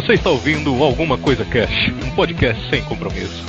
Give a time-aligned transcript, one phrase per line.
[0.00, 3.44] Você está ouvindo Alguma Coisa Cash, um podcast sem compromisso.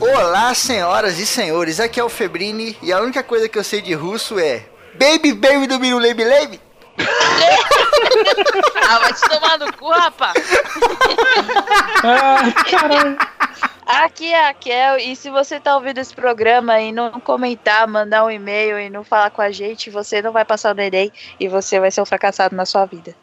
[0.00, 3.82] Olá, senhoras e senhores, aqui é o Febrini e a única coisa que eu sei
[3.82, 4.64] de russo é
[4.98, 6.65] Baby, baby do Biru Leib Leib.
[8.88, 10.34] Ah, vai te tomar no cu, rapaz.
[12.04, 13.18] ah, caralho.
[13.86, 18.24] Aqui é a Kel, e se você tá ouvindo esse programa e não comentar, mandar
[18.24, 21.46] um e-mail e não falar com a gente, você não vai passar o neném e
[21.46, 23.14] você vai ser um fracassado na sua vida.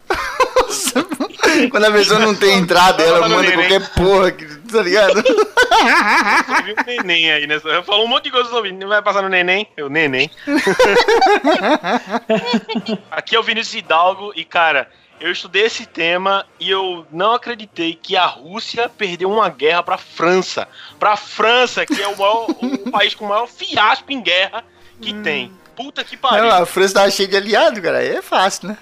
[1.70, 4.32] Quando a pessoa não tem entrada, ela manda qualquer porra,
[4.72, 5.24] tá ligado?
[5.24, 7.60] Você viu o neném aí, né?
[7.86, 8.72] Falou um monte de coisa sobre.
[8.72, 9.68] Não vai passar no neném?
[9.76, 10.30] Eu, neném.
[13.12, 17.96] Aqui é o Vinícius Hidalgo e, cara, eu estudei esse tema e eu não acreditei
[17.96, 20.68] que a Rússia perdeu uma guerra pra França.
[21.00, 24.64] Pra França, que é o, maior, o país com o maior fiasco em guerra
[25.02, 25.24] que hum.
[25.24, 25.63] tem.
[25.76, 26.44] Puta que pariu.
[26.44, 28.00] Não, a França tava cheia de aliado, cara.
[28.00, 28.78] Aí é fácil, né?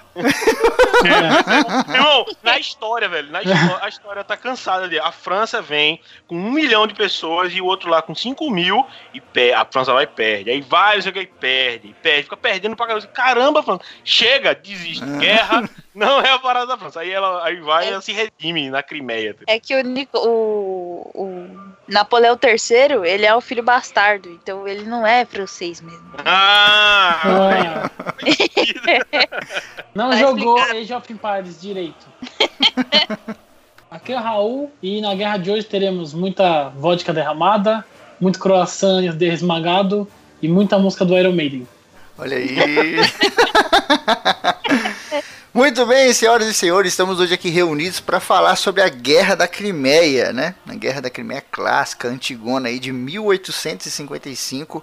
[1.03, 1.93] É.
[1.95, 4.99] Irmão, na história, velho, na história, a história tá cansada ali.
[4.99, 8.85] A França vem com um milhão de pessoas e o outro lá com cinco mil
[9.13, 9.21] e
[9.53, 10.51] a França vai e perde.
[10.51, 13.07] Aí vai, não sei o que, perde, perde, fica perdendo pra caramba.
[13.07, 15.03] Caramba, França, chega, desiste.
[15.03, 15.17] É.
[15.17, 16.99] Guerra não é a parada da França.
[16.99, 17.87] Aí ela aí vai é.
[17.87, 19.35] e ela se redime na Crimeia.
[19.47, 21.30] É que o, Nico, o, o
[21.87, 26.11] Napoleão III, ele é o filho bastardo, então ele não é francês mesmo.
[26.25, 27.89] Ah!
[29.93, 32.05] não jogou Age of Empires direito.
[33.91, 37.83] Aqui é o Raul e na guerra de hoje teremos muita vodka derramada,
[38.21, 40.07] muito croissant esmagado
[40.41, 41.67] e muita música do Iron Maiden.
[42.17, 42.55] Olha aí!
[45.53, 49.49] Muito bem, senhoras e senhores, estamos hoje aqui reunidos para falar sobre a Guerra da
[49.49, 50.55] Crimeia, né?
[50.65, 54.81] A Guerra da Crimeia clássica, antigona aí de 1855.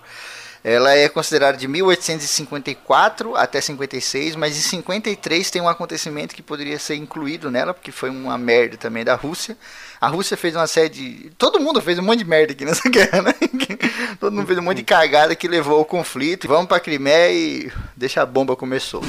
[0.62, 6.78] Ela é considerada de 1854 até 56, mas em 53 tem um acontecimento que poderia
[6.78, 9.56] ser incluído nela, porque foi uma merda também da Rússia.
[9.98, 11.30] A Rússia fez uma série de.
[11.38, 13.34] Todo mundo fez um monte de merda aqui nessa guerra, né?
[14.20, 16.46] Todo mundo fez um monte de cagada que levou ao conflito.
[16.46, 19.02] Vamos pra Crimeia e deixa a bomba começou.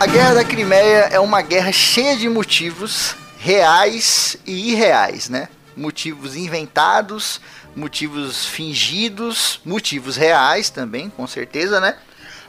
[0.00, 5.46] A Guerra da Crimeia é uma guerra cheia de motivos reais e irreais, né?
[5.76, 7.38] Motivos inventados,
[7.76, 11.98] motivos fingidos, motivos reais também, com certeza, né?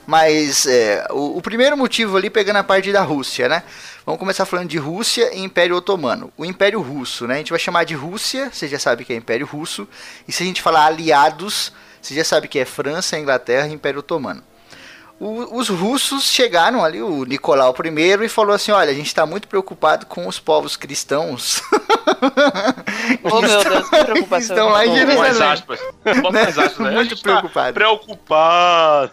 [0.08, 3.64] Mas é, o, o, primeiro motivo ali pegando a parte da Rússia, né?
[4.06, 6.32] Vamos começar falando de Rússia e Império Otomano.
[6.38, 7.34] O Império Russo, né?
[7.34, 9.86] A gente vai chamar de Rússia, você já sabe que é Império Russo.
[10.26, 14.00] E se a gente falar aliados, você já sabe que é França, Inglaterra e Império
[14.00, 14.42] Otomano
[15.22, 19.24] o, os russos chegaram ali, o Nicolau I, e falou assim: Olha, a gente está
[19.24, 21.62] muito preocupado com os povos cristãos.
[23.24, 24.56] oh, meu Deus, que preocupação.
[24.56, 25.22] Estão lá em Jerusalém.
[25.22, 25.80] Mais aspas.
[26.34, 26.92] Mais aspas né?
[26.92, 27.74] Muito tá preocupado.
[27.76, 29.12] preocupado.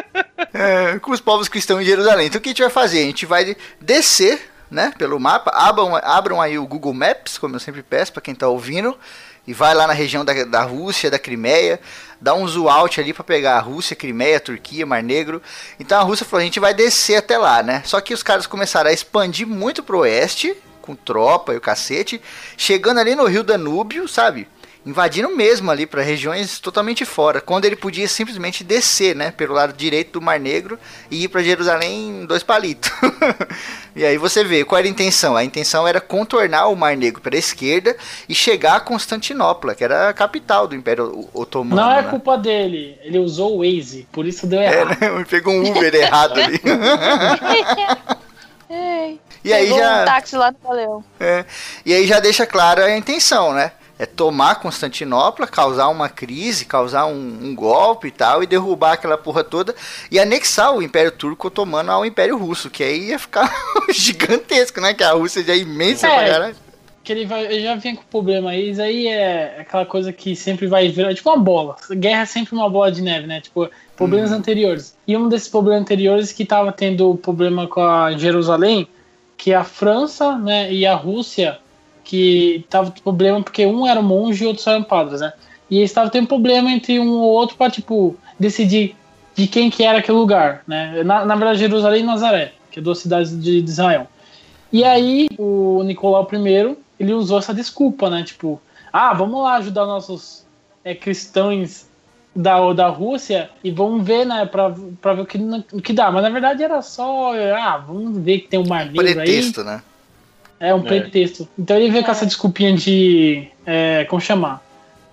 [0.54, 2.28] é, com os povos cristãos em Jerusalém.
[2.28, 3.00] Então o que a gente vai fazer?
[3.00, 5.50] A gente vai descer né, pelo mapa.
[5.54, 8.96] Abram, abram aí o Google Maps, como eu sempre peço para quem está ouvindo
[9.46, 11.80] e vai lá na região da, da Rússia, da Crimeia,
[12.20, 15.42] dá um zoom out ali para pegar a Rússia, Crimeia, Turquia, Mar Negro.
[15.78, 17.82] Então a Rússia falou: a gente vai descer até lá, né?
[17.84, 22.20] Só que os caras começaram a expandir muito pro oeste, com tropa e o cacete,
[22.56, 24.46] chegando ali no Rio Danúbio, sabe?
[24.84, 29.74] Invadindo mesmo ali para regiões totalmente fora, quando ele podia simplesmente descer, né, pelo lado
[29.74, 30.78] direito do Mar Negro
[31.10, 32.90] e ir para Jerusalém em dois palitos.
[33.94, 35.36] e aí você vê qual era a intenção.
[35.36, 37.94] A intenção era contornar o Mar Negro para a esquerda
[38.28, 41.82] e chegar a Constantinopla, que era a capital do Império Otomano.
[41.82, 42.08] Não é né?
[42.08, 45.02] culpa dele, ele usou o Waze, por isso deu é, errado.
[45.02, 45.24] É, né?
[45.28, 46.58] Pegou um Uber errado ali.
[49.44, 51.44] e aí já um táxi lá no É,
[51.84, 53.72] e aí já deixa clara a intenção, né?
[54.00, 59.18] É tomar Constantinopla, causar uma crise, causar um, um, golpe e tal, e derrubar aquela
[59.18, 59.74] porra toda
[60.10, 63.52] e anexar o Império Turco Otomano ao Império Russo, que aí ia ficar
[63.92, 64.94] gigantesco, né?
[64.94, 66.56] Que a Rússia já é imensa é, pra caralho.
[67.04, 70.34] Que ele, vai, ele já vem com problema aí, isso aí é aquela coisa que
[70.34, 71.76] sempre vai virar, tipo uma bola.
[71.90, 73.42] Guerra é sempre uma bola de neve, né?
[73.42, 74.36] Tipo, problemas hum.
[74.36, 74.96] anteriores.
[75.06, 78.88] E um desses problemas anteriores que tava tendo problema com a Jerusalém,
[79.36, 81.58] que a França, né, e a Rússia
[82.04, 85.32] que tava problema porque um era monge e outros eram padres, né?
[85.70, 88.96] E eles estavam tendo problema entre um ou outro para tipo decidir
[89.34, 91.02] de quem que era aquele lugar, né?
[91.04, 94.08] Na, na verdade, Jerusalém e Nazaré, que é duas cidades de, de Israel.
[94.72, 98.22] E aí o Nicolau I ele usou essa desculpa, né?
[98.22, 98.60] Tipo,
[98.92, 100.44] ah, vamos lá ajudar nossos
[100.84, 101.86] é, cristãos
[102.34, 105.38] da, da Rússia e vamos ver, né, pra, pra ver o que,
[105.72, 106.10] o que dá.
[106.10, 109.66] Mas na verdade era só, ah, vamos ver que tem um mar negro Pretexto, aí.
[109.66, 109.82] né?
[110.60, 110.82] É um É.
[110.82, 111.48] pretexto.
[111.58, 114.62] Então ele veio com essa desculpinha de, é, como chamar?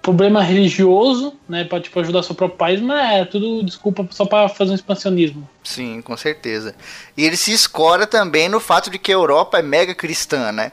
[0.02, 4.48] Problema religioso, né, pra tipo, ajudar seu próprio país, mas é tudo desculpa só pra
[4.48, 5.50] fazer um expansionismo.
[5.64, 6.76] Sim, com certeza.
[7.16, 10.72] E ele se escora também no fato de que a Europa é mega cristã, né?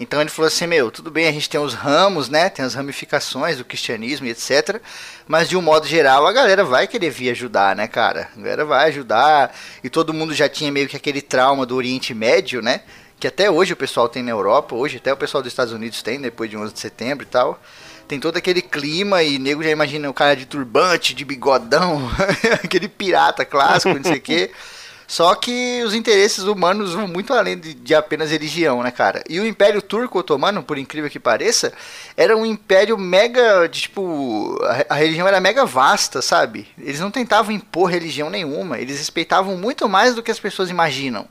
[0.00, 2.48] Então ele falou assim, meu, tudo bem, a gente tem os ramos, né?
[2.48, 4.80] Tem as ramificações do cristianismo e etc.
[5.26, 8.28] Mas de um modo geral, a galera vai querer vir ajudar, né, cara?
[8.36, 9.52] A galera vai ajudar.
[9.82, 12.82] E todo mundo já tinha meio que aquele trauma do Oriente Médio, né?
[13.18, 16.02] Que até hoje o pessoal tem na Europa, hoje até o pessoal dos Estados Unidos
[16.02, 17.60] tem, depois de 11 de setembro e tal.
[18.06, 22.08] Tem todo aquele clima e nego já imagina o cara de turbante, de bigodão,
[22.62, 24.50] aquele pirata clássico, não sei o quê.
[25.08, 29.24] Só que os interesses humanos vão muito além de, de apenas religião, né, cara?
[29.26, 31.72] E o Império Turco Otomano, por incrível que pareça,
[32.14, 36.68] era um império mega, de, tipo, a, a religião era mega vasta, sabe?
[36.78, 41.26] Eles não tentavam impor religião nenhuma, eles respeitavam muito mais do que as pessoas imaginam.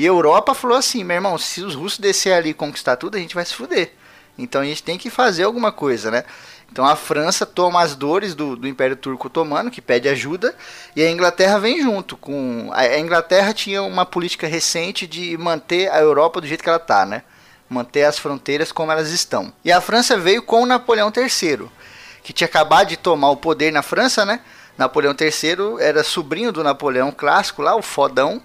[0.00, 3.18] E a Europa falou assim, meu irmão, se os russos descer ali e conquistar tudo,
[3.18, 3.92] a gente vai se fuder.
[4.38, 6.24] Então a gente tem que fazer alguma coisa, né?
[6.72, 10.56] Então a França toma as dores do, do Império Turco Otomano, que pede ajuda,
[10.96, 12.16] e a Inglaterra vem junto.
[12.16, 16.78] com A Inglaterra tinha uma política recente de manter a Europa do jeito que ela
[16.78, 17.22] tá, né?
[17.68, 19.52] Manter as fronteiras como elas estão.
[19.62, 21.68] E a França veio com Napoleão III,
[22.22, 24.40] que tinha acabado de tomar o poder na França, né?
[24.78, 28.40] Napoleão III era sobrinho do Napoleão clássico lá, o fodão.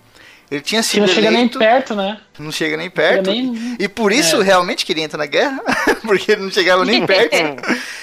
[0.52, 2.20] Ele tinha Que sido não chega nem eleito, perto, né?
[2.38, 3.32] não chega nem Não chega perto.
[3.32, 4.44] nem- E por isso É.
[4.44, 5.60] realmente queria entrar na guerra,
[6.06, 7.36] porque ele não chegava nem perto.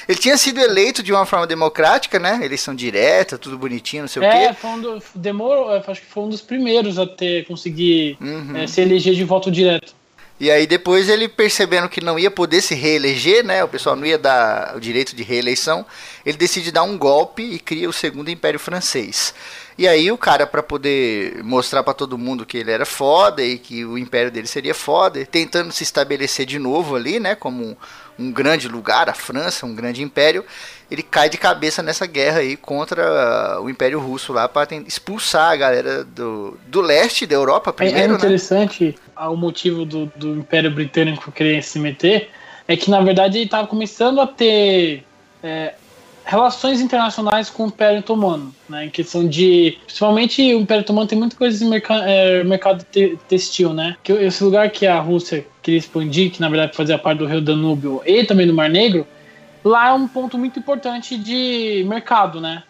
[0.08, 2.40] Ele tinha sido eleito de uma forma democrática, né?
[2.42, 4.54] Eleição direta, tudo bonitinho, não sei o É, quê.
[4.54, 8.56] foi um do, demorou, acho que foi um dos primeiros a ter conseguir Uhum.
[8.56, 9.94] é, se eleger de voto direto.
[10.42, 13.62] E aí depois ele percebendo que não ia poder se reeleger, né?
[13.62, 15.86] O pessoal não ia dar o direito de reeleição,
[16.26, 19.32] ele decide dar um golpe e cria o segundo Império Francês.
[19.78, 23.56] E aí o cara para poder mostrar para todo mundo que ele era foda e
[23.56, 27.76] que o império dele seria foda, tentando se estabelecer de novo ali, né, como um,
[28.18, 30.44] um grande lugar, a França, um grande império,
[30.90, 35.56] ele cai de cabeça nessa guerra aí contra o Império Russo lá para expulsar a
[35.56, 38.14] galera do, do leste da Europa É- primeiro, é né?
[38.14, 42.30] interessante ah, o motivo do, do Império Britânico querer se meter
[42.68, 45.04] é que na verdade ele estava começando a ter
[45.42, 45.74] é,
[46.24, 48.86] relações internacionais com o Império Otomano, né?
[48.86, 53.18] Em questão de, principalmente o Império Otomano tem muita coisa de merca, é, mercado te-
[53.28, 53.96] textil, né?
[54.02, 57.40] Que esse lugar que a Rússia queria expandir, que na verdade fazia parte do Rio
[57.40, 59.06] Danúbio e também do Mar Negro,
[59.64, 62.62] lá é um ponto muito importante de mercado, né?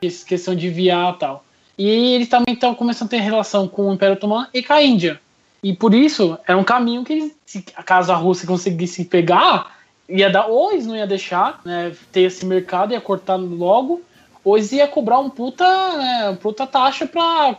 [0.00, 1.44] Que- Questão de enviar e tal.
[1.78, 4.82] E eles também estão começando a ter relação com o Império Otomano e com a
[4.82, 5.20] Índia.
[5.66, 9.76] E por isso, era um caminho que, se caso a Rússia conseguisse pegar,
[10.08, 14.00] ia dar, ou eles não ia deixar né, ter esse mercado, ia cortar logo,
[14.44, 15.64] ou eles ia cobrar um puta,
[15.96, 17.56] né, puta taxa pra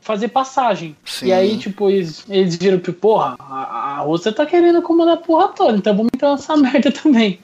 [0.00, 0.96] fazer passagem.
[1.04, 1.26] Sim.
[1.26, 5.20] E aí, tipo, eles, eles viram que, porra, a, a Rússia tá querendo comandar a
[5.20, 7.38] porra toda, então vamos entrar nessa merda também.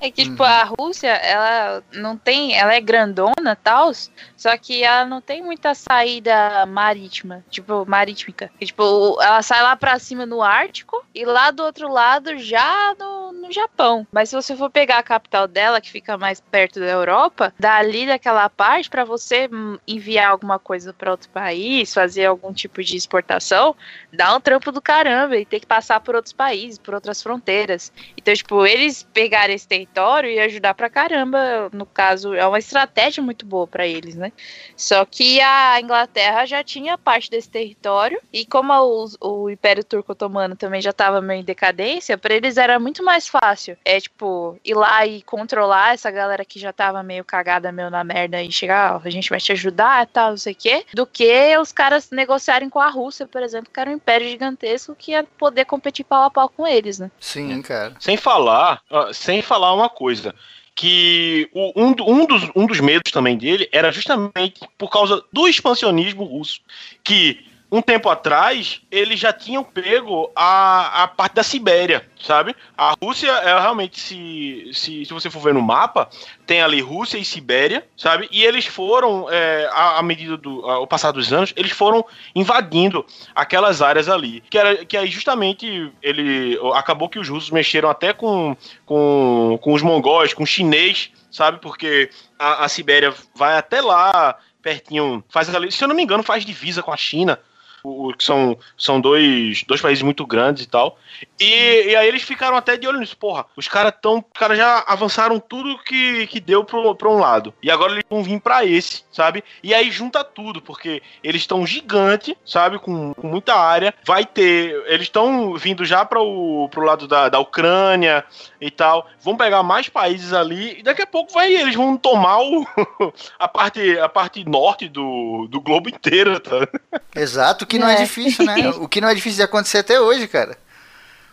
[0.00, 2.56] É que, tipo, a Rússia, ela não tem.
[2.56, 3.90] Ela é grandona e tal,
[4.36, 8.50] só que ela não tem muita saída marítima, tipo, marítmica.
[8.60, 12.94] E, tipo, ela sai lá pra cima no Ártico e lá do outro lado já
[12.98, 14.06] no, no Japão.
[14.12, 18.06] Mas se você for pegar a capital dela, que fica mais perto da Europa, dali
[18.06, 22.96] daquela parte, pra você hum, enviar alguma coisa pra outro país, fazer algum tipo de
[22.96, 23.74] exportação,
[24.16, 27.92] dá um trampo do caramba e tem que passar por outros países, por outras fronteiras.
[28.16, 33.22] Então, tipo, eles pegarem esse território e ajudar pra caramba, no caso, é uma estratégia
[33.22, 34.32] muito boa pra eles, né?
[34.76, 40.12] Só que a Inglaterra já tinha parte desse território e como o, o Império Turco
[40.12, 43.76] Otomano também já tava meio em decadência, pra eles era muito mais fácil.
[43.84, 48.02] É, tipo, ir lá e controlar essa galera que já tava meio cagada, meio na
[48.02, 50.86] merda e chegar, ó, a gente vai te ajudar e tal, não sei o quê,
[50.94, 54.94] do que os caras negociarem com a Rússia, por exemplo, que era um império gigantesco
[54.96, 57.10] que ia poder competir pau a pau com eles, né?
[57.18, 57.96] Sim, cara.
[57.98, 58.80] Sem falar,
[59.12, 60.32] sem falar uma coisa,
[60.76, 65.48] que o- um, um dos, um dos medos também dele era justamente por causa do
[65.48, 66.60] expansionismo russo,
[67.02, 72.54] que um tempo atrás eles já tinham pego a, a parte da Sibéria, sabe?
[72.76, 76.08] A Rússia é realmente, se, se, se você for ver no mapa,
[76.46, 78.28] tem ali Rússia e Sibéria, sabe?
[78.30, 82.04] E eles foram, é, à, à medida do ao passar dos anos, eles foram
[82.34, 83.04] invadindo
[83.34, 84.42] aquelas áreas ali.
[84.48, 89.72] Que, era, que aí justamente ele acabou que os russos mexeram até com, com, com
[89.72, 91.58] os mongóis, com os chinês, sabe?
[91.58, 96.22] Porque a, a Sibéria vai até lá pertinho, faz ali, se eu não me engano,
[96.24, 97.38] faz divisa com a China.
[97.86, 100.98] O, que são, são dois, dois países muito grandes e tal.
[101.40, 103.16] E, e aí eles ficaram até de olho nisso.
[103.16, 104.18] Porra, os caras tão.
[104.18, 107.54] Os caras já avançaram tudo que, que deu pro, pra um lado.
[107.62, 109.44] E agora eles vão vir pra esse, sabe?
[109.62, 112.78] E aí junta tudo, porque eles estão gigante, sabe?
[112.78, 113.94] Com, com muita área.
[114.04, 114.84] Vai ter.
[114.86, 118.24] Eles estão vindo já para o pro lado da, da Ucrânia
[118.60, 119.06] e tal.
[119.20, 120.78] Vão pegar mais países ali.
[120.78, 122.66] E daqui a pouco vai, eles vão tomar o,
[123.38, 126.66] a, parte, a parte norte do, do globo inteiro, tá?
[127.14, 127.94] Exato, o que não é.
[127.94, 128.70] é difícil, né?
[128.78, 130.56] O que não é difícil de acontecer até hoje, cara.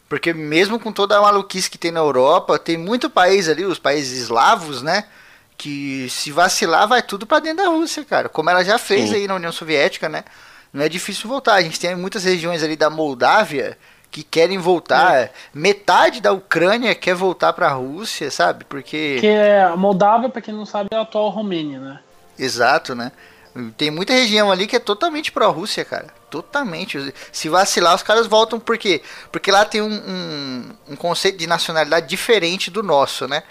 [0.07, 3.79] Porque mesmo com toda a maluquice que tem na Europa, tem muito país ali, os
[3.79, 5.05] países eslavos, né?
[5.57, 8.29] Que se vacilar vai tudo para dentro da Rússia, cara.
[8.29, 9.15] Como ela já fez Sim.
[9.15, 10.23] aí na União Soviética, né?
[10.71, 11.55] Não é difícil voltar.
[11.55, 13.77] A gente tem muitas regiões ali da Moldávia
[14.11, 15.15] que querem voltar.
[15.15, 15.31] É.
[15.53, 18.65] Metade da Ucrânia quer voltar para a Rússia, sabe?
[18.65, 19.17] Porque.
[19.19, 21.99] Que é, a Moldávia, para quem não sabe, é a atual Romênia, né?
[22.37, 23.11] Exato, né?
[23.77, 26.07] Tem muita região ali que é totalmente pró-Rússia, cara.
[26.29, 27.13] Totalmente.
[27.31, 29.01] Se vacilar, os caras voltam por quê?
[29.31, 33.43] Porque lá tem um, um, um, conceito de nacionalidade diferente do nosso, né?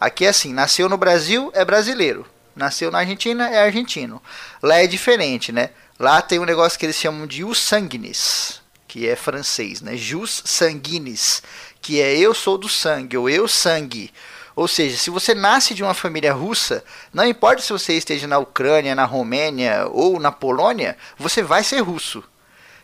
[0.00, 2.26] Aqui é assim: nasceu no Brasil, é brasileiro.
[2.56, 4.22] Nasceu na Argentina, é argentino.
[4.62, 5.70] Lá é diferente, né?
[5.98, 9.96] Lá tem um negócio que eles chamam de jus sanguinis, que é francês, né?
[9.96, 11.42] Jus sanguinis,
[11.80, 14.12] que é eu sou do sangue, ou eu sangue.
[14.54, 18.38] Ou seja, se você nasce de uma família russa, não importa se você esteja na
[18.38, 22.22] Ucrânia, na Romênia ou na Polônia, você vai ser russo.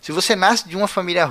[0.00, 1.28] Se você nasce de uma família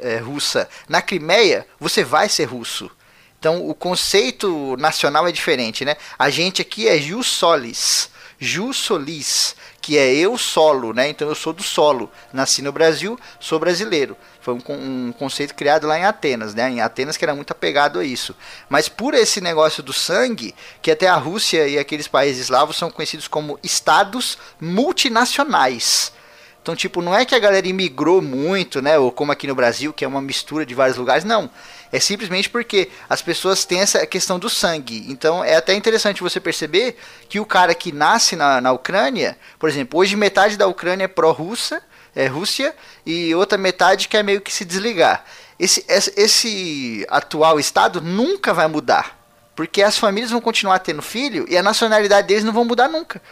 [0.00, 2.90] é, russa na Crimeia, você vai ser russo.
[3.38, 5.96] Então o conceito nacional é diferente, né?
[6.18, 11.10] A gente aqui é jus solis, jus solis, que é eu solo, né?
[11.10, 14.16] Então eu sou do solo, nasci no Brasil, sou brasileiro.
[14.40, 16.70] Foi um, um, conceito criado lá em Atenas, né?
[16.70, 18.34] Em Atenas que era muito apegado a isso.
[18.66, 22.90] Mas por esse negócio do sangue, que até a Rússia e aqueles países eslavos são
[22.90, 26.14] conhecidos como estados multinacionais.
[26.62, 28.98] Então, tipo, não é que a galera imigrou muito, né?
[28.98, 31.22] Ou como aqui no Brasil, que é uma mistura de vários lugares.
[31.22, 31.50] Não.
[31.94, 35.06] É simplesmente porque as pessoas têm essa questão do sangue.
[35.08, 36.96] Então, é até interessante você perceber
[37.28, 41.08] que o cara que nasce na, na Ucrânia, por exemplo, hoje metade da Ucrânia é
[41.08, 41.80] pró-russa,
[42.12, 42.74] é Rússia,
[43.06, 45.24] e outra metade quer meio que se desligar.
[45.56, 49.16] Esse, esse, atual estado nunca vai mudar.
[49.54, 53.22] Porque as famílias vão continuar tendo filho e a nacionalidade deles não vão mudar nunca.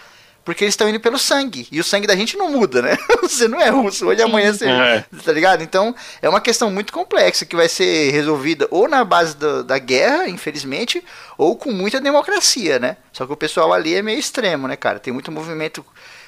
[0.45, 1.69] Porque eles estão indo pelo sangue.
[1.71, 2.99] E o sangue da gente não muda, né?
[3.23, 4.07] Você não é russo.
[4.07, 4.67] Hoje amanhã você.
[4.67, 5.05] É.
[5.25, 5.63] Tá ligado?
[5.63, 9.79] Então, é uma questão muito complexa que vai ser resolvida ou na base do, da
[9.79, 11.03] guerra, infelizmente,
[11.39, 12.97] ou com muita democracia, né?
[13.13, 14.99] Só que o pessoal ali é meio extremo, né, cara?
[14.99, 15.85] Tem muito movimento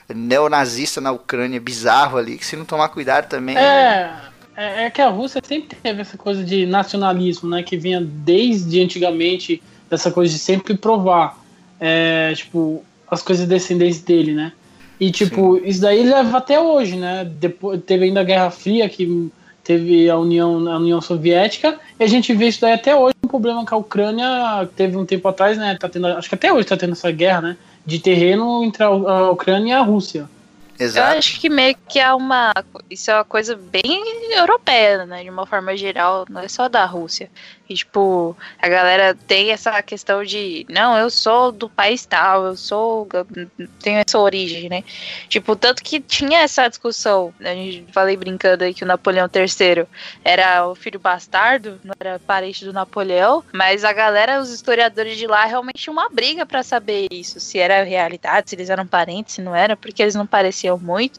[0.09, 3.57] neonazista na Ucrânia bizarro ali, que se não tomar cuidado também.
[3.57, 4.15] É.
[4.57, 7.63] É, é que a Rússia sempre teve essa coisa de nacionalismo, né?
[7.63, 11.37] Que vinha desde antigamente dessa coisa de sempre provar.
[11.81, 14.53] É, tipo, as coisas descendentes dele, né?
[14.99, 15.67] E tipo, Sim.
[15.67, 17.25] isso daí leva até hoje, né?
[17.25, 19.31] Depois teve ainda a Guerra Fria que
[19.63, 23.29] teve a União, a União Soviética, e a gente vê isso daí até hoje, um
[23.29, 25.77] problema com a Ucrânia teve um tempo atrás, né?
[25.81, 27.57] Tá tendo, acho que até hoje tá tendo essa guerra, né?
[27.85, 30.29] De terreno entre a, a Ucrânia e a Rússia.
[30.79, 31.13] Exato.
[31.13, 32.53] Eu acho que meio que é uma.
[32.91, 35.23] Isso é uma coisa bem europeia, né?
[35.23, 37.31] De uma forma geral, não é só da Rússia.
[37.69, 42.57] E, tipo, a galera tem essa questão de, não, eu sou do país tal, eu
[42.57, 43.09] sou.
[43.13, 43.27] Eu
[43.81, 44.85] tenho essa origem, né?
[45.29, 47.53] Tipo, tanto que tinha essa discussão, né?
[47.53, 49.87] a gente falei brincando aí que o Napoleão III
[50.23, 55.27] era o filho bastardo, não era parente do Napoleão, mas a galera, os historiadores de
[55.27, 59.43] lá, realmente uma briga para saber isso, se era realidade, se eles eram parentes, se
[59.43, 61.19] não era, porque eles não pareciam muito.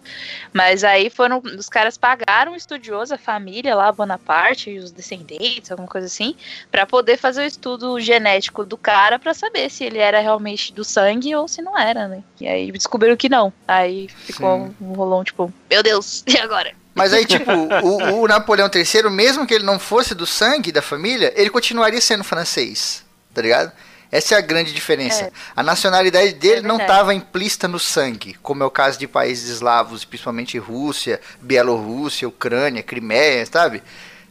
[0.54, 1.42] Mas aí foram.
[1.58, 6.35] Os caras pagaram um estudioso, a família lá, Bonaparte, os descendentes, alguma coisa assim
[6.72, 10.84] para poder fazer o estudo genético do cara para saber se ele era realmente do
[10.84, 12.24] sangue ou se não era, né?
[12.40, 13.52] E aí descobriram que não.
[13.68, 14.76] Aí ficou Sim.
[14.82, 16.74] um rolão tipo, meu Deus, e agora?
[16.94, 20.82] Mas aí, tipo, o, o, Napoleão III, mesmo que ele não fosse do sangue da
[20.82, 23.74] família, ele continuaria sendo francês, tá ligado?
[24.10, 25.26] Essa é a grande diferença.
[25.26, 25.32] É.
[25.54, 29.50] A nacionalidade dele é não estava implícita no sangue, como é o caso de países
[29.50, 33.84] eslavos, principalmente Rússia, Bielorrússia, Ucrânia, Crimeia, sabe?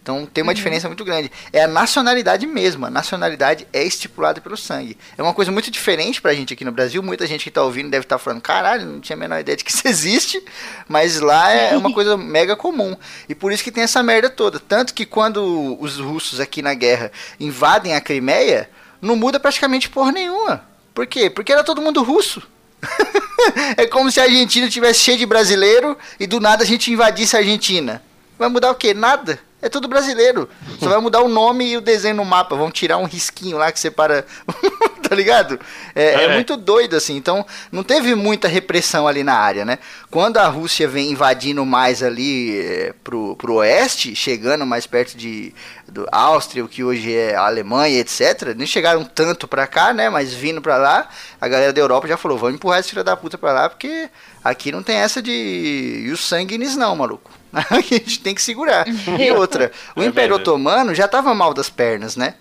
[0.05, 0.55] Então tem uma uhum.
[0.55, 1.33] diferença muito grande.
[1.51, 2.85] É a nacionalidade mesmo.
[2.85, 4.99] A nacionalidade é estipulada pelo sangue.
[5.17, 7.03] É uma coisa muito diferente pra gente aqui no Brasil.
[7.03, 9.57] Muita gente que tá ouvindo deve estar tá falando: caralho, não tinha a menor ideia
[9.57, 10.45] de que isso existe.
[10.87, 12.95] Mas lá é uma coisa mega comum.
[13.27, 14.61] E por isso que tem essa merda toda.
[14.61, 18.69] Tanto que quando os russos aqui na guerra invadem a Crimeia,
[19.01, 20.69] não muda praticamente porra nenhuma.
[20.93, 21.31] Por quê?
[21.31, 22.43] Porque era todo mundo russo.
[23.79, 27.35] é como se a Argentina tivesse cheio de brasileiro e do nada a gente invadisse
[27.37, 28.03] a Argentina.
[28.39, 28.93] Vai mudar o quê?
[28.93, 30.47] Nada É tudo brasileiro.
[30.79, 32.55] Só vai mudar o nome e o desenho no mapa.
[32.55, 34.27] Vão tirar um risquinho lá que separa.
[35.09, 35.59] tá ligado?
[35.95, 36.25] É, é.
[36.25, 37.17] é, muito doido, assim.
[37.17, 39.79] Então, não teve muita repressão ali na área, né?
[40.11, 45.55] Quando a Rússia vem invadindo mais ali é, pro, pro oeste, chegando mais perto de
[45.89, 48.55] do Áustria, o que hoje é a Alemanha, etc.
[48.55, 50.11] Nem chegaram tanto pra cá, né?
[50.11, 51.09] Mas vindo pra lá,
[51.41, 54.11] a galera da Europa já falou: vamos empurrar esse filho da puta pra lá, porque
[54.43, 56.03] aqui não tem essa de.
[56.07, 57.44] E o sangue nisso, não, maluco.
[57.71, 58.85] a gente tem que segurar.
[58.89, 62.35] E outra, o é Império Otomano já tava mal das pernas, né?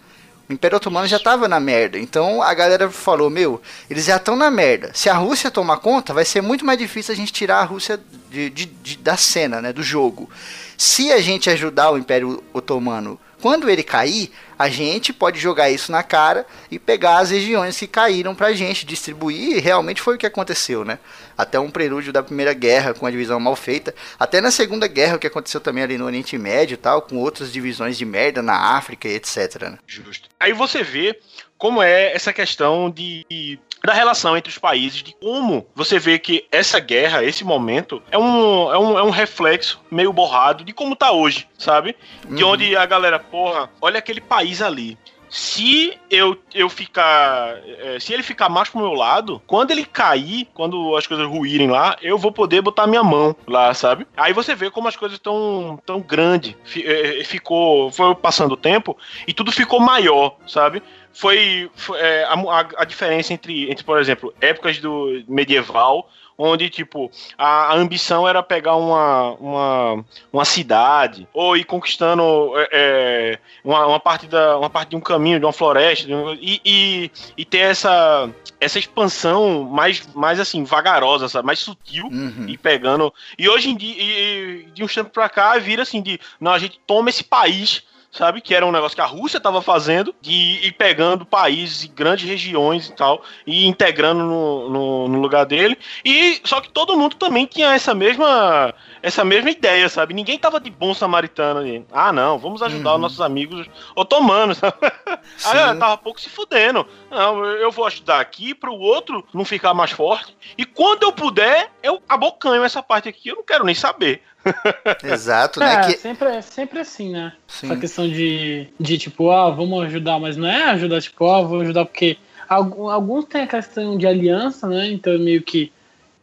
[0.49, 1.97] O Império Otomano já tava na merda.
[1.97, 4.91] Então a galera falou: Meu, eles já estão na merda.
[4.93, 7.99] Se a Rússia tomar conta, vai ser muito mais difícil a gente tirar a Rússia
[8.29, 9.71] de, de, de, da cena, né?
[9.71, 10.29] Do jogo.
[10.77, 15.91] Se a gente ajudar o Império Otomano quando ele cair, a gente pode jogar isso
[15.91, 20.17] na cara e pegar as regiões que caíram pra gente, distribuir, e realmente foi o
[20.17, 20.97] que aconteceu, né?
[21.37, 25.17] Até um prelúdio da Primeira Guerra com a divisão mal feita, até na Segunda Guerra,
[25.17, 28.41] o que aconteceu também ali no Oriente Médio e tal, com outras divisões de merda
[28.41, 29.77] na África e etc, né?
[29.85, 30.29] Justo.
[30.39, 31.19] Aí você vê
[31.57, 36.47] como é essa questão de da relação entre os países, de como você vê que
[36.49, 40.95] essa guerra, esse momento, é um, é um, é um reflexo meio borrado de como
[40.95, 41.95] tá hoje, sabe?
[42.29, 42.51] De uhum.
[42.51, 44.97] onde a galera, porra, olha aquele país ali
[45.33, 47.57] se eu, eu ficar.
[47.65, 51.71] É, se ele ficar mais pro meu lado, quando ele cair, quando as coisas ruírem
[51.71, 54.05] lá, eu vou poder botar minha mão lá, sabe?
[54.15, 56.55] Aí você vê como as coisas estão tão grande.
[56.85, 57.91] É, ficou.
[57.91, 58.95] Foi passando o tempo
[59.27, 60.83] e tudo ficou maior, sabe?
[61.13, 67.11] Foi, foi é, a, a, diferença entre, entre, por exemplo, épocas do medieval, onde, tipo,
[67.37, 72.23] a, ambição era pegar uma, uma, uma cidade, ou ir conquistando
[72.57, 76.15] é, é uma, uma, parte da, uma parte de um caminho, de uma floresta, de
[76.15, 78.27] um, e, e, e, ter essa,
[78.59, 81.45] essa expansão mais, mais assim, vagarosa, sabe?
[81.45, 82.45] mais sutil, uhum.
[82.47, 83.13] e pegando.
[83.37, 86.59] E hoje em dia, e, de uns tempos pra cá, vira assim, de, não, a
[86.59, 88.39] gente toma esse país sabe?
[88.39, 92.29] Que era um negócio que a Rússia estava fazendo, de ir pegando países e grandes
[92.29, 95.77] regiões e tal, e integrando no, no, no, lugar dele.
[96.05, 100.13] E só que todo mundo também tinha essa mesma essa mesma ideia, sabe?
[100.13, 101.85] Ninguém tava de bom samaritano ali.
[101.91, 102.95] Ah, não, vamos ajudar uhum.
[102.95, 104.61] os nossos amigos otomanos.
[105.43, 106.87] Aí tava pouco se fudendo.
[107.09, 110.37] Não, eu vou ajudar aqui para o outro não ficar mais forte.
[110.57, 114.21] E quando eu puder, eu abocanho essa parte aqui, eu não quero nem saber.
[115.03, 115.73] Exato, né?
[115.73, 115.97] É, que...
[115.97, 117.33] sempre, é sempre assim, né?
[117.47, 117.67] Sim.
[117.67, 121.61] Essa questão de, de tipo, ah, vamos ajudar, mas não é ajudar, tipo, ah, vou
[121.61, 124.87] ajudar porque alguns têm a questão de aliança, né?
[124.87, 125.71] Então meio que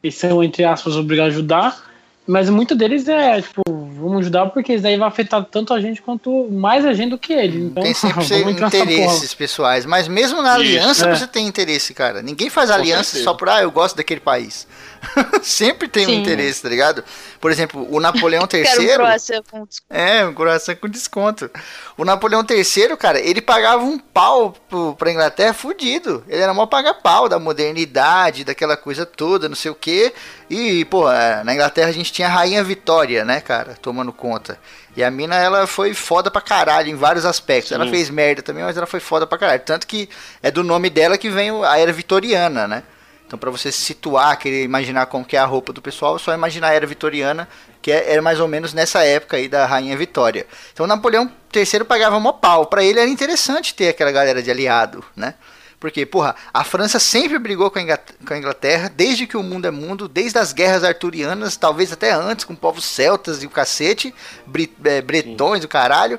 [0.02, 1.90] eles são, entre aspas, obrigados a ajudar.
[2.26, 6.00] Mas muito deles é, tipo, vamos ajudar porque isso daí vai afetar tanto a gente
[6.00, 7.56] quanto mais a gente do que eles.
[7.56, 8.22] Então, tem sempre
[8.66, 11.16] interesses pessoais, mas mesmo na aliança é.
[11.16, 12.22] você tem interesse, cara.
[12.22, 14.66] Ninguém faz aliança só por, ah, eu gosto daquele país.
[15.42, 16.16] Sempre tem Sim.
[16.16, 17.04] um interesse, tá ligado?
[17.40, 18.62] Por exemplo, o Napoleão III.
[18.64, 20.00] Quero um croissant com desconto.
[20.00, 21.50] É, um croissant com desconto.
[21.96, 26.24] O Napoleão III, cara, ele pagava um pau pro, pra Inglaterra fudido.
[26.28, 30.12] Ele era mó paga-pau da modernidade, daquela coisa toda, não sei o quê.
[30.48, 31.04] E, pô,
[31.44, 34.58] na Inglaterra a gente tinha a Rainha Vitória, né, cara, tomando conta.
[34.96, 37.68] E a mina, ela foi foda pra caralho em vários aspectos.
[37.68, 37.76] Sim.
[37.76, 39.62] Ela fez merda também, mas ela foi foda pra caralho.
[39.64, 40.08] Tanto que
[40.42, 42.82] é do nome dela que vem a era vitoriana, né?
[43.30, 46.18] Então, para você se situar, querer imaginar como que é a roupa do pessoal, é
[46.18, 47.48] só imaginar a era vitoriana,
[47.80, 50.44] que é, era mais ou menos nessa época aí da Rainha Vitória.
[50.72, 52.66] Então, Napoleão III pagava mó pau.
[52.66, 55.34] Para ele era interessante ter aquela galera de aliado, né?
[55.78, 60.08] Porque, porra, a França sempre brigou com a Inglaterra, desde que o mundo é mundo,
[60.08, 64.12] desde as guerras arturianas, talvez até antes, com povos celtas e o cacete,
[64.84, 66.18] é, bretões, o caralho.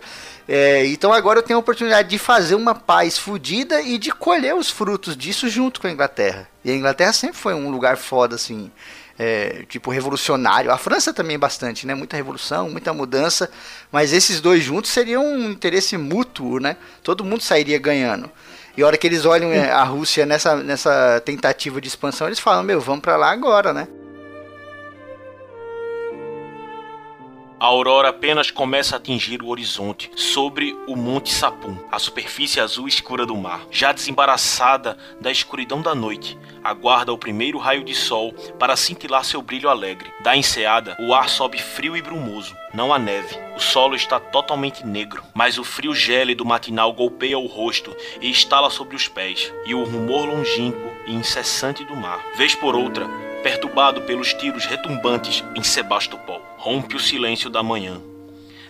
[0.53, 4.53] É, então agora eu tenho a oportunidade de fazer uma paz fodida e de colher
[4.53, 6.45] os frutos disso junto com a Inglaterra.
[6.61, 8.69] E a Inglaterra sempre foi um lugar foda, assim,
[9.17, 10.69] é, tipo revolucionário.
[10.69, 11.95] A França também bastante, né?
[11.95, 13.49] Muita revolução, muita mudança.
[13.89, 16.75] Mas esses dois juntos seriam um interesse mútuo, né?
[17.01, 18.29] Todo mundo sairia ganhando.
[18.75, 22.39] E a hora que eles olham é, a Rússia nessa, nessa tentativa de expansão, eles
[22.39, 23.87] falam: Meu, vamos para lá agora, né?
[27.61, 32.87] A aurora apenas começa a atingir o horizonte, sobre o Monte Sapum, a superfície azul
[32.87, 33.61] escura do mar.
[33.69, 39.43] Já desembaraçada da escuridão da noite, aguarda o primeiro raio de sol para cintilar seu
[39.43, 40.11] brilho alegre.
[40.23, 42.57] Da enseada, o ar sobe frio e brumoso.
[42.73, 43.37] Não há neve.
[43.55, 48.71] O solo está totalmente negro, mas o frio gélido matinal golpeia o rosto e estala
[48.71, 52.25] sobre os pés, e o rumor longínquo e incessante do mar.
[52.35, 53.07] Vez por outra,
[53.41, 58.01] perturbado pelos tiros retumbantes em Sebastopol rompe o silêncio da manhã.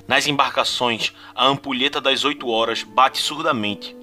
[0.08, 3.96] Nas embarcações, a ampulheta das oito horas bate surdamente.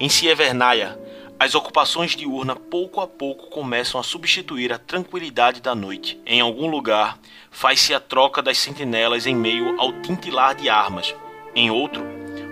[0.00, 0.98] Em Sievernaia,
[1.38, 6.20] as ocupações diurnas pouco a pouco começam a substituir a tranquilidade da noite.
[6.24, 7.18] Em algum lugar,
[7.50, 11.14] faz-se a troca das sentinelas em meio ao tintilar de armas,
[11.56, 12.02] Em outro,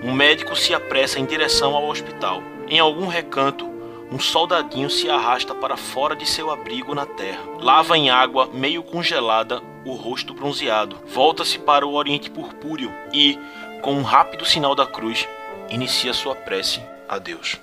[0.04, 2.40] um médico se apressa em direção ao hospital.
[2.68, 3.71] Em algum recanto,
[4.12, 7.40] um soldadinho se arrasta para fora de seu abrigo na terra.
[7.58, 10.98] Lava em água meio congelada o rosto bronzeado.
[11.06, 13.38] Volta-se para o Oriente Purpúreo e,
[13.80, 15.26] com um rápido sinal da cruz,
[15.70, 17.58] inicia sua prece a Deus.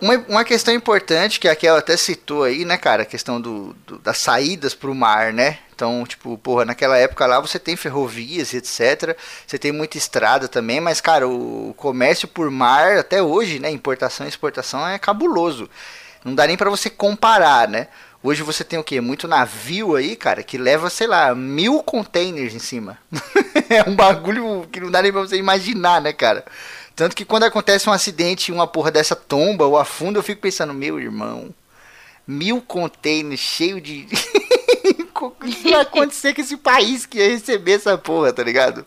[0.00, 3.02] Uma, uma questão importante que a até citou aí, né, cara?
[3.02, 5.58] A questão do, do, das saídas pro mar, né?
[5.74, 9.16] Então, tipo, porra, naquela época lá você tem ferrovias e etc.
[9.46, 13.70] Você tem muita estrada também, mas, cara, o comércio por mar até hoje, né?
[13.70, 15.68] Importação e exportação é cabuloso.
[16.24, 17.88] Não dá nem para você comparar, né?
[18.22, 18.98] Hoje você tem o que?
[19.02, 22.96] Muito navio aí, cara, que leva, sei lá, mil containers em cima.
[23.68, 26.42] é um bagulho que não dá nem pra você imaginar, né, cara?
[26.94, 30.40] Tanto que quando acontece um acidente e uma porra dessa tomba ou afunda, eu fico
[30.40, 31.52] pensando, meu irmão,
[32.26, 34.06] mil containers cheio de.
[35.24, 38.84] o que vai acontecer com esse país que ia receber essa porra, tá ligado?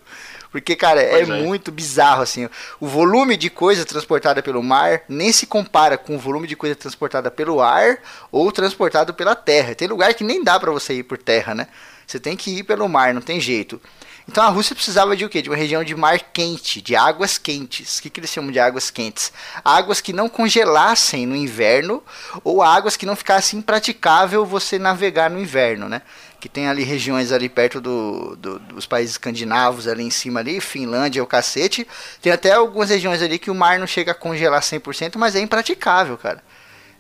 [0.51, 2.47] Porque, cara, é, é, muito bizarro, assim.
[2.79, 6.75] O volume de coisa transportada pelo mar nem se compara com o volume de coisa
[6.75, 7.99] transportada pelo ar
[8.31, 9.75] ou transportado pela terra.
[9.75, 11.67] Tem lugar que nem dá para você ir por terra, né?
[12.05, 13.79] Você tem que ir pelo mar, não tem jeito.
[14.29, 15.41] Então a Rússia precisava de o quê?
[15.41, 17.97] De uma região de mar quente, de águas quentes.
[17.97, 19.31] O que, que eles chamam de águas quentes?
[19.63, 22.03] Águas que não congelassem no inverno
[22.43, 26.01] ou águas que não ficasse impraticável você navegar no inverno, né?
[26.41, 30.59] Que tem ali regiões ali perto do, do, dos países escandinavos, ali em cima ali,
[30.59, 31.87] Finlândia, o cacete.
[32.21, 35.39] Tem até algumas regiões ali que o mar não chega a congelar 100%, mas é
[35.39, 36.43] impraticável, cara.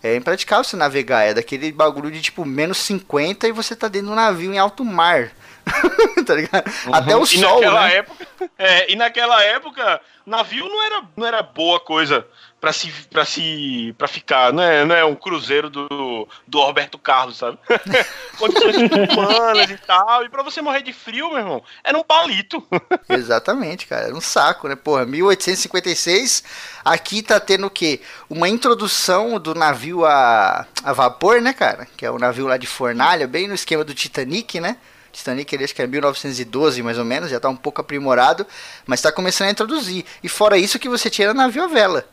[0.01, 4.07] É impraticável você navegar, é daquele bagulho de tipo menos 50 e você tá dentro
[4.07, 5.31] de um navio em alto mar.
[6.25, 6.67] tá ligado?
[6.85, 6.95] Uhum.
[6.95, 7.95] Até o e sol, naquela né?
[7.95, 8.27] Época,
[8.57, 12.25] é, e naquela época, navio não era, não era boa coisa
[12.59, 16.97] para se para se para ficar, não é, não é um cruzeiro do, do Roberto
[16.97, 17.57] Carlos, sabe?
[18.37, 22.65] Condições humanas e tal, e para você morrer de frio, meu irmão, era um palito.
[23.09, 24.75] Exatamente, cara, era um saco, né?
[24.75, 26.43] Porra, 1856,
[26.83, 28.01] aqui tá tendo o quê?
[28.29, 31.87] Uma introdução do navio a, a vapor, né, cara?
[31.95, 34.77] Que é o navio lá de fornalha, bem no esquema do Titanic, né?
[35.17, 38.45] Titanic ele acho que é 1912 mais ou menos, já está um pouco aprimorado,
[38.85, 40.05] mas está começando a introduzir.
[40.23, 42.07] E fora isso que você tinha navio a vela.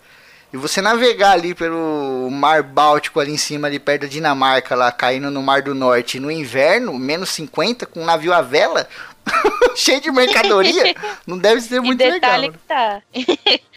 [0.52, 4.90] E você navegar ali pelo mar Báltico ali em cima, ali perto da Dinamarca, lá
[4.90, 8.88] caindo no Mar do Norte no inverno, menos 50, com um navio a vela,
[9.74, 10.94] cheio de mercadoria,
[11.26, 13.02] não deve ser muito e detalhe legal.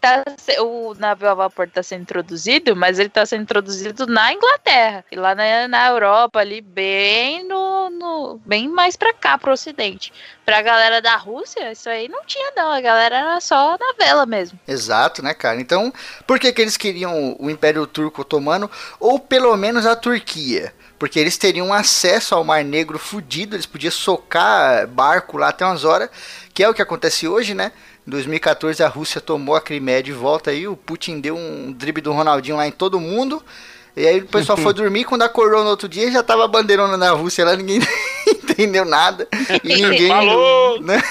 [0.00, 0.24] tá.
[0.24, 0.62] tá.
[0.62, 5.04] O navio a vapor está sendo introduzido, mas ele está sendo introduzido na Inglaterra.
[5.10, 8.40] E lá na, na Europa, ali, bem no, no.
[8.44, 10.12] bem mais pra cá, pro ocidente.
[10.44, 12.70] Pra galera da Rússia, isso aí não tinha, não.
[12.70, 14.58] A galera era só na vela mesmo.
[14.66, 15.60] Exato, né, cara?
[15.60, 15.92] Então,
[16.26, 18.70] por que, que eles queriam o Império Turco Otomano?
[18.98, 20.72] Ou pelo menos a Turquia?
[20.98, 25.84] Porque eles teriam acesso ao Mar Negro fudido, eles podiam socar barco lá até umas
[25.84, 26.10] horas,
[26.52, 27.72] que é o que acontece hoje, né?
[28.06, 32.02] Em 2014 a Rússia tomou a Crimeia de volta aí, o Putin deu um drible
[32.02, 33.42] do Ronaldinho lá em todo mundo.
[33.96, 37.10] E aí o pessoal foi dormir, quando acordou no outro dia já tava bandeirona na
[37.10, 37.80] Rússia lá, ninguém
[38.26, 39.28] entendeu nada.
[39.62, 40.08] E ninguém.
[40.08, 40.80] Falou!
[40.80, 41.02] Né?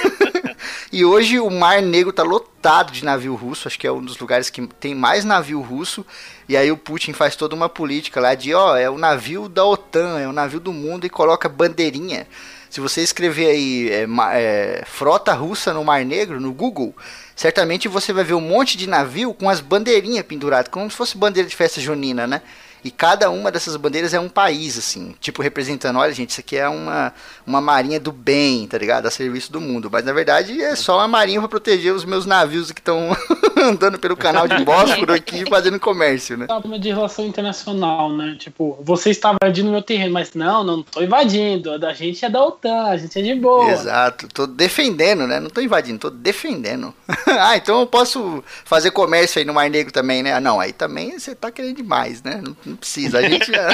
[0.97, 4.17] E hoje o Mar Negro tá lotado de navio russo, acho que é um dos
[4.17, 6.03] lugares que tem mais navio russo.
[6.49, 9.63] E aí o Putin faz toda uma política lá de, ó, é o navio da
[9.63, 12.27] OTAN, é o navio do mundo e coloca bandeirinha.
[12.67, 16.95] Se você escrever aí é, é, frota russa no Mar Negro, no Google,
[17.36, 21.15] certamente você vai ver um monte de navio com as bandeirinhas penduradas, como se fosse
[21.15, 22.41] bandeira de festa junina, né?
[22.88, 26.56] E cada uma dessas bandeiras é um país, assim, tipo representando, olha gente, isso aqui
[26.56, 27.13] é uma,
[27.45, 29.08] uma marinha do bem, tá ligado?
[29.08, 29.89] A serviço do mundo.
[29.91, 33.10] Mas na verdade é só uma marinha para proteger os meus navios que estão
[33.62, 36.47] andando pelo canal de Bósforo aqui fazendo comércio, né?
[36.80, 38.38] De relação internacional, né?
[38.39, 41.73] Tipo, você está invadindo meu terreno, mas não, não tô invadindo.
[41.86, 43.69] A gente é da OTAN, a gente é de boa.
[43.69, 45.41] Exato, tô defendendo, né?
[45.41, 46.93] Não tô invadindo, tô defendendo.
[47.28, 50.34] ah, então eu posso fazer comércio aí no Mar Negro também, né?
[50.34, 52.41] Ah, não, aí também você tá querendo demais, né?
[52.43, 53.19] Não, não precisa.
[53.19, 53.67] A gente já.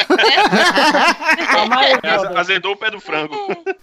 [2.35, 3.35] Azedou o pé do frango.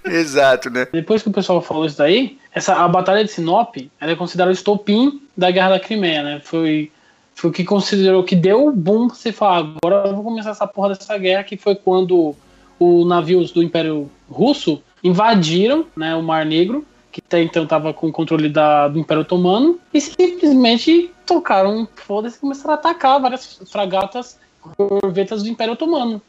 [0.04, 0.86] Exato, né?
[0.92, 4.50] Depois que o pessoal falou isso daí, essa, a Batalha de Sinop ela é considerada
[4.50, 6.40] o estopim da Guerra da Crimeia, né?
[6.44, 6.90] Foi,
[7.34, 10.50] foi o que considerou que deu o boom pra você falar, agora eu vou começar
[10.50, 12.34] essa porra dessa guerra, que foi quando
[12.78, 18.08] os navios do Império Russo invadiram né, o Mar Negro, que até então estava com
[18.08, 23.60] o controle da, do Império Otomano, e simplesmente tocaram foda-se e começaram a atacar várias
[23.70, 26.20] fragatas corvetas do Império Otomano.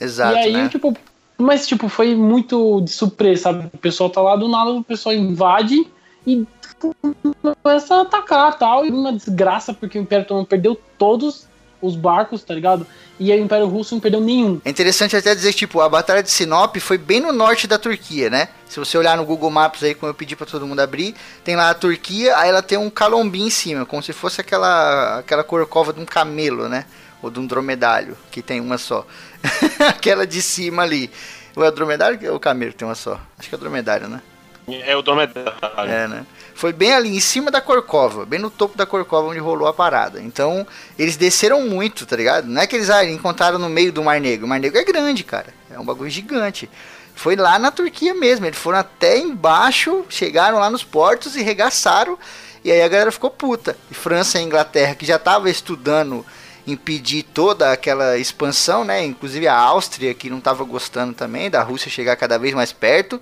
[0.00, 0.34] Exato.
[0.34, 0.68] E aí, né?
[0.68, 0.96] tipo,
[1.38, 3.70] mas tipo, foi muito de surpresa, sabe?
[3.72, 5.86] O pessoal tá lá do nada, o pessoal invade
[6.26, 6.46] e
[6.78, 8.84] começa a atacar tal.
[8.84, 11.46] E uma desgraça, porque o Império Otomano perdeu todos
[11.80, 12.86] os barcos, tá ligado?
[13.18, 14.60] E o Império Russo não perdeu nenhum.
[14.64, 18.30] É interessante até dizer, tipo, a Batalha de Sinop foi bem no norte da Turquia,
[18.30, 18.48] né?
[18.68, 21.56] Se você olhar no Google Maps aí, como eu pedi para todo mundo abrir, tem
[21.56, 25.44] lá a Turquia, aí ela tem um calombi em cima, como se fosse aquela, aquela
[25.44, 26.86] corcova de um camelo, né?
[27.22, 29.06] Ou de um dromedário, que tem uma só.
[29.88, 31.10] aquela de cima ali.
[31.54, 33.20] Ou é o dromedário ou o camelo que tem uma só?
[33.38, 34.20] Acho que é o dromedário, né?
[34.68, 35.52] É o dromedário.
[35.78, 36.26] É, né?
[36.54, 39.72] Foi bem ali em cima da Corcova, bem no topo da Corcova onde rolou a
[39.72, 40.20] parada.
[40.20, 40.66] Então,
[40.98, 42.46] eles desceram muito, tá ligado?
[42.46, 44.46] Não é que eles ah, encontraram no meio do Mar Negro.
[44.46, 45.52] O Mar Negro é grande, cara.
[45.70, 46.70] É um bagulho gigante.
[47.14, 48.46] Foi lá na Turquia mesmo.
[48.46, 52.18] Eles foram até embaixo, chegaram lá nos portos e regaçaram.
[52.64, 53.76] E aí a galera ficou puta.
[53.90, 56.24] E França e Inglaterra, que já tava estudando
[56.66, 59.04] impedir toda aquela expansão, né?
[59.04, 63.20] Inclusive a Áustria, que não estava gostando também da Rússia chegar cada vez mais perto.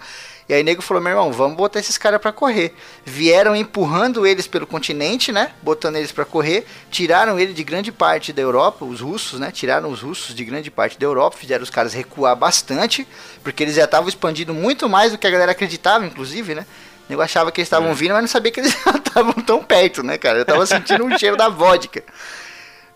[0.49, 2.75] E aí nego falou, meu irmão, vamos botar esses caras para correr.
[3.05, 5.53] Vieram empurrando eles pelo continente, né?
[5.63, 9.53] Botando eles para correr, tiraram ele de grande parte da Europa, os russos, né?
[9.53, 13.07] Tiraram os russos de grande parte da Europa, fizeram os caras recuar bastante,
[13.45, 16.67] porque eles já estavam expandindo muito mais do que a galera acreditava, inclusive, né?
[17.09, 18.75] Eu achava que eles estavam vindo, mas não sabia que eles
[19.07, 20.39] estavam tão perto, né, cara?
[20.39, 22.03] Eu tava sentindo um cheiro da vodka.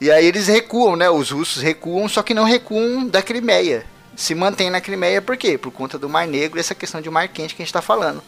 [0.05, 1.09] E aí eles recuam, né?
[1.09, 3.87] Os russos recuam, só que não recuam da Crimeia
[4.17, 5.59] se mantém na Crimeia por quê?
[5.59, 7.83] Por conta do Mar Negro e essa questão de mar quente que a gente está
[7.83, 8.23] falando.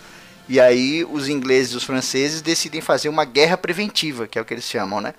[0.48, 4.44] E aí os ingleses e os franceses decidem fazer uma guerra preventiva, que é o
[4.44, 5.14] que eles chamam, né?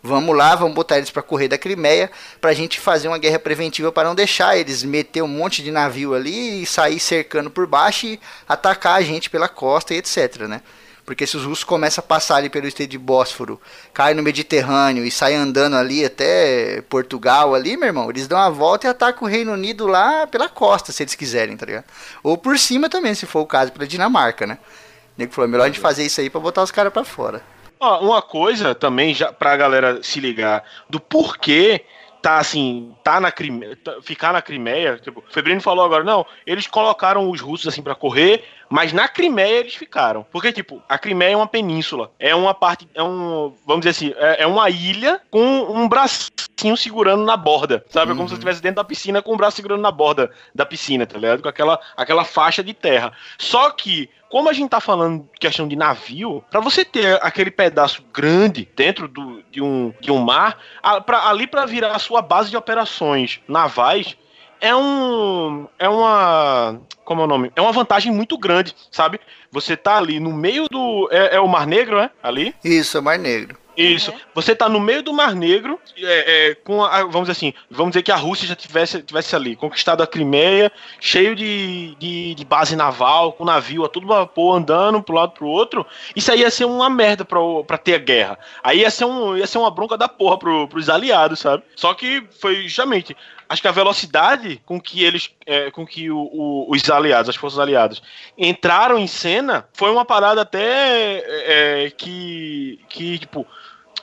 [0.00, 2.08] Vamos lá, vamos botar eles para correr da Crimeia
[2.40, 5.72] para a gente fazer uma guerra preventiva para não deixar eles meter um monte de
[5.72, 10.42] navio ali e sair cercando por baixo e atacar a gente pela costa e etc,
[10.48, 10.62] né?
[11.08, 13.58] Porque se os russos começam a passar ali pelo estreito de Bósforo,
[13.94, 18.50] caem no Mediterrâneo e saem andando ali até Portugal ali, meu irmão, eles dão a
[18.50, 21.86] volta e atacam o Reino Unido lá pela costa, se eles quiserem, tá ligado?
[22.22, 24.58] Ou por cima também, se for o caso, pela Dinamarca, né?
[24.60, 24.68] O
[25.16, 27.40] nego falou, é melhor a gente fazer isso aí pra botar os caras pra fora.
[27.80, 31.86] Ó, uma coisa também, já pra galera se ligar, do porquê
[32.20, 36.26] tá assim, tá na Crimeia, tá, ficar na Crimeia, tipo, o Febrino falou agora, não,
[36.46, 40.26] eles colocaram os russos assim para correr, mas na Crimeia eles ficaram.
[40.30, 42.10] Porque, tipo, a Crimeia é uma península.
[42.18, 42.88] É uma parte.
[42.94, 43.54] É um.
[43.66, 47.84] Vamos dizer assim, é, é uma ilha com um bracinho segurando na borda.
[47.88, 48.12] Sabe?
[48.12, 48.18] Uhum.
[48.18, 51.06] Como se eu estivesse dentro da piscina com o braço segurando na borda da piscina,
[51.06, 51.42] tá ligado?
[51.42, 53.12] Com aquela, aquela faixa de terra.
[53.38, 58.02] Só que como a gente tá falando questão de navio, para você ter aquele pedaço
[58.12, 62.20] grande dentro do, de, um, de um mar, a, pra, ali para virar a sua
[62.20, 64.16] base de operações navais,
[64.60, 65.66] é um.
[65.78, 66.80] É uma.
[67.04, 67.52] Como é o nome?
[67.56, 69.20] É uma vantagem muito grande, sabe?
[69.50, 71.08] Você tá ali no meio do.
[71.10, 72.10] É, é o Mar Negro, né?
[72.22, 72.54] Ali?
[72.62, 73.56] Isso, é o Mar Negro.
[73.78, 74.12] Isso.
[74.34, 77.92] Você tá no meio do Mar Negro, é, é, com a, vamos dizer assim, vamos
[77.92, 82.44] dizer que a Rússia já tivesse, tivesse ali, conquistado a Crimeia, cheio de, de, de
[82.44, 85.86] base naval, com navio a todo vapor andando pro lado pro outro.
[86.16, 88.38] Isso aí ia ser uma merda pra, pra ter a guerra.
[88.64, 91.62] Aí ia ser, um, ia ser uma bronca da porra pro, pros aliados, sabe?
[91.76, 93.16] Só que foi justamente
[93.48, 97.36] acho que a velocidade com que eles, é, com que o, o, os aliados, as
[97.36, 98.02] forças aliadas,
[98.36, 101.22] entraram em cena, foi uma parada até
[101.86, 103.46] é, que, que tipo,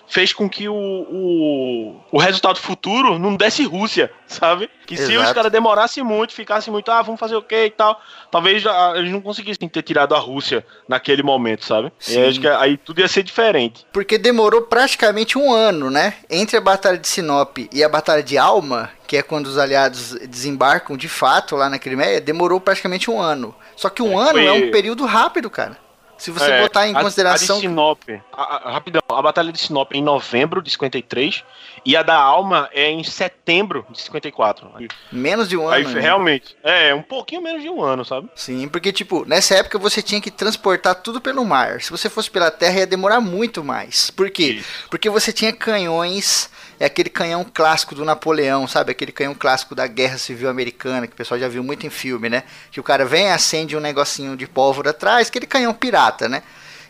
[0.08, 4.70] fez com que o, o, o resultado futuro não desse Rússia, sabe?
[4.86, 5.10] Que Exato.
[5.10, 8.00] se os caras demorassem muito, ficassem muito, ah, vamos fazer o quê e tal,
[8.32, 8.64] talvez
[8.96, 11.92] eles não conseguissem ter tirado a Rússia naquele momento, sabe?
[12.00, 12.20] Sim.
[12.20, 13.86] E acho que aí tudo ia ser diferente.
[13.92, 16.16] Porque demorou praticamente um ano, né?
[16.30, 20.12] Entre a Batalha de Sinop e a Batalha de Alma, que é quando os aliados
[20.28, 23.56] desembarcam de fato lá na Crimeia, demorou praticamente um ano.
[23.76, 25.85] Só que um é, ano é um período rápido, cara.
[26.18, 27.58] Se você é, botar em a, consideração.
[27.58, 28.02] A de Sinop,
[28.32, 31.44] a, a, rapidão, a Batalha de Sinop é em novembro de 53
[31.86, 34.72] e a da Alma é em setembro de 54.
[35.12, 35.76] Menos de um ano.
[35.76, 36.02] Aí, né?
[36.02, 36.56] Realmente.
[36.64, 38.30] É, um pouquinho menos de um ano, sabe?
[38.36, 41.82] Sim, porque, tipo, nessa época você tinha que transportar tudo pelo mar.
[41.82, 44.10] Se você fosse pela terra, ia demorar muito mais.
[44.10, 44.54] Por quê?
[44.60, 44.88] Isso.
[44.90, 48.92] Porque você tinha canhões é aquele canhão clássico do Napoleão, sabe?
[48.92, 52.30] Aquele canhão clássico da Guerra Civil Americana, que o pessoal já viu muito em filme,
[52.30, 52.44] né?
[52.72, 56.44] Que o cara vem, acende um negocinho de pólvora atrás, aquele canhão pirata, né?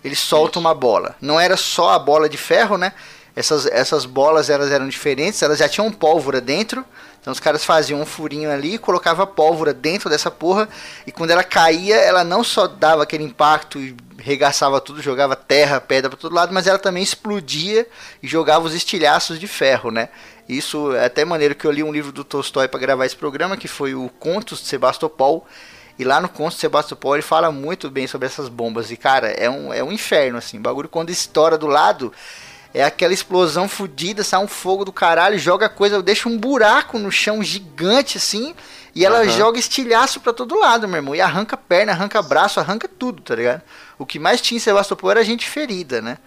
[0.04, 1.16] Ele solta uma bola.
[1.22, 2.94] Não era só a bola de ferro, né?
[3.36, 6.86] Essas, essas bolas elas eram diferentes, elas já tinham pólvora dentro.
[7.20, 10.70] Então os caras faziam um furinho ali, colocava pólvora dentro dessa porra
[11.08, 13.96] e quando ela caía, ela não só dava aquele impacto e
[14.26, 17.88] regaçava tudo, jogava terra, pedra para todo lado, mas ela também explodia
[18.24, 20.10] e jogava os estilhaços de ferro, né?
[20.50, 23.56] Isso é até maneiro que eu li um livro do Tolstói para gravar esse programa,
[23.56, 25.46] que foi o Contos de Sebastopol.
[26.00, 28.90] E lá no Contos de Sebastopol ele fala muito bem sobre essas bombas.
[28.90, 30.58] E cara, é um, é um inferno assim.
[30.58, 32.12] O bagulho quando estoura do lado,
[32.74, 37.12] é aquela explosão fodida, sai um fogo do caralho, joga coisa, deixa um buraco no
[37.12, 38.56] chão gigante assim.
[38.96, 39.30] E ela uhum.
[39.30, 41.14] joga estilhaço para todo lado, meu irmão.
[41.14, 43.62] E arranca perna, arranca braço, arranca tudo, tá ligado?
[43.98, 46.18] O que mais tinha em Sebastopol era gente ferida, né?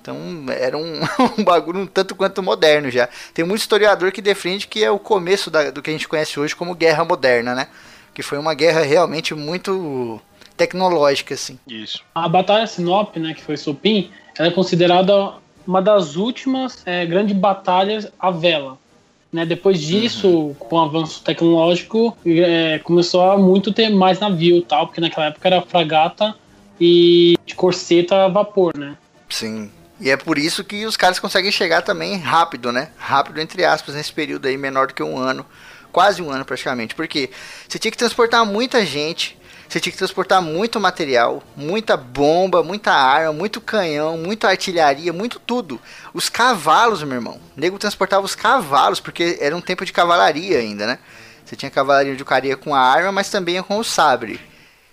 [0.00, 0.16] Então
[0.48, 1.00] era um,
[1.38, 3.08] um, bagulho um tanto quanto moderno já.
[3.34, 6.40] Tem muito historiador que defende que é o começo da, do que a gente conhece
[6.40, 7.68] hoje como guerra moderna, né?
[8.14, 10.20] Que foi uma guerra realmente muito
[10.56, 11.58] tecnológica, assim.
[11.66, 12.02] Isso.
[12.14, 15.34] A Batalha Sinop, né, que foi Sopim, ela é considerada
[15.66, 18.78] uma das últimas é, grandes batalhas à vela.
[19.32, 19.46] Né?
[19.46, 20.54] Depois disso, uhum.
[20.54, 25.26] com o avanço tecnológico, é, começou a muito ter mais navio e tal, porque naquela
[25.26, 26.34] época era fragata
[26.80, 28.96] e de corseta a vapor, né?
[29.28, 29.70] Sim.
[30.00, 32.90] E é por isso que os caras conseguem chegar também rápido, né?
[32.96, 35.44] Rápido, entre aspas, nesse período aí, menor do que um ano.
[35.92, 36.94] Quase um ano praticamente.
[36.94, 37.30] Porque
[37.68, 39.38] você tinha que transportar muita gente,
[39.68, 45.38] você tinha que transportar muito material, muita bomba, muita arma, muito canhão, muita artilharia, muito
[45.38, 45.78] tudo.
[46.14, 47.38] Os cavalos, meu irmão.
[47.56, 50.98] O nego transportava os cavalos, porque era um tempo de cavalaria ainda, né?
[51.44, 54.40] Você tinha cavalaria de caria com a arma, mas também com o sabre.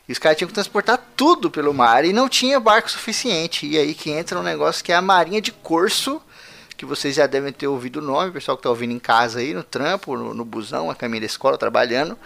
[0.08, 3.68] E os caras tinham que transportar tudo pelo mar e não tinha barco suficiente.
[3.68, 6.22] E aí que entra um negócio que é a Marinha de Corso,
[6.78, 9.40] que vocês já devem ter ouvido o nome, o pessoal que está ouvindo em casa
[9.40, 12.18] aí, no trampo, no, no busão, a caminho da escola, trabalhando,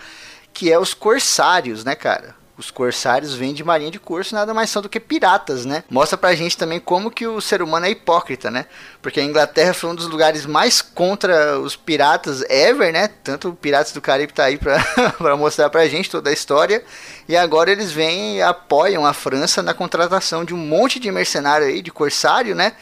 [0.54, 2.36] que é os corsários, né, cara?
[2.62, 5.84] Os corsários vêm de marinha de curso, nada mais são do que piratas, né?
[5.90, 8.68] Mostra pra gente também como que o ser humano é hipócrita, né?
[9.02, 13.08] Porque a Inglaterra foi um dos lugares mais contra os piratas ever, né?
[13.24, 14.78] Tanto o Piratas do Caribe tá aí pra,
[15.18, 16.84] pra mostrar pra gente toda a história.
[17.28, 21.66] E agora eles vêm e apoiam a França na contratação de um monte de mercenário
[21.66, 22.74] aí, de corsário, né?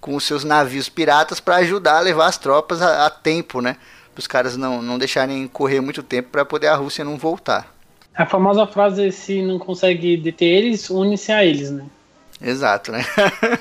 [0.00, 3.76] Com os seus navios piratas para ajudar a levar as tropas a, a tempo, né?
[4.14, 7.75] Para os caras não, não deixarem correr muito tempo para poder a Rússia não voltar.
[8.16, 11.84] A famosa frase: se não consegue deter eles, une-se a eles, né?
[12.40, 13.04] Exato, né?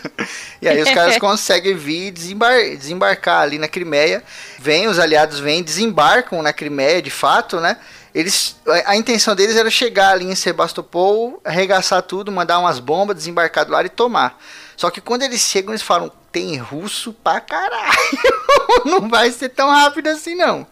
[0.62, 4.24] e aí os caras conseguem vir desembar desembarcar ali na Crimeia.
[4.60, 7.78] Vem, os aliados vêm, desembarcam na Crimeia de fato, né?
[8.14, 13.66] Eles, a, intenção deles era chegar ali em Sebastopol, arregaçar tudo, mandar umas bombas, desembarcar
[13.66, 14.40] do lado e tomar.
[14.78, 17.98] Só que quando eles chegam, eles falam: tem russo pra caralho.
[18.86, 20.66] não vai ser tão rápido assim, não.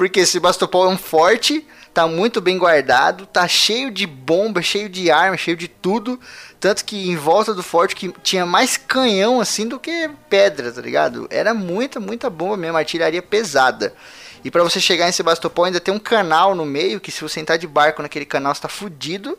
[0.00, 5.10] Porque Sebastopol é um forte tá muito bem guardado, tá cheio de bomba, cheio de
[5.10, 6.18] arma, cheio de tudo.
[6.58, 10.80] Tanto que em volta do forte que tinha mais canhão assim do que pedra, tá
[10.80, 11.26] ligado?
[11.28, 13.92] Era muita, muita bomba mesmo, artilharia pesada.
[14.42, 17.38] E para você chegar em Sebastopol ainda tem um canal no meio que se você
[17.38, 19.38] entrar de barco naquele canal você tá fudido.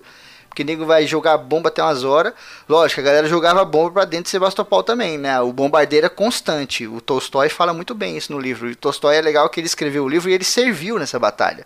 [0.52, 2.34] Porque nego vai jogar bomba até umas horas.
[2.68, 5.40] Lógico, a galera jogava bomba para dentro de Sebastopol também, né?
[5.40, 6.86] O bombardeiro é constante.
[6.86, 8.68] O Tolstói fala muito bem isso no livro.
[8.68, 11.66] E o Tolstói é legal que ele escreveu o livro e ele serviu nessa batalha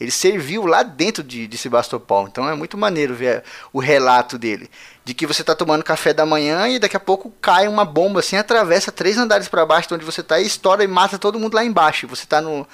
[0.00, 2.26] ele serviu lá dentro de, de Sebastopol.
[2.26, 4.70] Então é muito maneiro ver o relato dele.
[5.04, 8.20] De que você está tomando café da manhã e daqui a pouco cai uma bomba
[8.20, 11.38] assim, atravessa três andares para baixo de onde você está e estoura e mata todo
[11.38, 12.08] mundo lá embaixo.
[12.08, 12.66] Você está no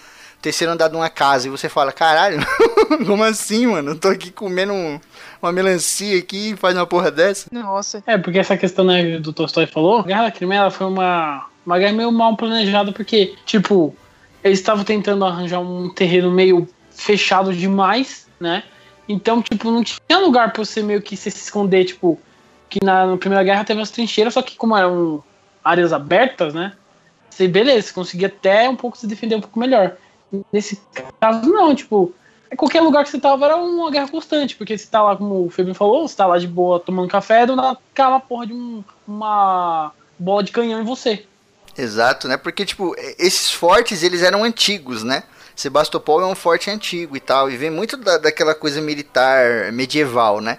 [0.47, 2.39] terceiro andar de uma casa e você fala, caralho,
[3.05, 3.91] como assim, mano?
[3.91, 5.01] Eu tô aqui comendo um,
[5.43, 7.49] uma melancia aqui e faz uma porra dessa.
[7.51, 8.01] Nossa.
[8.07, 11.79] É, porque essa questão né, do Tolstói falou, a Guerra da Crimeia foi uma, uma
[11.81, 13.93] guerra meio mal planejada, porque, tipo,
[14.45, 18.63] eles estavam tentando arranjar um terreno meio fechado demais, né?
[19.09, 22.21] Então, tipo, não tinha lugar pra você meio que se esconder, tipo,
[22.71, 25.25] que na, na, Primeira Guerra teve as trincheiras, só que como eram
[25.65, 26.73] áreas abertas, né?
[27.29, 29.97] Você, beleza, você conseguia até um pouco se defender um pouco melhor.
[30.53, 30.81] Nesse
[31.20, 32.12] caso, não, tipo,
[32.57, 35.51] qualquer lugar que você tava era uma guerra constante, porque você tá lá, como o
[35.51, 38.53] Febem falou, você tá lá de boa tomando café, do nada cai uma porra de
[38.53, 41.25] um, uma bola de canhão em você.
[41.77, 42.37] Exato, né?
[42.37, 45.25] Porque, tipo, esses fortes, eles eram antigos, né?
[45.55, 50.40] Sebastopol é um forte antigo e tal, e vem muito da, daquela coisa militar medieval,
[50.40, 50.59] né?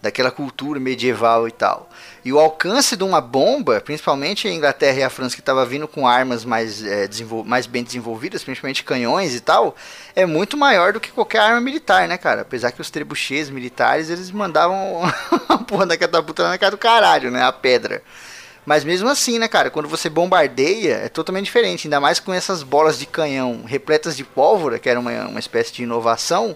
[0.00, 1.90] Daquela cultura medieval e tal.
[2.24, 5.88] E o alcance de uma bomba, principalmente a Inglaterra e a França que estava vindo
[5.88, 7.08] com armas mais, é,
[7.44, 9.74] mais bem desenvolvidas, principalmente canhões e tal,
[10.14, 12.42] é muito maior do que qualquer arma militar, né, cara?
[12.42, 15.02] Apesar que os trebuchets militares, eles mandavam
[15.48, 17.42] a porra da catapulta na cara do caralho, né?
[17.42, 18.02] A pedra.
[18.68, 21.86] Mas mesmo assim, né, cara, quando você bombardeia, é totalmente diferente.
[21.86, 25.72] Ainda mais com essas bolas de canhão repletas de pólvora, que era uma, uma espécie
[25.72, 26.54] de inovação,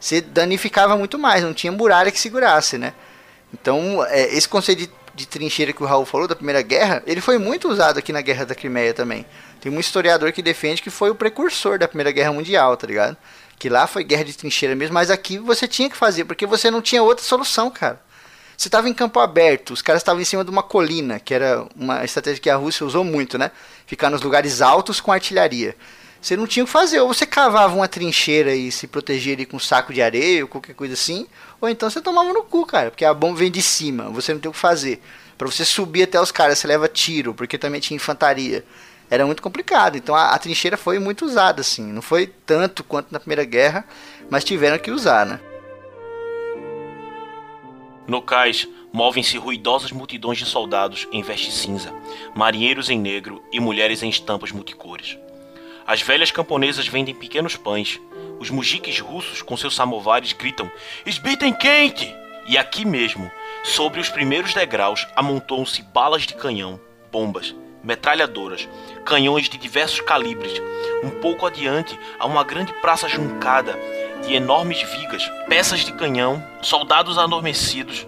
[0.00, 2.92] você danificava muito mais, não tinha muralha que segurasse, né?
[3.52, 7.20] Então, é, esse conceito de, de, trincheira que o Raul falou da Primeira Guerra, ele
[7.20, 9.26] foi muito usado aqui na Guerra da Crimeia também.
[9.60, 13.16] Tem um historiador que defende que foi o precursor da Primeira Guerra Mundial, tá ligado?
[13.58, 16.70] Que lá foi guerra de trincheira mesmo, mas aqui você tinha que fazer, porque você
[16.70, 18.00] não tinha outra solução, cara.
[18.56, 21.64] Você estava em campo aberto, os caras estavam em cima de uma colina, que era
[21.76, 23.50] uma estratégia que a Rússia usou muito, né?
[23.86, 25.76] Ficar nos lugares altos com artilharia.
[26.20, 29.46] Você não tinha o que fazer, ou você cavava uma trincheira e se protegia ali
[29.46, 31.26] com um saco de areia ou qualquer coisa assim,
[31.60, 34.40] ou então você tomava no cu, cara, porque a bomba vem de cima, você não
[34.40, 35.00] tem o que fazer.
[35.36, 38.64] Para você subir até os caras, você leva tiro, porque também tinha infantaria.
[39.08, 41.84] Era muito complicado, então a, a trincheira foi muito usada, assim.
[41.92, 43.84] Não foi tanto quanto na Primeira Guerra,
[44.28, 45.40] mas tiveram que usar, né?
[48.06, 51.94] No cais, movem-se ruidosas multidões de soldados em veste cinza,
[52.34, 55.16] marinheiros em negro e mulheres em estampas multicores.
[55.88, 57.98] As velhas camponesas vendem pequenos pães.
[58.38, 60.70] Os mujiques russos, com seus samovares, gritam:
[61.06, 62.14] Esbitem quente!
[62.46, 63.30] E aqui mesmo,
[63.64, 66.78] sobre os primeiros degraus, amontoam-se balas de canhão,
[67.10, 68.68] bombas, metralhadoras,
[69.06, 70.60] canhões de diversos calibres.
[71.02, 73.74] Um pouco adiante há uma grande praça juncada
[74.26, 78.06] de enormes vigas, peças de canhão, soldados adormecidos,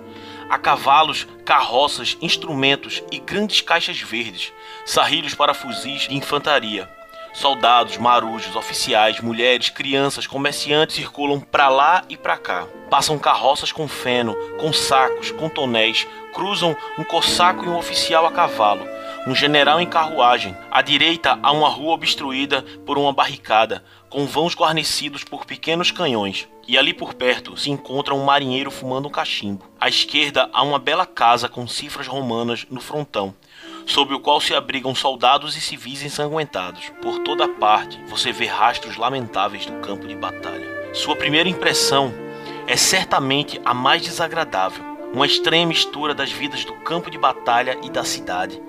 [0.50, 4.52] a cavalos, carroças, instrumentos e grandes caixas verdes,
[4.84, 6.99] sarrilhos para fuzis de infantaria.
[7.32, 12.66] Soldados, marujos, oficiais, mulheres, crianças, comerciantes circulam para lá e para cá.
[12.90, 18.32] Passam carroças com feno, com sacos, com tonéis, cruzam um cossaco e um oficial a
[18.32, 18.84] cavalo,
[19.26, 20.56] um general em carruagem.
[20.70, 26.48] À direita há uma rua obstruída por uma barricada, com vãos guarnecidos por pequenos canhões.
[26.66, 29.64] E ali por perto se encontra um marinheiro fumando um cachimbo.
[29.80, 33.34] À esquerda há uma bela casa com cifras romanas no frontão,
[33.90, 36.92] sob o qual se abrigam soldados e civis ensanguentados.
[37.02, 40.94] Por toda parte você vê rastros lamentáveis do campo de batalha.
[40.94, 42.14] Sua primeira impressão
[42.68, 47.90] é certamente a mais desagradável, uma estranha mistura das vidas do campo de batalha e
[47.90, 48.62] da cidade,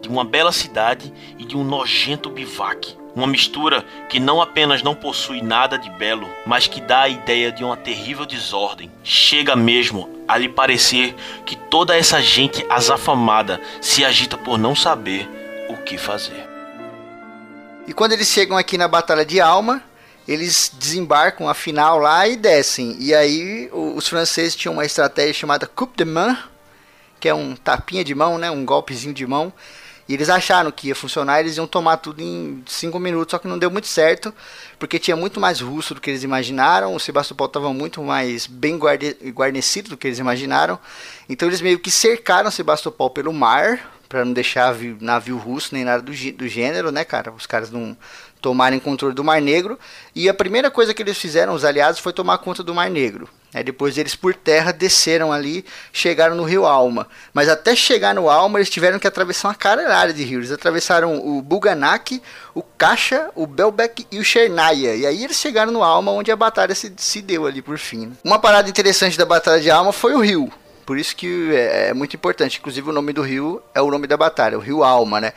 [0.00, 2.96] de uma bela cidade e de um nojento bivaque.
[3.14, 7.52] Uma mistura que não apenas não possui nada de belo, mas que dá a ideia
[7.52, 8.90] de uma terrível desordem.
[9.04, 15.28] Chega mesmo a lhe parecer que toda essa gente azafamada se agita por não saber
[15.68, 16.48] o que fazer.
[17.86, 19.82] E quando eles chegam aqui na Batalha de Alma,
[20.26, 22.96] eles desembarcam a final lá e descem.
[22.98, 26.36] E aí os franceses tinham uma estratégia chamada coup de main,
[27.20, 29.52] que é um tapinha de mão, né, um golpezinho de mão
[30.08, 33.48] e eles acharam que ia funcionar, eles iam tomar tudo em 5 minutos, só que
[33.48, 34.34] não deu muito certo,
[34.78, 38.78] porque tinha muito mais russo do que eles imaginaram, o Sebastopol estava muito mais bem
[38.78, 40.78] guarnecido do que eles imaginaram.
[41.28, 46.02] Então eles meio que cercaram Sebastopol pelo mar, para não deixar navio russo nem nada
[46.02, 47.32] do, do gênero, né, cara?
[47.32, 47.96] Os caras não
[48.42, 49.78] tomarem controle do Mar Negro.
[50.14, 53.26] E a primeira coisa que eles fizeram, os aliados, foi tomar conta do Mar Negro.
[53.54, 57.06] Aí depois eles por terra desceram ali, chegaram no rio Alma.
[57.34, 60.46] Mas até chegar no Alma, eles tiveram que atravessar uma caralhada de rios.
[60.46, 62.22] Eles atravessaram o Buganak,
[62.54, 64.94] o Caixa, o Belbeck e o Chernaya.
[64.94, 68.16] E aí eles chegaram no Alma, onde a batalha se, se deu ali por fim.
[68.24, 70.50] Uma parada interessante da Batalha de Alma foi o rio.
[70.86, 72.58] Por isso que é, é muito importante.
[72.58, 75.32] Inclusive o nome do rio é o nome da batalha, o rio Alma, né?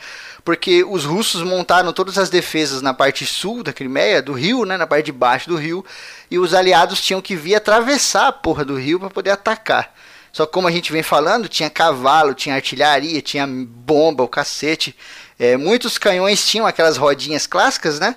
[0.46, 4.76] Porque os russos montaram todas as defesas na parte sul da Crimeia, do rio, né?
[4.76, 5.84] Na parte de baixo do rio.
[6.30, 9.92] E os aliados tinham que vir atravessar a porra do rio para poder atacar.
[10.32, 14.96] Só que como a gente vem falando, tinha cavalo, tinha artilharia, tinha bomba, o cacete.
[15.36, 18.14] É, muitos canhões tinham aquelas rodinhas clássicas, né?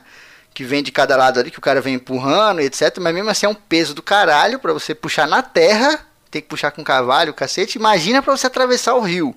[0.53, 2.95] Que vem de cada lado ali, que o cara vem empurrando, etc.
[3.01, 6.47] Mas mesmo assim é um peso do caralho para você puxar na terra ter que
[6.47, 7.77] puxar com cavalo, cacete.
[7.77, 9.35] Imagina para você atravessar o rio.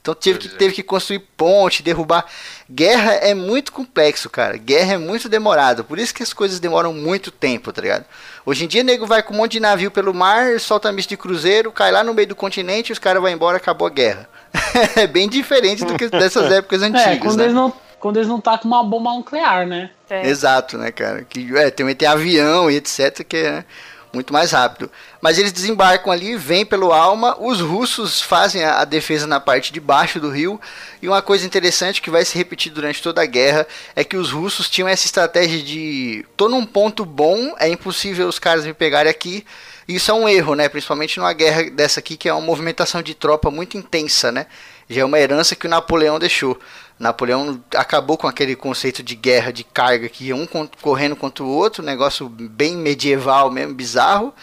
[0.00, 2.24] Então teve que, teve que construir ponte, derrubar.
[2.70, 4.56] Guerra é muito complexo, cara.
[4.56, 5.84] Guerra é muito demorado.
[5.84, 8.04] Por isso que as coisas demoram muito tempo, tá ligado?
[8.46, 11.16] Hoje em dia, nego vai com um monte de navio pelo mar, solta misto de
[11.16, 14.28] cruzeiro, cai lá no meio do continente, os caras vão embora, acabou a guerra.
[14.96, 17.06] é bem diferente do que dessas épocas antigas.
[17.06, 17.44] É, quando né?
[17.44, 19.90] eles não quando eles não tacam uma bomba nuclear, né?
[20.08, 20.28] É.
[20.28, 21.24] Exato, né, cara?
[21.24, 23.24] Que, é, tem, tem avião e etc.
[23.24, 23.64] que é
[24.12, 24.90] muito mais rápido.
[25.20, 29.72] Mas eles desembarcam ali, vêm pelo Alma, os russos fazem a, a, defesa na parte
[29.72, 30.60] de baixo do rio.
[31.02, 34.30] E uma coisa interessante que vai se repetir durante toda a guerra é que os
[34.30, 39.10] russos tinham essa estratégia de tô num ponto bom, é impossível os caras me pegarem
[39.10, 39.44] aqui.
[39.86, 40.68] Isso é um erro, né?
[40.68, 44.46] Principalmente numa guerra dessa aqui que é uma movimentação de tropa muito intensa, né?
[44.88, 46.58] Já é uma herança que o Napoleão deixou.
[46.98, 50.46] Napoleão acabou com aquele conceito de guerra de carga que ia um
[50.80, 54.34] correndo contra o outro, negócio bem medieval mesmo, bizarro,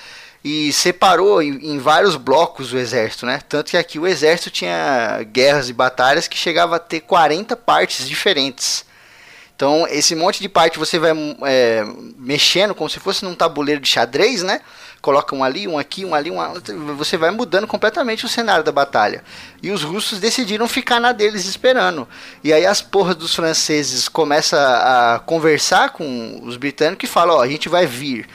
[0.44, 3.42] e separou em, em, vários blocos o exército, né?
[3.50, 8.08] Tanto que aqui o exército tinha guerras e batalhas que chegava a ter 40 partes
[8.08, 8.86] diferentes.
[9.56, 11.12] Então, esse monte de parte você vai
[11.46, 11.84] é,
[12.18, 14.62] mexendo como se fosse num tabuleiro de xadrez, né?
[15.06, 18.72] Coloca um ali, um aqui, um ali, um você vai mudando completamente o cenário da
[18.72, 19.24] batalha.
[19.62, 22.08] E os russos decidiram ficar na deles esperando.
[22.44, 27.42] E aí as porras dos franceses começam a conversar com os britânicos e falam, ó,
[27.44, 28.28] a gente vai vir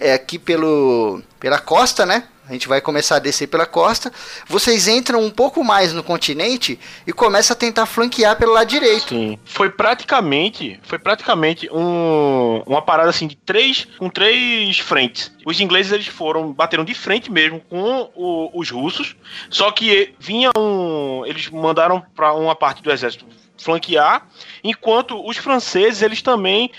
[0.00, 2.22] é aqui pelo pela costa, né?
[2.46, 4.12] A gente vai começar a descer pela costa.
[4.46, 9.08] Vocês entram um pouco mais no continente e começam a tentar flanquear pelo lado direito.
[9.08, 9.38] Sim.
[9.44, 15.32] Foi praticamente, foi praticamente um, uma parada assim de três, com três frentes.
[15.46, 19.16] Os ingleses eles foram, bateram de frente mesmo com o, os russos.
[19.48, 23.24] Só que vinha um, eles mandaram para uma parte do exército
[23.56, 24.26] flanquear,
[24.62, 26.70] enquanto os franceses, eles também,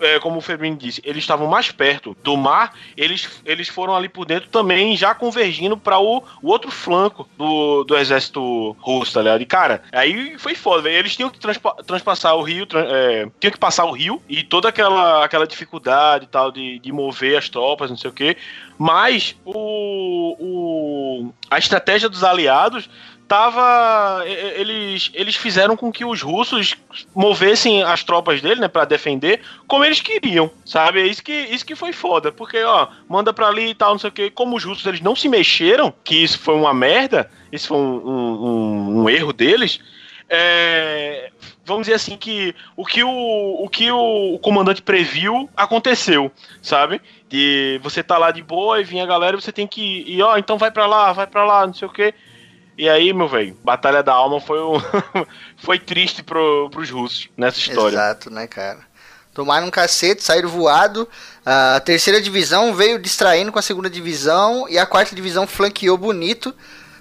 [0.00, 4.08] é, como o Febrini disse, eles estavam mais perto do mar, eles, eles foram ali
[4.08, 9.22] por dentro também, já convergindo para o, o, outro flanco do, do exército russo, tá
[9.22, 9.42] ligado?
[9.42, 10.96] E, cara, aí foi foda, velho.
[10.96, 14.68] Eles tinham que transpa transpassar o rio, é, tinham que passar o rio e toda
[14.68, 18.36] aquela, aquela dificuldade tal de, de mover as tropas, não sei o que.
[18.78, 22.88] Mas o, o, a estratégia dos aliados
[23.32, 26.76] tava eles eles fizeram com que os russos
[27.14, 31.00] movessem as tropas dele, né, para defender como eles queriam, sabe?
[31.00, 33.98] É isso que isso que foi foda, porque ó, manda para ali e tal, não
[33.98, 37.30] sei o que, como os russos eles não se mexeram, que isso foi uma merda,
[37.50, 39.80] isso foi um, um, um erro deles.
[40.28, 41.30] É,
[41.64, 46.30] vamos dizer assim que o que o, o que o, comandante previu aconteceu,
[46.60, 47.00] sabe?
[47.30, 50.36] De você tá lá de boa e vinha a galera, você tem que ir, ó,
[50.36, 52.12] então vai para lá, vai para lá, não sei o que
[52.76, 54.74] e aí, meu velho, Batalha da Alma foi, um
[55.58, 57.96] foi triste pro, pros russos nessa história.
[57.96, 58.80] Exato, né, cara?
[59.34, 61.08] Tomaram um cacete, saíram voado.
[61.44, 66.54] A terceira divisão veio distraindo com a segunda divisão e a quarta divisão flanqueou bonito.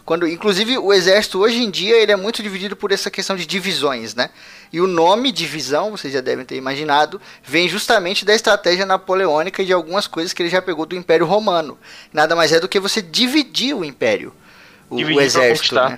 [0.06, 3.46] Quando, inclusive, o exército hoje em dia ele é muito dividido por essa questão de
[3.46, 4.30] divisões, né?
[4.74, 9.66] E o nome divisão, vocês já devem ter imaginado, vem justamente da estratégia napoleônica e
[9.66, 11.78] de algumas coisas que ele já pegou do Império Romano.
[12.12, 14.34] Nada mais é do que você dividir o império
[14.92, 15.98] o, o exército, né?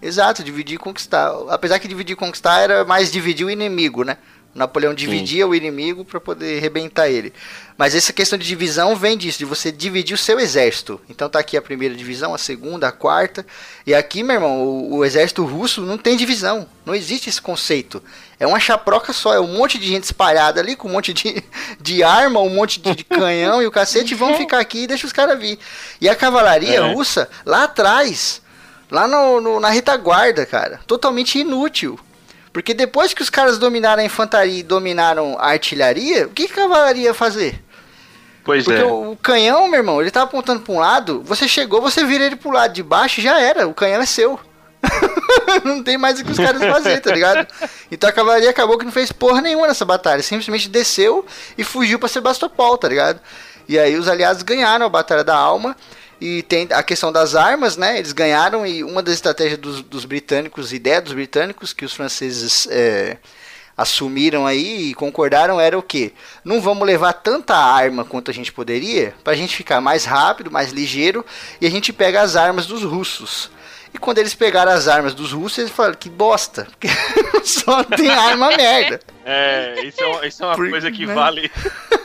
[0.00, 1.32] Exato, dividir e conquistar.
[1.48, 4.18] Apesar que dividir e conquistar era mais dividir o inimigo, né?
[4.54, 5.50] Napoleão dividia Sim.
[5.50, 7.32] o inimigo para poder rebentar ele.
[7.76, 11.00] Mas essa questão de divisão vem disso, de você dividir o seu exército.
[11.08, 13.44] Então tá aqui a primeira divisão, a segunda, a quarta.
[13.84, 16.68] E aqui, meu irmão, o, o exército russo não tem divisão.
[16.86, 18.00] Não existe esse conceito.
[18.38, 21.42] É uma chaproca só, é um monte de gente espalhada ali, com um monte de,
[21.80, 25.06] de arma, um monte de, de canhão e o cacete, vão ficar aqui e deixa
[25.06, 25.58] os caras vir.
[26.00, 26.92] E a cavalaria é.
[26.92, 28.40] russa, lá atrás,
[28.88, 31.98] lá no, no, na retaguarda, cara, totalmente inútil.
[32.54, 36.52] Porque depois que os caras dominaram a infantaria e dominaram a artilharia, o que, que
[36.52, 37.60] a cavalaria ia fazer?
[38.44, 38.84] Pois Porque é.
[38.84, 42.24] o, o canhão, meu irmão, ele tá apontando para um lado, você chegou, você vira
[42.24, 44.38] ele pro lado de baixo já era, o canhão é seu.
[45.64, 47.44] não tem mais o que os caras fazer, tá ligado?
[47.90, 51.26] Então a cavalaria acabou que não fez porra nenhuma nessa batalha, simplesmente desceu
[51.58, 53.20] e fugiu para Sebastopol, tá ligado?
[53.68, 55.76] E aí os aliados ganharam a Batalha da Alma
[56.24, 57.98] e tem a questão das armas, né?
[57.98, 62.66] Eles ganharam e uma das estratégias dos, dos britânicos, ideia dos britânicos, que os franceses
[62.70, 63.18] é,
[63.76, 66.14] assumiram aí e concordaram era o que?
[66.42, 70.50] Não vamos levar tanta arma quanto a gente poderia, para a gente ficar mais rápido,
[70.50, 71.26] mais ligeiro,
[71.60, 73.50] e a gente pega as armas dos russos.
[73.92, 76.88] E quando eles pegaram as armas dos russos, eles falaram que bosta, porque
[77.44, 78.98] só tem arma merda.
[79.26, 81.12] É, isso é, isso é uma coisa que né?
[81.12, 81.52] vale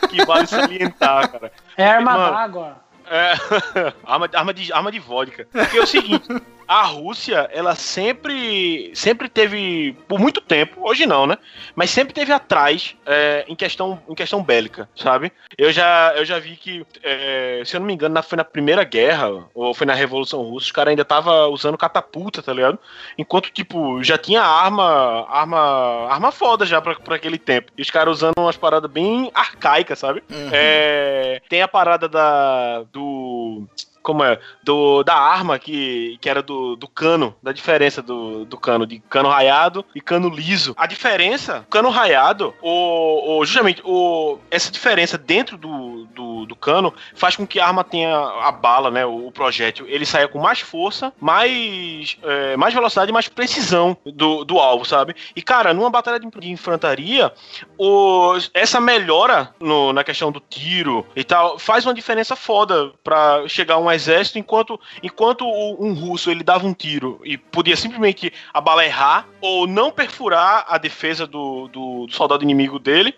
[0.10, 1.54] que vale salientar, cara.
[1.78, 2.89] É arma d'água.
[3.10, 3.34] É,
[4.06, 5.48] arma, arma, de, arma de vodka.
[5.52, 6.28] Porque é o seguinte,
[6.70, 11.36] a Rússia, ela sempre sempre teve, por muito tempo, hoje não, né?
[11.76, 15.32] Mas sempre teve atrás é, em, questão, em questão bélica, sabe?
[15.58, 18.84] Eu já, eu já vi que, é, se eu não me engano, foi na Primeira
[18.84, 22.78] Guerra, ou foi na Revolução Russa, os caras ainda tava usando catapulta, tá ligado?
[23.18, 27.72] Enquanto, tipo, já tinha arma, arma, arma foda já pra, pra aquele tempo.
[27.76, 30.22] E os caras usando umas paradas bem arcaicas, sabe?
[30.30, 30.50] Uhum.
[30.52, 33.68] É, tem a parada da, do
[34.10, 38.58] como é, do, da arma que, que era do, do cano, da diferença do, do
[38.58, 40.74] cano, de cano raiado e cano liso.
[40.76, 46.92] A diferença, cano raiado, o, o, justamente o, essa diferença dentro do, do, do, cano
[47.14, 50.40] faz com que a arma tenha a bala, né, o, o projétil, ele saia com
[50.40, 55.16] mais força, mais, é, mais velocidade e mais precisão do, do alvo, sabe?
[55.36, 57.32] E cara, numa batalha de, de infantaria,
[57.78, 63.48] o, essa melhora no, na questão do tiro e tal faz uma diferença foda para
[63.48, 68.32] chegar a um exército, enquanto, enquanto um russo ele dava um tiro e podia simplesmente
[68.54, 73.14] a bala errar ou não perfurar a defesa do, do, do soldado inimigo dele,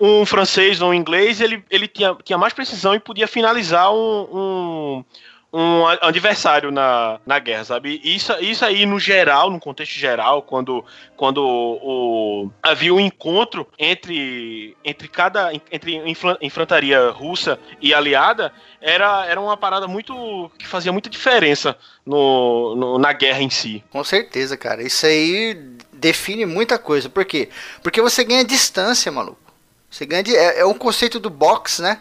[0.00, 4.28] um francês ou um inglês ele, ele tinha, tinha mais precisão e podia finalizar um,
[4.32, 5.04] um
[5.52, 8.00] um adversário na, na guerra, sabe?
[8.04, 10.84] Isso, isso aí, no geral, no contexto geral, quando,
[11.16, 16.02] quando o, havia um encontro entre, entre cada entre
[16.40, 20.50] infantaria russa e aliada, era, era uma parada muito.
[20.58, 23.82] que fazia muita diferença no, no, na guerra em si.
[23.90, 24.82] Com certeza, cara.
[24.82, 25.54] Isso aí
[25.92, 27.08] define muita coisa.
[27.08, 27.48] Por quê?
[27.82, 29.38] Porque você ganha distância, maluco.
[29.90, 30.22] Você ganha.
[30.22, 32.00] De, é, é um conceito do box, né?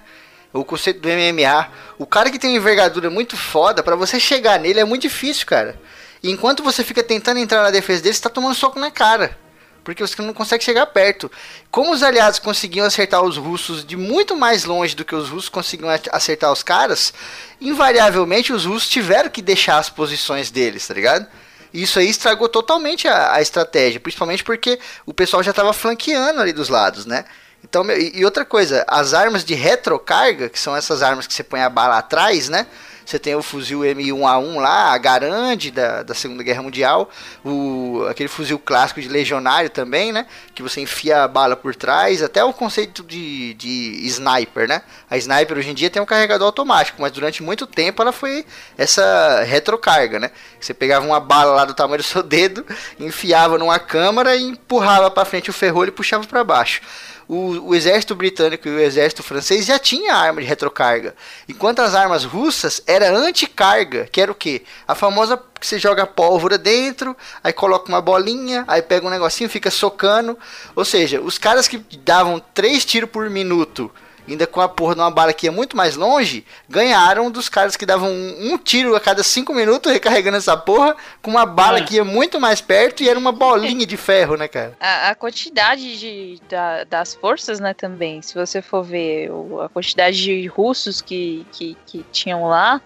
[0.54, 1.70] O conceito do MMA.
[1.98, 5.46] O cara que tem uma envergadura muito foda, para você chegar nele é muito difícil,
[5.46, 5.80] cara.
[6.22, 9.38] E enquanto você fica tentando entrar na defesa dele, você tá tomando soco na cara.
[9.84, 11.32] Porque você não consegue chegar perto.
[11.72, 15.48] Como os aliados conseguiam acertar os russos de muito mais longe do que os russos
[15.48, 17.14] conseguiam acertar os caras,
[17.62, 21.28] invariavelmente os russos tiveram que deixar as posições deles, tá ligado?
[21.74, 26.52] Isso aí estragou totalmente a, a estratégia, principalmente porque o pessoal já estava flanqueando ali
[26.52, 27.24] dos lados, né?
[27.64, 31.62] Então, e, outra coisa, as armas de retrocarga, que são essas armas que você põe
[31.62, 32.68] a bala atrás, né?
[33.08, 37.10] Você tem o fuzil M1A1 lá, a Garand da, da Segunda Guerra Mundial,
[37.44, 40.26] o, aquele fuzil clássico de legionário também, né?
[40.54, 44.82] Que você enfia a bala por trás, até o conceito de, de sniper, né?
[45.10, 48.46] A sniper hoje em dia tem um carregador automático, mas durante muito tempo ela foi
[48.78, 50.30] essa retrocarga, né?
[50.60, 52.66] Você pegava uma bala lá do tamanho do seu dedo,
[53.00, 56.82] enfiava numa câmara e empurrava para frente o ferrolho e puxava para baixo
[57.28, 61.14] o, o, exército britânico e o exército francês já tinha arma de retrocarga.
[61.48, 64.64] Enquanto as armas russas era anticarga, que era o que?
[64.88, 69.50] A famosa que você joga pólvora dentro, aí coloca uma bolinha, aí pega um negocinho,
[69.50, 70.38] fica socando.
[70.76, 73.92] Ou seja, os caras que davam três tiros por minuto
[74.28, 77.76] ainda com a porra de uma bala que ia muito mais longe, ganharam dos caras
[77.76, 81.80] que davam um, um tiro a cada cinco minutos recarregando essa porra, com uma bala
[81.80, 81.82] é.
[81.82, 84.76] que ia muito mais perto e era uma bolinha de ferro, né, cara?
[84.80, 89.30] A, a quantidade de, da, das forças, né, também, se você for ver
[89.64, 92.82] a quantidade de russos que, que, que tinham lá,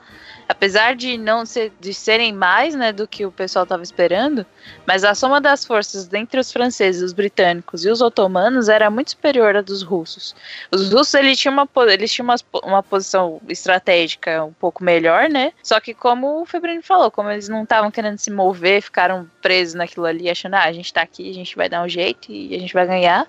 [0.52, 4.46] apesar de não ser, de serem mais, né, do que o pessoal estava esperando,
[4.86, 9.12] mas a soma das forças entre os franceses, os britânicos e os otomanos era muito
[9.12, 10.36] superior à dos russos.
[10.70, 15.54] Os russos eles tinham uma, eles tinham uma, uma posição estratégica um pouco melhor, né?
[15.64, 19.74] Só que como o Febrini falou, como eles não estavam querendo se mover, ficaram presos
[19.74, 22.54] naquilo ali, achando, ah, a gente tá aqui, a gente vai dar um jeito e
[22.54, 23.26] a gente vai ganhar.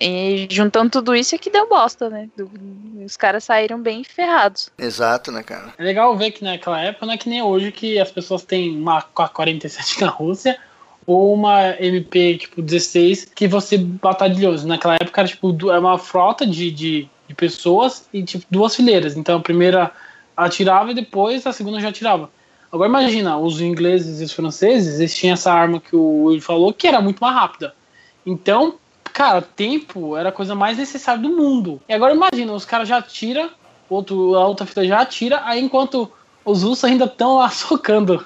[0.00, 2.28] E juntando tudo isso é que deu bosta, né?
[3.04, 4.70] Os caras saíram bem ferrados.
[4.78, 5.74] Exato, né, cara?
[5.78, 8.76] É legal ver que naquela época não é que nem hoje que as pessoas têm
[8.76, 10.58] uma 47 na Rússia
[11.06, 14.66] ou uma MP tipo 16 que você batalhoso.
[14.66, 19.16] Naquela época era tipo é uma frota de, de, de, pessoas e tipo duas fileiras.
[19.16, 19.92] Então a primeira
[20.36, 22.30] atirava e depois a segunda já atirava.
[22.70, 26.72] Agora imagina, os ingleses e os franceses, eles tinham essa arma que o Will falou
[26.72, 27.74] que era muito mais rápida.
[28.24, 28.76] Então,
[29.12, 31.80] Cara, tempo era a coisa mais necessária do mundo.
[31.88, 33.50] E agora imagina, os caras já atiram,
[33.88, 36.10] outro, a outra fita já atira, aí enquanto
[36.44, 38.24] os russos ainda estão lá socando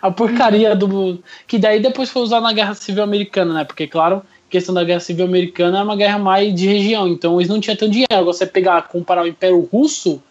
[0.00, 1.22] a porcaria do.
[1.46, 3.64] Que daí depois foi usado na Guerra Civil Americana, né?
[3.64, 7.38] Porque, claro, a questão da Guerra Civil Americana é uma guerra mais de região, então
[7.38, 8.24] eles não tinham tanto dinheiro.
[8.24, 10.22] Você pegar, comparar o Império Russo,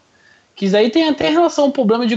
[0.61, 2.15] que isso aí tem até relação ao problema de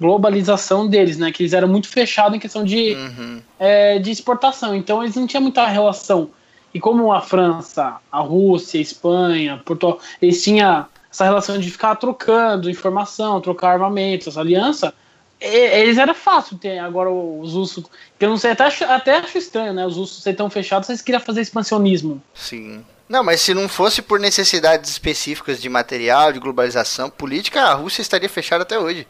[0.00, 1.30] globalização deles, né?
[1.30, 3.42] Que eles eram muito fechados em questão de, uhum.
[3.58, 4.74] é, de exportação.
[4.74, 6.30] Então eles não tinham muita relação.
[6.72, 11.96] E como a França, a Rússia, a Espanha, Portugal, eles tinham essa relação de ficar
[11.96, 14.94] trocando informação, trocar armamentos, essa aliança,
[15.38, 16.78] eles era fácil ter.
[16.78, 17.84] Agora os russos,
[18.18, 19.86] que eu não sei, até acho, até acho estranho, né?
[19.86, 22.22] Os russos ser tão fechados, eles queriam fazer expansionismo.
[22.32, 22.82] Sim.
[23.08, 28.02] Não, mas se não fosse por necessidades específicas de material, de globalização política, a Rússia
[28.02, 29.06] estaria fechada até hoje.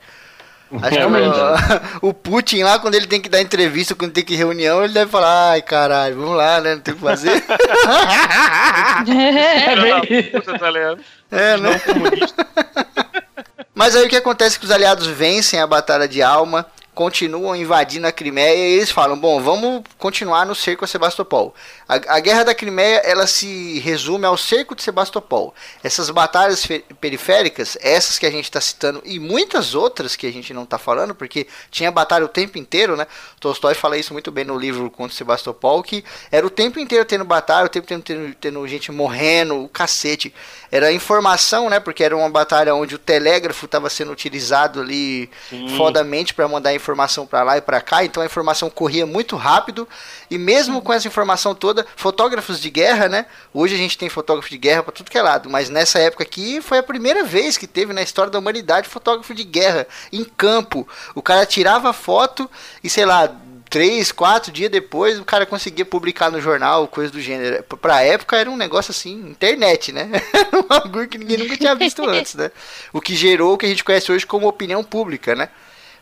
[0.82, 4.34] Acho que o, o, Putin lá, quando ele tem que dar entrevista, quando tem que
[4.34, 6.74] ir reunião, ele deve falar, ai caralho, vamos lá, né?
[6.74, 7.42] Não tem o que fazer.
[9.08, 10.30] é, bem...
[11.30, 11.80] é, não né?
[13.74, 16.66] Mas aí o que acontece é que os aliados vencem a Batalha de Alma
[16.98, 21.54] continuam invadindo a Crimeia e eles falam: bom, vamos continuar no cerco a Sebastopol.
[21.88, 25.54] A, a guerra da Crimeia ela se resume ao cerco de Sebastopol.
[25.80, 26.66] Essas batalhas
[27.00, 30.76] periféricas, essas que a gente está citando e muitas outras que a gente não está
[30.76, 33.06] falando, porque tinha batalha o tempo inteiro, né?
[33.38, 37.24] Tolstói fala isso muito bem no livro contra Sebastopol, que era o tempo inteiro tendo
[37.24, 40.34] batalha, o tempo inteiro tendo, tendo gente morrendo, o cacete.
[40.70, 41.80] Era informação, né?
[41.80, 45.76] Porque era uma batalha onde o telégrafo estava sendo utilizado ali Sim.
[45.76, 49.88] fodamente para mandar informação para lá e para cá, então a informação corria muito rápido.
[50.30, 53.26] E mesmo com essa informação toda, fotógrafos de guerra, né?
[53.52, 56.22] Hoje a gente tem fotógrafo de guerra para tudo que é lado, mas nessa época
[56.22, 60.24] aqui foi a primeira vez que teve na história da humanidade fotógrafo de guerra em
[60.24, 60.86] campo.
[61.14, 62.50] O cara tirava foto
[62.82, 63.34] e sei lá,
[63.68, 67.62] três, quatro dias depois o cara conseguia publicar no jornal, coisa do gênero.
[67.62, 70.10] Pra época era um negócio assim, internet, né?
[70.54, 72.50] um bagulho que ninguém nunca tinha visto antes, né?
[72.92, 75.48] O que gerou o que a gente conhece hoje como opinião pública, né?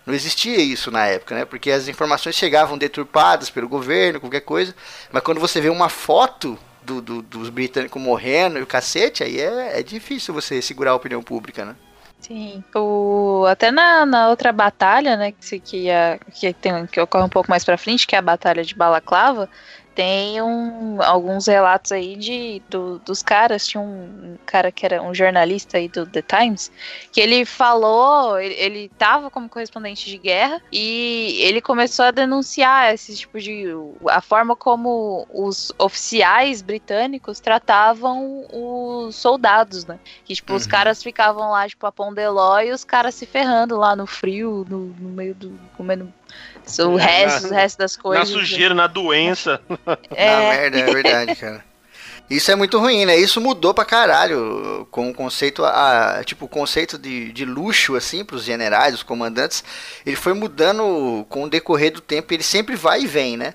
[0.04, 1.44] Não existia isso na época, né?
[1.44, 4.74] Porque as informações chegavam deturpadas pelo governo, qualquer coisa.
[5.10, 9.40] Mas quando você vê uma foto do, do, dos britânicos morrendo e o cacete, aí
[9.40, 11.74] é, é difícil você segurar a opinião pública, né?
[12.18, 12.64] Sim.
[12.74, 17.28] O, até na, na outra batalha, né, que, que, é, que, tem, que ocorre um
[17.28, 19.48] pouco mais pra frente, que é a Batalha de Balaclava,
[19.96, 23.66] tem um, alguns relatos aí de, do, dos caras.
[23.66, 26.70] Tinha um cara que era um jornalista aí do The Times,
[27.10, 32.92] que ele falou, ele, ele tava como correspondente de guerra e ele começou a denunciar
[32.92, 33.64] esse tipo de.
[34.10, 39.98] a forma como os oficiais britânicos tratavam os soldados, né?
[40.26, 40.58] Que, tipo, uhum.
[40.58, 44.66] os caras ficavam lá, tipo, a Pondeló e os caras se ferrando lá no frio,
[44.68, 45.58] no, no meio do.
[45.74, 46.12] comendo
[46.84, 48.28] o resto, o resto das coisas.
[48.28, 49.60] Na sujeira, na doença.
[50.10, 50.30] É.
[50.30, 51.64] Na merda, é verdade, cara.
[52.28, 53.16] Isso é muito ruim, né?
[53.16, 58.24] Isso mudou pra caralho com o conceito, a, tipo, o conceito de, de luxo, assim,
[58.24, 59.62] pros generais, os comandantes.
[60.04, 63.54] Ele foi mudando com o decorrer do tempo, ele sempre vai e vem, né?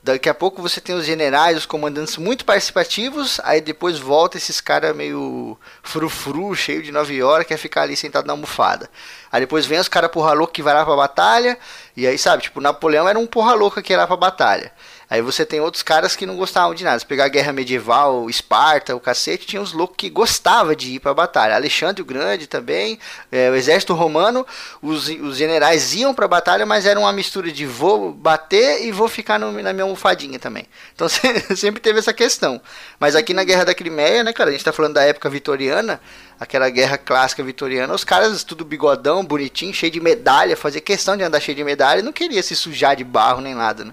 [0.00, 4.60] Daqui a pouco você tem os generais, os comandantes muito participativos, aí depois volta esses
[4.60, 8.90] caras meio frufru, cheio de 9 horas, quer ficar ali sentado na almofada.
[9.32, 11.58] Aí depois vem os caras porra louca que vai lá pra batalha,
[11.96, 14.72] e aí sabe, tipo, Napoleão era um porra louca que ia lá pra batalha.
[15.14, 16.98] Aí você tem outros caras que não gostavam de nada.
[16.98, 20.98] Se pegar a guerra medieval, Esparta, o cacete, tinha uns loucos que gostavam de ir
[20.98, 21.54] pra batalha.
[21.54, 22.98] Alexandre o Grande também,
[23.30, 24.44] é, o exército romano,
[24.82, 29.06] os, os generais iam pra batalha, mas era uma mistura de vou bater e vou
[29.06, 30.66] ficar no, na minha almofadinha também.
[30.92, 31.06] Então
[31.54, 32.60] sempre teve essa questão.
[32.98, 36.00] Mas aqui na guerra da Crimeia, né, cara, a gente tá falando da época vitoriana,
[36.40, 41.22] aquela guerra clássica vitoriana, os caras tudo bigodão, bonitinho, cheio de medalha, fazia questão de
[41.22, 43.92] andar cheio de medalha não queria se sujar de barro nem nada, né?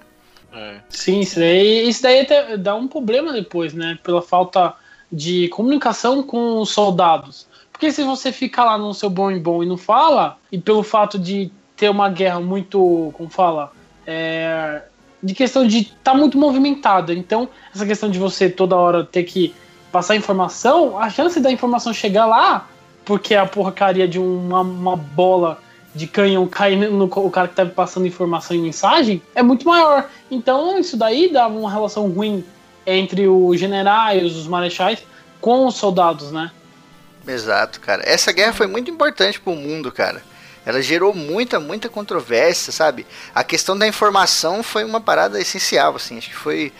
[0.53, 0.79] É.
[0.89, 2.27] Sim, isso daí, isso daí
[2.57, 3.97] dá um problema depois, né?
[4.03, 4.73] Pela falta
[5.11, 7.47] de comunicação com os soldados.
[7.71, 10.83] Porque se você fica lá no seu bom e bom e não fala, e pelo
[10.83, 13.71] fato de ter uma guerra muito, como fala,
[14.05, 14.83] é,
[15.21, 17.13] de questão de estar tá muito movimentada.
[17.13, 19.53] Então, essa questão de você toda hora ter que
[19.91, 22.67] passar informação, a chance da informação chegar lá,
[23.03, 25.59] porque a porcaria de uma, uma bola
[25.93, 30.07] de canhão cair no o cara que tá passando informação e mensagem é muito maior.
[30.31, 32.43] Então isso daí dava uma relação ruim
[32.87, 35.03] entre os generais, os marechais
[35.41, 36.49] com os soldados, né?
[37.27, 38.01] Exato, cara.
[38.05, 40.23] Essa guerra foi muito importante para o mundo, cara.
[40.65, 43.05] Ela gerou muita, muita controvérsia, sabe?
[43.33, 46.17] A questão da informação foi uma parada essencial, assim.
[46.17, 46.71] Acho que foi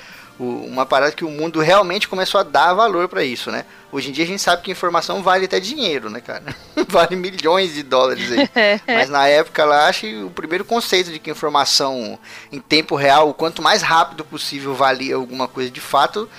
[0.43, 3.65] uma parada que o mundo realmente começou a dar valor para isso, né?
[3.91, 6.43] Hoje em dia a gente sabe que informação vale até dinheiro, né, cara?
[6.87, 8.49] vale milhões de dólares aí.
[8.87, 12.17] Mas na época lá, acho que o primeiro conceito de que informação
[12.51, 16.29] em tempo real, o quanto mais rápido possível valia alguma coisa de fato,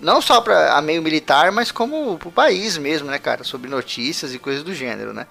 [0.00, 3.44] não só para a meio militar, mas como para o país mesmo, né, cara?
[3.44, 5.26] Sobre notícias e coisas do gênero, né?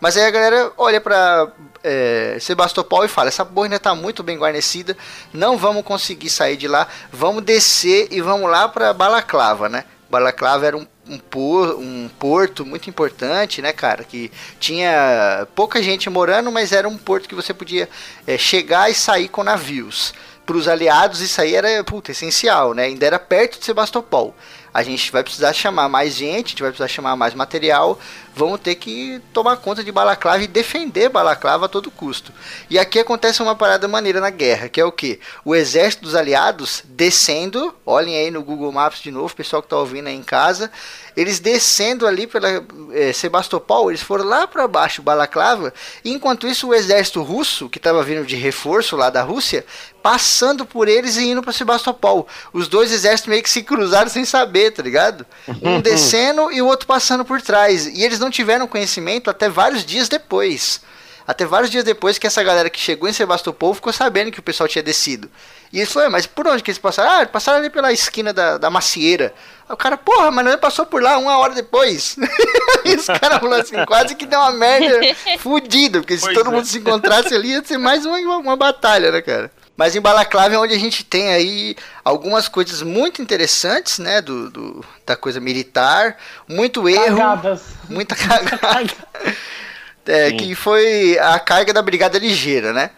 [0.00, 1.48] Mas aí a galera olha para
[1.84, 4.96] é, Sebastopol e fala: essa ainda tá muito bem guarnecida,
[5.32, 9.84] não vamos conseguir sair de lá, vamos descer e vamos lá para Balaclava, né?
[10.10, 14.02] Balaclava era um, um, por, um porto muito importante, né, cara?
[14.02, 17.88] Que tinha pouca gente morando, mas era um porto que você podia
[18.26, 20.12] é, chegar e sair com navios.
[20.44, 22.86] Para os aliados, isso aí era puta, essencial, né?
[22.86, 24.34] Ainda era perto de Sebastopol
[24.72, 27.98] a gente vai precisar chamar mais gente, a gente vai precisar chamar mais material,
[28.34, 32.32] vamos ter que tomar conta de Balaclava e defender Balaclava a todo custo.
[32.68, 35.20] E aqui acontece uma parada maneira na guerra, que é o que?
[35.44, 39.76] O exército dos aliados descendo, olhem aí no Google Maps de novo, pessoal que está
[39.76, 40.70] ouvindo aí em casa,
[41.16, 42.48] eles descendo ali pela
[42.92, 48.02] é, Sebastopol, eles foram lá para baixo, Balaclava, enquanto isso o exército russo, que estava
[48.02, 49.64] vindo de reforço lá da Rússia,
[50.02, 52.26] passando por eles e indo para Sebastopol.
[52.52, 55.26] Os dois exércitos meio que se cruzaram sem saber, tá ligado?
[55.62, 57.86] Um descendo e o outro passando por trás.
[57.86, 60.80] E eles não tiveram conhecimento até vários dias depois.
[61.26, 64.42] Até vários dias depois que essa galera que chegou em Sebastopol ficou sabendo que o
[64.42, 65.30] pessoal tinha descido.
[65.72, 67.22] E eles falaram, mas por onde que eles passaram?
[67.22, 69.32] Ah, passaram ali pela esquina da, da macieira.
[69.68, 72.16] Aí o cara, porra, mas não passou por lá uma hora depois.
[72.84, 74.98] e os caras falaram assim, quase que deu uma merda
[75.38, 76.52] fudida, porque se pois todo é.
[76.52, 79.52] mundo se encontrasse ali ia ser mais uma, uma batalha, né, cara?
[79.80, 81.74] Mas em Balaclava é onde a gente tem aí
[82.04, 87.62] algumas coisas muito interessantes, né, do, do da coisa militar, muito erro, Cagadas.
[87.88, 88.92] muita cagada.
[90.04, 92.90] é, que foi a carga da brigada ligeira, né?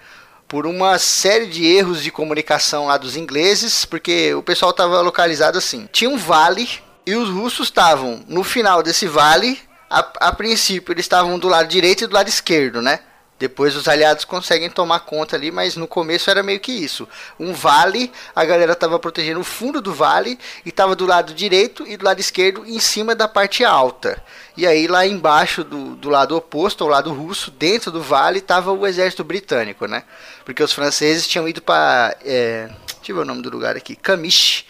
[0.49, 5.57] Por uma série de erros de comunicação lá dos ingleses, porque o pessoal estava localizado
[5.59, 5.89] assim.
[5.93, 6.69] Tinha um vale
[7.07, 9.57] e os russos estavam no final desse vale.
[9.89, 12.99] A, a princípio eles estavam do lado direito e do lado esquerdo, né?
[13.43, 17.09] Depois os aliados conseguem tomar conta ali, mas no começo era meio que isso.
[17.41, 21.85] Um vale, a galera estava protegendo o fundo do vale e estava do lado direito
[21.85, 24.23] e do lado esquerdo em cima da parte alta.
[24.57, 28.71] E aí lá embaixo do, do lado oposto, ao lado russo, dentro do vale, estava
[28.71, 30.05] o exército britânico, né?
[30.45, 32.17] Porque os franceses tinham ido para...
[32.25, 32.69] É,
[32.99, 33.97] deixa eu ver o nome do lugar aqui.
[33.97, 34.65] Camiche.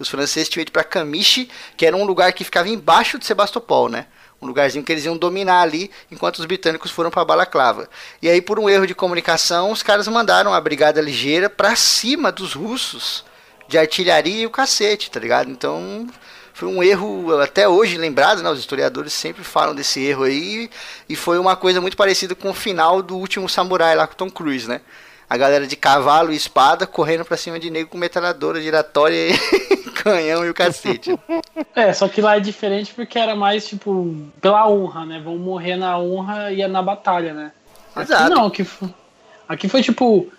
[0.00, 3.88] Os franceses tinham ido para Camiche, que era um lugar que ficava embaixo de Sebastopol,
[3.88, 4.06] né?
[4.40, 7.88] Um lugarzinho que eles iam dominar ali, enquanto os britânicos foram para Balaclava.
[8.20, 12.30] E aí, por um erro de comunicação, os caras mandaram a brigada ligeira para cima
[12.30, 13.24] dos russos,
[13.68, 15.50] de artilharia e o cacete, tá ligado?
[15.50, 16.06] Então,
[16.52, 18.50] foi um erro até hoje lembrado, né?
[18.50, 20.70] Os historiadores sempre falam desse erro aí,
[21.08, 24.30] e foi uma coisa muito parecida com o final do último Samurai lá com Tom
[24.30, 24.80] Cruise, né?
[25.28, 29.32] A galera de cavalo e espada correndo pra cima de negro com metralhadora giratória e
[30.02, 31.18] canhão e o cacete.
[31.74, 35.20] É, só que lá é diferente porque era mais, tipo, pela honra, né?
[35.22, 37.52] Vão morrer na honra e é na batalha, né?
[37.94, 38.30] Aqui Exato.
[38.30, 38.88] não, aqui foi,
[39.46, 40.30] aqui foi tipo,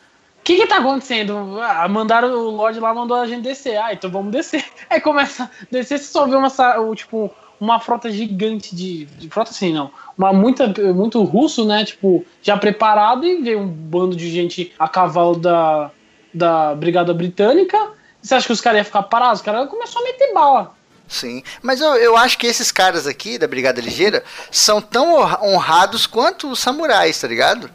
[0.47, 1.60] que que tá acontecendo?
[1.60, 3.76] Ah, mandaram, o Lorde lá mandou a gente descer.
[3.76, 4.64] Ah, então vamos descer.
[4.89, 6.47] Aí começa a descer, você só vê uma,
[6.95, 7.30] tipo,
[7.60, 9.91] uma frota gigante de, de frota assim, não.
[10.18, 11.84] Uma muita, muito russo, né?
[11.84, 15.91] Tipo, já preparado e veio um bando de gente a cavalo da,
[16.34, 17.97] da Brigada Britânica.
[18.22, 19.39] Você acha que os caras iam ficar parados?
[19.39, 20.78] Os caras começaram a meter bala.
[21.07, 26.05] Sim, mas eu, eu acho que esses caras aqui da Brigada Ligeira são tão honrados
[26.05, 27.72] quanto os samurais, tá ligado?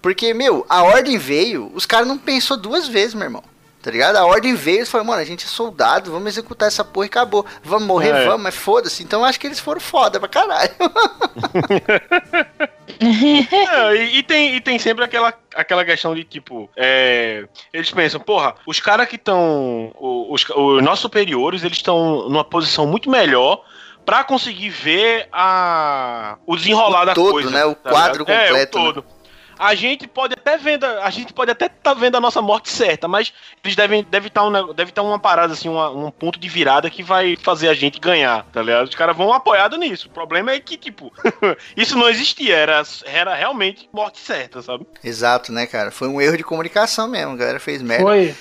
[0.00, 3.42] Porque, meu, a ordem veio, os caras não pensou duas vezes, meu irmão.
[3.82, 4.16] Tá ligado?
[4.16, 7.08] A ordem veio, eles falaram, mano, a gente é soldado, vamos executar essa porra e
[7.08, 7.44] acabou.
[7.62, 8.24] Vamos morrer, é.
[8.24, 9.02] vamos, mas foda-se.
[9.02, 10.70] Então eu acho que eles foram foda pra caralho.
[13.00, 18.20] é, e, e, tem, e tem sempre aquela, aquela questão de tipo, é, eles pensam,
[18.20, 19.92] porra, os caras que estão.
[19.98, 23.64] Os, os nossos superiores, eles estão numa posição muito melhor
[24.04, 27.50] para conseguir ver a, o desenrolar o da todo, coisa.
[27.50, 27.64] Né?
[27.64, 28.46] O tá quadro completo.
[28.46, 28.66] É, o né?
[28.66, 29.00] todo.
[29.00, 29.13] Né?
[29.58, 32.70] A gente pode até vendo, a gente pode até estar tá vendo a nossa morte
[32.70, 33.32] certa, mas
[33.62, 36.38] eles devem deve estar tá um, deve estar tá uma parada assim, uma, um ponto
[36.38, 38.88] de virada que vai fazer a gente ganhar, tá ligado?
[38.88, 40.08] Os caras vão apoiado nisso.
[40.08, 41.12] O problema é que tipo,
[41.76, 44.86] isso não existia, era era realmente morte certa, sabe?
[45.02, 45.90] Exato, né, cara?
[45.90, 48.04] Foi um erro de comunicação mesmo, a galera fez merda.
[48.04, 48.34] Foi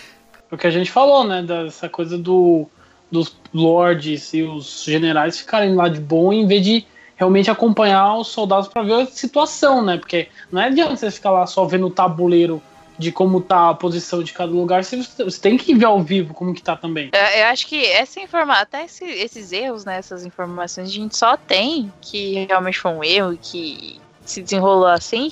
[0.52, 2.68] o que a gente falou, né, dessa coisa do
[3.12, 6.86] dos lords e os generais ficarem lá de bom em vez de
[7.24, 9.98] realmente acompanhar os soldados para ver a situação, né?
[9.98, 12.62] Porque não é adianta você ficar lá só vendo o tabuleiro
[12.98, 16.34] de como tá a posição de cada lugar, você, você tem que ver ao vivo
[16.34, 17.10] como que tá também.
[17.12, 21.18] Eu, eu acho que essa informação, até esse, esses erros, né, essas informações, a gente
[21.18, 25.32] só tem que realmente foi um erro que se desenrolou assim,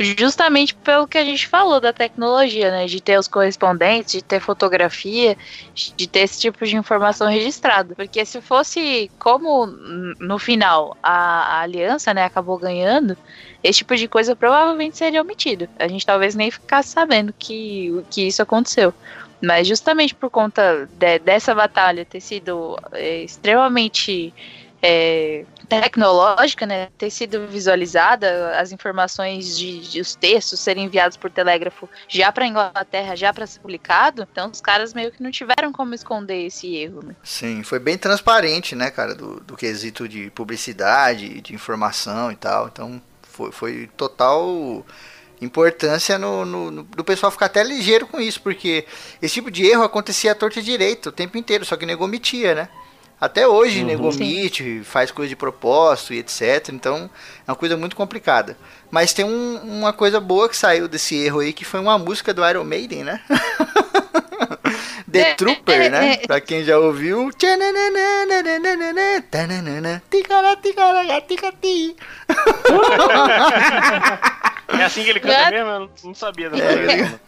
[0.00, 2.86] justamente pelo que a gente falou da tecnologia, né?
[2.86, 5.36] De ter os correspondentes, de ter fotografia,
[5.74, 7.94] de ter esse tipo de informação registrada.
[7.94, 13.16] Porque se fosse como no final a, a aliança, né, acabou ganhando,
[13.62, 15.68] esse tipo de coisa provavelmente seria omitido.
[15.78, 18.94] A gente talvez nem ficasse sabendo que, que isso aconteceu.
[19.42, 24.32] Mas justamente por conta de, dessa batalha ter sido é, extremamente
[24.82, 31.30] é, tecnológica, né, ter sido visualizada, as informações de, de, os textos serem enviados por
[31.30, 35.72] telégrafo já para Inglaterra, já para ser publicado, então os caras meio que não tiveram
[35.72, 37.02] como esconder esse erro.
[37.04, 37.16] Né?
[37.22, 42.68] Sim, foi bem transparente, né, cara, do, do quesito de publicidade, de informação e tal,
[42.68, 44.84] então foi, foi total
[45.40, 48.86] importância no, no, no, do pessoal ficar até ligeiro com isso, porque
[49.22, 52.54] esse tipo de erro acontecia à torta direito o tempo inteiro, só que nego omitia,
[52.54, 52.68] né?
[53.20, 53.86] Até hoje, uhum.
[53.86, 56.68] negomite, faz coisa de propósito e etc.
[56.72, 57.10] Então,
[57.46, 58.56] é uma coisa muito complicada.
[58.90, 62.32] Mas tem um, uma coisa boa que saiu desse erro aí, que foi uma música
[62.32, 63.20] do Iron Maiden, né?
[65.10, 66.16] The Trooper, né?
[66.18, 67.30] Pra quem já ouviu.
[74.68, 75.70] É assim que ele canta mesmo?
[75.70, 77.18] Eu não sabia dessa é,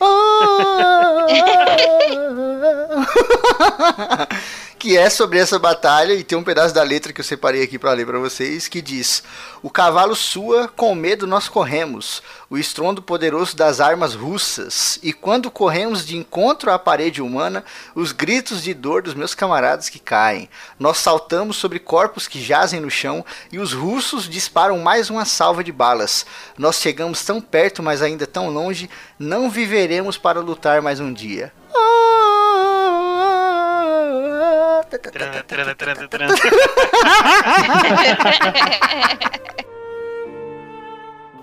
[4.79, 7.79] que é sobre essa batalha e tem um pedaço da letra que eu separei aqui
[7.79, 9.23] para ler para vocês que diz:
[9.63, 15.53] O cavalo sua, com medo nós corremos, o estrondo poderoso das armas russas, e quando
[15.53, 20.51] corremos de encontro à parede humana, os gritos de dor dos meus camaradas que caem.
[20.77, 25.63] Nós saltamos sobre corpos que jazem no chão e os russos disparam mais uma salva
[25.63, 26.27] de balas.
[26.59, 31.53] Nós chegamos tão perto, mas ainda tão longe, não viveremos para lutar mais um dia.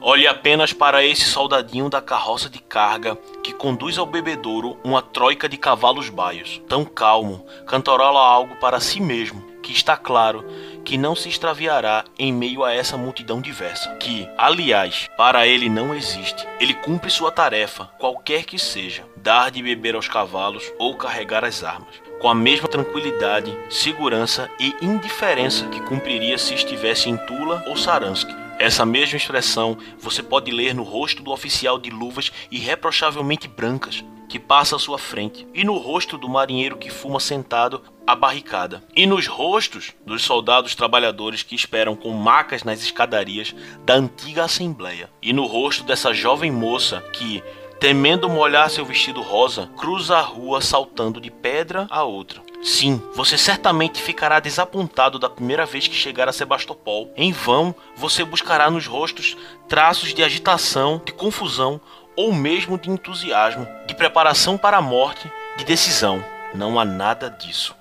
[0.02, 5.50] Olhe apenas para esse soldadinho da carroça de carga que conduz ao bebedouro uma troika
[5.50, 6.62] de cavalos baios.
[6.68, 10.45] Tão calmo, cantarola algo para si mesmo, que está claro
[10.86, 15.93] que não se extraviará em meio a essa multidão diversa, que, aliás, para ele não
[15.93, 16.48] existe.
[16.60, 21.64] Ele cumpre sua tarefa, qualquer que seja, dar de beber aos cavalos ou carregar as
[21.64, 27.78] armas com a mesma tranquilidade, segurança e indiferença que cumpriria se estivesse em Tula ou
[27.78, 28.47] Saransk.
[28.60, 34.39] Essa mesma expressão você pode ler no rosto do oficial de luvas irreprochavelmente brancas que
[34.39, 39.05] passa à sua frente, e no rosto do marinheiro que fuma sentado à barricada, e
[39.05, 43.55] nos rostos dos soldados trabalhadores que esperam com macas nas escadarias
[43.86, 47.41] da antiga Assembleia, e no rosto dessa jovem moça que,
[47.80, 52.41] temendo molhar seu vestido rosa, cruza a rua saltando de pedra a outra.
[52.64, 57.12] Sim, você certamente ficará desapontado da primeira vez que chegar a Sebastopol.
[57.16, 59.38] Em vão, você buscará nos rostos
[59.68, 61.80] traços de agitação, de confusão
[62.16, 66.24] ou mesmo de entusiasmo, de preparação para a morte, de decisão.
[66.53, 67.76] Não há nada disso.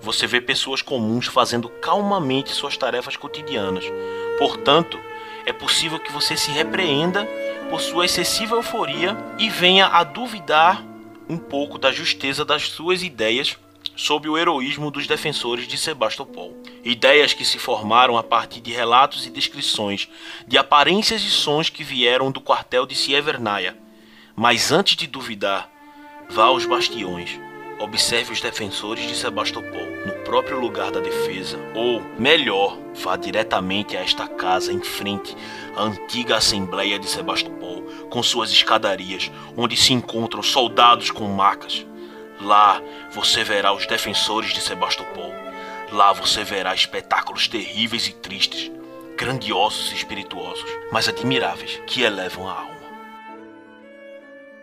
[0.00, 3.84] Você vê pessoas comuns fazendo calmamente suas tarefas cotidianas.
[4.38, 4.98] Portanto,
[5.46, 7.28] é possível que você se repreenda
[7.70, 10.84] por sua excessiva euforia e venha a duvidar
[11.28, 13.56] um pouco da justeza das suas ideias
[14.00, 16.56] sobre o heroísmo dos defensores de Sebastopol.
[16.82, 20.08] Ideias que se formaram a partir de relatos e descrições
[20.48, 23.76] de aparências e sons que vieram do quartel de Sievernaya.
[24.34, 25.70] Mas antes de duvidar,
[26.30, 27.38] vá aos bastiões.
[27.78, 34.00] Observe os defensores de Sebastopol no próprio lugar da defesa, ou, melhor, vá diretamente a
[34.00, 35.36] esta casa em frente
[35.76, 41.86] à antiga Assembleia de Sebastopol, com suas escadarias, onde se encontram soldados com macas.
[42.40, 42.80] Lá
[43.12, 45.34] você verá os defensores de Sebastopol.
[45.92, 48.70] Lá você verá espetáculos terríveis e tristes,
[49.16, 52.80] grandiosos e espirituosos, mas admiráveis, que elevam a alma.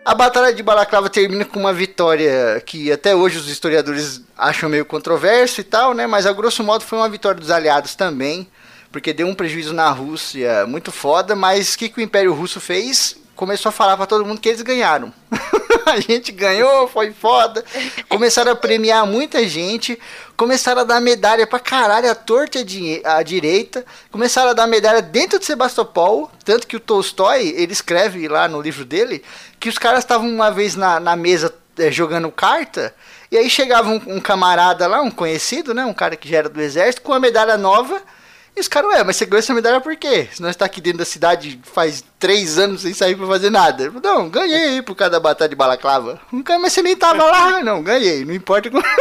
[0.04, 4.86] A Batalha de Balaclava termina com uma vitória que até hoje os historiadores acham meio
[4.86, 6.06] controverso e tal, né?
[6.06, 8.48] Mas a grosso modo foi uma vitória dos aliados também,
[8.90, 12.58] porque deu um prejuízo na Rússia muito foda, mas o que, que o Império Russo
[12.58, 13.18] fez?
[13.38, 15.14] Começou a falar para todo mundo que eles ganharam.
[15.86, 17.64] a gente ganhou, foi foda.
[18.08, 19.96] Começaram a premiar muita gente.
[20.36, 22.58] Começaram a dar medalha pra caralho, a torta
[23.04, 23.86] à direita.
[24.10, 26.28] Começaram a dar medalha dentro de Sebastopol.
[26.44, 29.22] Tanto que o Tolstói, ele escreve lá no livro dele,
[29.60, 32.92] que os caras estavam uma vez na, na mesa é, jogando carta.
[33.30, 35.86] E aí chegava um, um, camarada lá, um conhecido, né?
[35.86, 38.02] Um cara que já era do exército, com uma medalha nova
[38.58, 40.28] e os caras, ué, mas você ganhou essa medalha por quê?
[40.32, 43.90] Se nós está aqui dentro da cidade faz três anos sem sair pra fazer nada.
[43.90, 46.20] Falei, não, ganhei aí por causa da batalha de balaclava.
[46.32, 47.62] Nunca, mas você nem tava lá.
[47.62, 48.82] Não, ganhei, não importa como.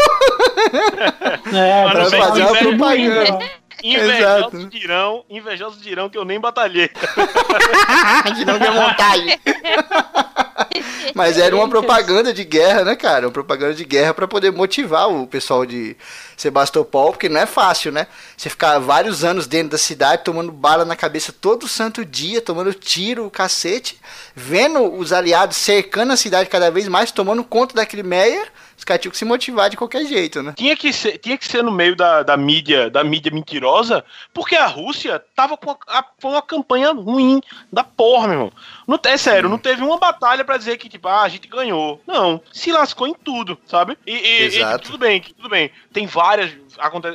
[1.53, 3.39] É, pra fazer uma propaganda.
[3.83, 6.89] Invejosos dirão, invejosos dirão que eu nem batalhei.
[8.35, 9.39] que não deu montagem.
[11.13, 13.27] Mas era uma propaganda de guerra, né, cara?
[13.27, 15.95] Uma propaganda de guerra para poder motivar o pessoal de
[16.37, 18.07] Sebastopol, porque não é fácil, né?
[18.37, 22.73] Você ficar vários anos dentro da cidade, tomando bala na cabeça todo santo dia, tomando
[22.73, 23.99] tiro, cacete,
[24.35, 29.01] vendo os aliados cercando a cidade cada vez mais, tomando conta da Crimeia os caras
[29.01, 30.53] tinham que se motivar de qualquer jeito, né?
[30.55, 34.55] Tinha que ser, tinha que ser no meio da, da mídia, da mídia mentirosa, porque
[34.55, 37.41] a Rússia tava com a, foi uma campanha ruim
[37.73, 38.51] da porra, meu irmão.
[38.87, 41.99] Não, é sério, não teve uma batalha para dizer que, tipo, ah, a gente ganhou.
[42.05, 43.97] Não, se lascou em tudo, sabe?
[44.05, 45.71] E, e, e tudo bem, tudo bem.
[45.91, 46.51] Tem várias,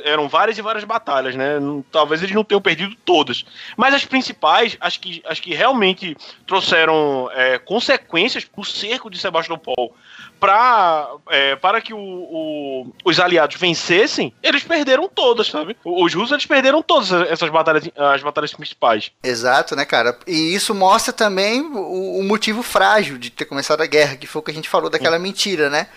[0.03, 1.59] eram várias e várias batalhas, né?
[1.91, 3.45] Talvez eles não tenham perdido todas.
[3.77, 9.93] Mas as principais, as que, as que realmente trouxeram é, consequências pro cerco de Sebastopol
[10.39, 15.77] pra, é, para que o, o, os aliados vencessem, eles perderam todas, sabe?
[15.85, 19.11] Os russos eles perderam todas essas batalhas, as batalhas principais.
[19.23, 20.17] Exato, né, cara?
[20.27, 24.41] E isso mostra também o, o motivo frágil de ter começado a guerra, que foi
[24.41, 25.23] o que a gente falou daquela Sim.
[25.23, 25.87] mentira, né?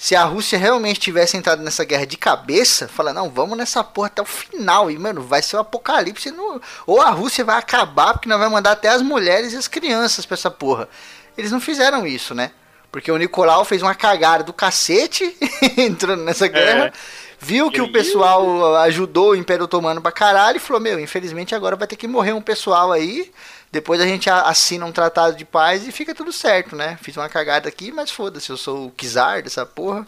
[0.00, 4.06] Se a Rússia realmente tivesse entrado nessa guerra de cabeça, fala, não, vamos nessa porra
[4.06, 6.58] até o final, e, mano, vai ser um apocalipse, no...
[6.86, 10.24] ou a Rússia vai acabar, porque nós vamos mandar até as mulheres e as crianças
[10.24, 10.88] pra essa porra.
[11.36, 12.50] Eles não fizeram isso, né?
[12.90, 15.36] Porque o Nicolau fez uma cagada do cacete
[15.76, 16.86] entrando nessa guerra.
[16.86, 16.92] É.
[17.38, 21.76] Viu que o pessoal ajudou o Império Otomano pra caralho e falou: Meu, infelizmente agora
[21.76, 23.30] vai ter que morrer um pessoal aí.
[23.72, 26.98] Depois a gente assina um tratado de paz e fica tudo certo, né?
[27.00, 30.06] Fiz uma cagada aqui, mas foda-se, eu sou o Kizar dessa porra.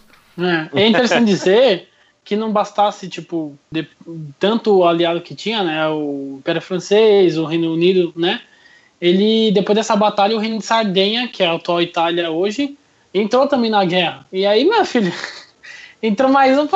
[0.74, 1.88] É, é interessante dizer
[2.24, 3.86] que não bastasse, tipo, de,
[4.38, 5.88] tanto o aliado que tinha, né?
[5.88, 8.40] O Império Francês, o Reino Unido, né?
[9.02, 12.78] ele, depois dessa batalha, o reino de Sardenha, que é a atual Itália hoje,
[13.12, 14.24] entrou também na guerra.
[14.32, 15.12] E aí, meu filho,
[16.03, 16.66] entrou mais um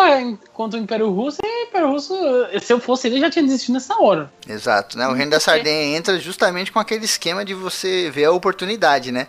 [0.52, 2.14] contra o Império Russo, e o Império Russo,
[2.62, 4.32] se eu fosse ele, já tinha desistido nessa hora.
[4.48, 5.08] Exato, né?
[5.08, 9.26] O reino da Sardenha entra justamente com aquele esquema de você ver a oportunidade, né?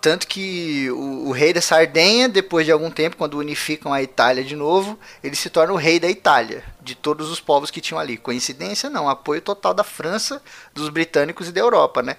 [0.00, 4.44] Tanto que o, o, rei da Sardenha, depois de algum tempo, quando unificam a Itália
[4.44, 7.98] de novo, ele se torna o rei da Itália, de todos os povos que tinham
[7.98, 8.16] ali.
[8.16, 8.88] Coincidência?
[8.88, 10.40] Não, apoio total da França,
[10.72, 12.16] dos britânicos e da Europa, né?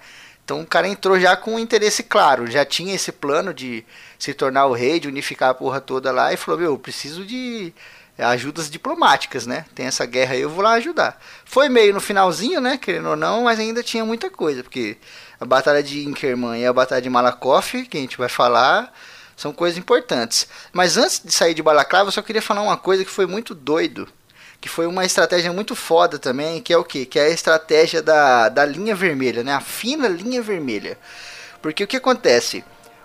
[0.50, 3.84] Então o cara entrou já com um interesse claro, já tinha esse plano de
[4.18, 7.24] se tornar o rei, de unificar a porra toda lá, e falou: Meu, eu preciso
[7.24, 7.72] de
[8.18, 9.64] ajudas diplomáticas, né?
[9.76, 11.22] Tem essa guerra aí, eu vou lá ajudar.
[11.44, 12.76] Foi meio no finalzinho, né?
[12.76, 14.96] Querendo ou não, mas ainda tinha muita coisa, porque
[15.38, 18.92] a Batalha de Inkerman e a Batalha de Malakoff, que a gente vai falar,
[19.36, 20.48] são coisas importantes.
[20.72, 23.54] Mas antes de sair de Balaclava, eu só queria falar uma coisa que foi muito
[23.54, 24.08] doido,
[24.60, 27.06] que foi uma estratégia muito foda também, que é o quê?
[27.06, 29.54] Que é a estratégia da, da linha vermelha, né?
[29.54, 30.98] A fina linha vermelha.
[31.62, 32.62] Porque o que acontece?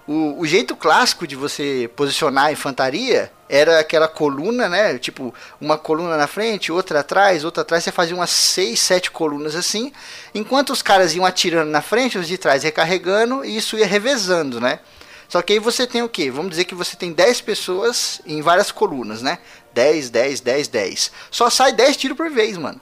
[0.08, 4.98] O, o jeito clássico de você posicionar a infantaria era aquela coluna, né?
[5.00, 7.84] Tipo, uma coluna na frente, outra atrás, outra atrás.
[7.84, 9.94] Você fazia umas 6, 7 colunas assim.
[10.34, 14.60] Enquanto os caras iam atirando na frente, os de trás recarregando, e isso ia revezando,
[14.60, 14.80] né?
[15.28, 16.30] Só que aí você tem o que?
[16.30, 19.40] Vamos dizer que você tem 10 pessoas em várias colunas, né?
[19.76, 21.12] 10, 10, 10, 10.
[21.30, 22.80] Só sai 10 tiros por vez, mano.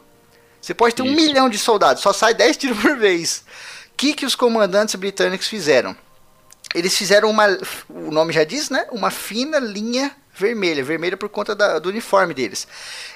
[0.62, 1.12] Você pode ter isso.
[1.12, 3.44] um milhão de soldados, só sai 10 tiros por vez.
[3.88, 5.96] O que, que os comandantes britânicos fizeram?
[6.74, 7.46] Eles fizeram uma,
[7.89, 8.86] o nome já diz, né?
[8.91, 12.68] Uma fina linha vermelha, vermelha por conta da, do uniforme deles.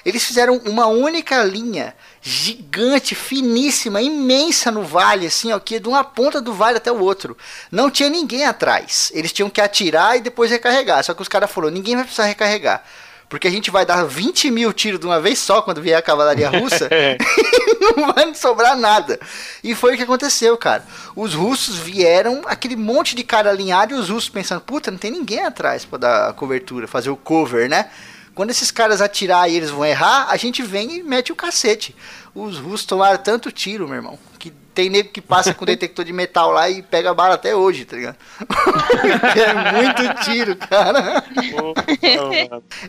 [0.04, 5.88] Eles fizeram uma única linha gigante, finíssima, imensa no vale, assim, ó, que é de
[5.88, 7.36] uma ponta do vale até o outro.
[7.70, 9.10] Não tinha ninguém atrás.
[9.14, 11.02] Eles tinham que atirar e depois recarregar.
[11.02, 12.84] Só que os caras falaram, ninguém vai precisar recarregar.
[13.28, 16.02] Porque a gente vai dar 20 mil tiros de uma vez só quando vier a
[16.02, 19.20] cavalaria russa e não vai sobrar nada.
[19.62, 20.84] E foi o que aconteceu, cara.
[21.14, 25.10] Os russos vieram, aquele monte de cara alinhado e os russos pensando, puta, não tem
[25.10, 27.90] ninguém atrás para dar a cobertura, fazer o cover, né?
[28.34, 31.94] Quando esses caras atirar e eles vão errar, a gente vem e mete o cacete.
[32.34, 36.12] Os russos tomaram tanto tiro, meu irmão, que tem nego que passa com detector de
[36.12, 38.16] metal lá e pega bala até hoje, tá ligado?
[39.36, 41.24] é muito tiro, cara.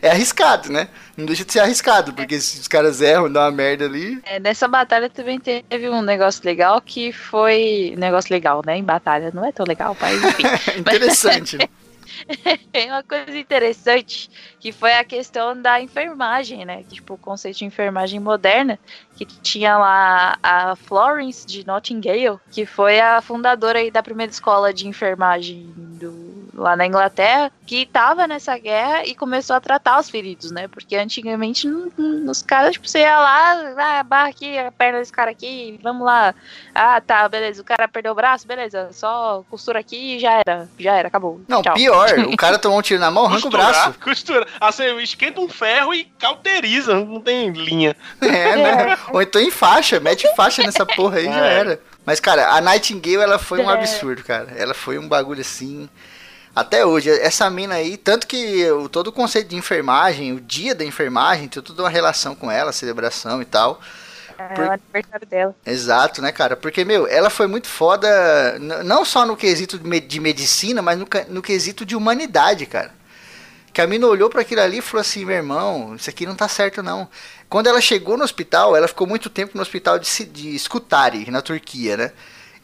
[0.00, 0.86] é arriscado, né?
[1.16, 4.20] Não deixa de ser arriscado, porque se os caras erram, dá uma merda ali.
[4.24, 7.92] É, nessa batalha também teve um negócio legal que foi.
[7.98, 8.76] Negócio legal, né?
[8.76, 9.32] Em batalha.
[9.34, 10.44] Não é tão legal, mas enfim.
[10.78, 11.66] Interessante, né?
[12.70, 14.30] Tem uma coisa interessante
[14.60, 16.84] que foi a questão da enfermagem, né?
[16.84, 18.78] Tipo, o conceito de enfermagem moderna,
[19.16, 24.72] que tinha lá a Florence de Nottingham, que foi a fundadora aí da primeira escola
[24.72, 30.10] de enfermagem do, lá na Inglaterra, que tava nessa guerra e começou a tratar os
[30.10, 30.68] feridos, né?
[30.68, 35.30] Porque antigamente nos caras, tipo, você ia lá, ah, barra aqui, a perna desse cara
[35.30, 36.34] aqui, vamos lá.
[36.74, 40.68] Ah, tá, beleza, o cara perdeu o braço, beleza, só costura aqui e já era,
[40.78, 41.40] já era, acabou.
[41.48, 41.74] Não, Tchau.
[41.74, 43.94] pior, o cara tomou um tiro na mão, arranca o braço.
[44.00, 44.46] Costura.
[44.58, 47.94] Assim, esquenta um ferro e cauteriza, não tem linha.
[48.20, 48.98] É, né?
[49.12, 51.54] Ou então em faixa, mete faixa nessa porra aí, já É.
[51.58, 51.80] era.
[52.04, 53.74] Mas, cara, a Nightingale, ela foi um É.
[53.74, 54.48] absurdo, cara.
[54.56, 55.88] Ela foi um bagulho assim.
[56.56, 60.74] Até hoje, essa mina aí, tanto que o, todo o conceito de enfermagem, o dia
[60.74, 63.80] da enfermagem, tem toda uma relação com ela, celebração e tal.
[64.36, 65.54] É o aniversário dela.
[65.64, 66.56] Exato, né, cara?
[66.56, 70.98] Porque, meu, ela foi muito foda, não só no quesito de me- de medicina, mas
[70.98, 72.90] no, no quesito de humanidade, cara.
[73.72, 76.34] Que a mina olhou para aquilo ali e falou assim: meu irmão, isso aqui não
[76.34, 77.08] tá certo, não.
[77.48, 81.42] Quando ela chegou no hospital, ela ficou muito tempo no hospital de, de Scutari, na
[81.42, 82.12] Turquia, né?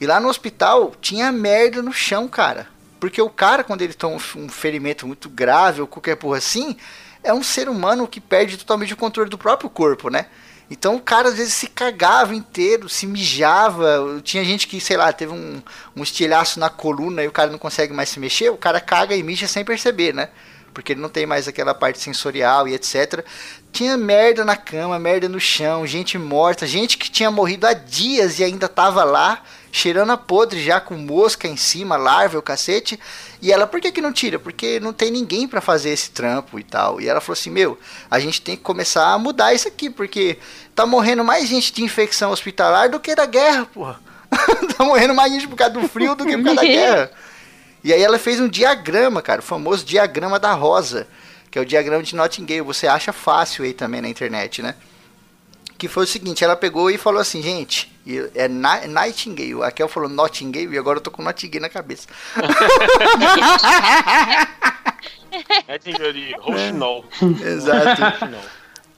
[0.00, 2.68] E lá no hospital tinha merda no chão, cara.
[2.98, 6.76] Porque o cara, quando ele toma um um ferimento muito grave ou qualquer porra assim,
[7.22, 10.26] é um ser humano que perde totalmente o controle do próprio corpo, né?
[10.70, 14.20] Então o cara às vezes se cagava inteiro, se mijava.
[14.22, 15.62] Tinha gente que, sei lá, teve um,
[15.94, 19.14] um estilhaço na coluna e o cara não consegue mais se mexer, o cara caga
[19.14, 20.28] e mija sem perceber, né?
[20.76, 23.24] Porque ele não tem mais aquela parte sensorial e etc.
[23.72, 28.38] Tinha merda na cama, merda no chão, gente morta, gente que tinha morrido há dias
[28.38, 33.00] e ainda tava lá, cheirando a podre já com mosca em cima, larva, o cacete.
[33.40, 34.38] E ela, por que, que não tira?
[34.38, 37.00] Porque não tem ninguém pra fazer esse trampo e tal.
[37.00, 37.78] E ela falou assim: Meu,
[38.10, 40.36] a gente tem que começar a mudar isso aqui, porque
[40.74, 43.98] tá morrendo mais gente de infecção hospitalar do que da guerra, porra.
[44.76, 47.10] tá morrendo mais gente por causa do frio do que por causa da guerra.
[47.86, 51.06] E aí ela fez um diagrama, cara, o famoso diagrama da rosa,
[51.48, 52.60] que é o diagrama de Nottingale.
[52.62, 54.74] Você acha fácil aí também na internet, né?
[55.78, 57.92] Que foi o seguinte, ela pegou e falou assim, gente,
[58.34, 59.62] é Ni- Nightingale.
[59.62, 62.08] A Kel falou Nottingale e agora eu tô com Nottingale na cabeça.
[65.68, 65.92] É de
[66.40, 67.04] Rochinol.
[67.44, 68.02] Exato.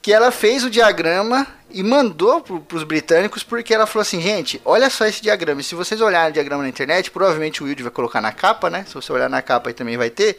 [0.01, 4.61] Que ela fez o diagrama e mandou pro, pros britânicos porque ela falou assim, gente,
[4.65, 5.61] olha só esse diagrama.
[5.61, 8.71] E se vocês olharem o diagrama na internet, provavelmente o Wilde vai colocar na capa,
[8.71, 8.85] né?
[8.87, 10.39] Se você olhar na capa aí também vai ter.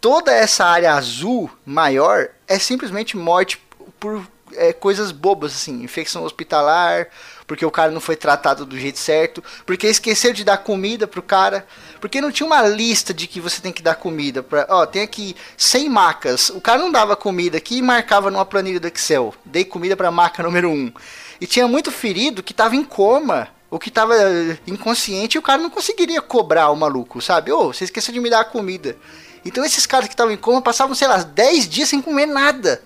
[0.00, 3.60] Toda essa área azul maior é simplesmente morte
[3.98, 4.22] por
[4.56, 7.08] é, coisas bobas, assim, infecção hospitalar,
[7.46, 11.22] porque o cara não foi tratado do jeito certo, porque esqueceu de dar comida pro
[11.22, 11.66] cara,
[12.00, 15.02] porque não tinha uma lista de que você tem que dar comida para, ó, tem
[15.02, 16.48] aqui 100 macas.
[16.50, 19.34] O cara não dava comida aqui e marcava numa planilha do Excel.
[19.44, 20.92] Dei comida para maca número 1.
[21.40, 25.42] E tinha muito ferido que tava em coma, ou que tava eh, inconsciente e o
[25.42, 27.50] cara não conseguiria cobrar o maluco, sabe?
[27.50, 28.98] Ô, você esqueceu de me dar a comida.
[29.44, 32.82] Então esses caras que estavam em coma passavam, sei lá, 10 dias sem comer nada.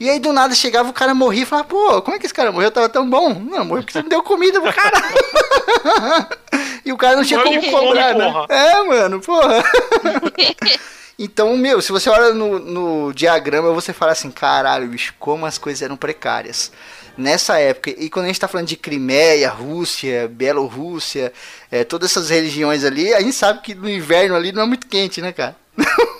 [0.00, 2.32] E aí do nada chegava o cara morria e falava, pô, como é que esse
[2.32, 2.70] cara morreu?
[2.70, 3.34] Tava tão bom.
[3.34, 4.96] Não, morreu porque você não deu comida pro cara.
[6.82, 8.32] e o cara não tinha como cobrar, né?
[8.48, 9.62] É, mano, porra.
[11.22, 15.58] Então, meu, se você olha no, no diagrama, você fala assim, caralho, bicho, como as
[15.58, 16.72] coisas eram precárias.
[17.14, 21.30] Nessa época, e quando a gente tá falando de Crimeia, Rússia, Bielorrússia,
[21.70, 24.86] é, todas essas religiões ali, a gente sabe que no inverno ali não é muito
[24.86, 25.54] quente, né, cara?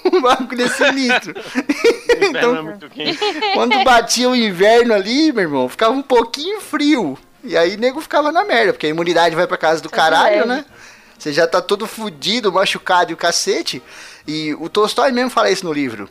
[0.05, 1.35] o bagulho é sinistro.
[2.27, 3.19] Então- é muito quente.
[3.55, 7.19] Quando batia o inverno ali, meu irmão, ficava um pouquinho frio.
[7.43, 10.47] E aí nego ficava na merda, porque a imunidade vai pra casa do caralho, leve.
[10.49, 10.65] né?
[11.19, 13.83] Você já tá todo fudido, machucado e o cacete.
[14.27, 16.09] E o Tolstói mesmo fala isso no livro.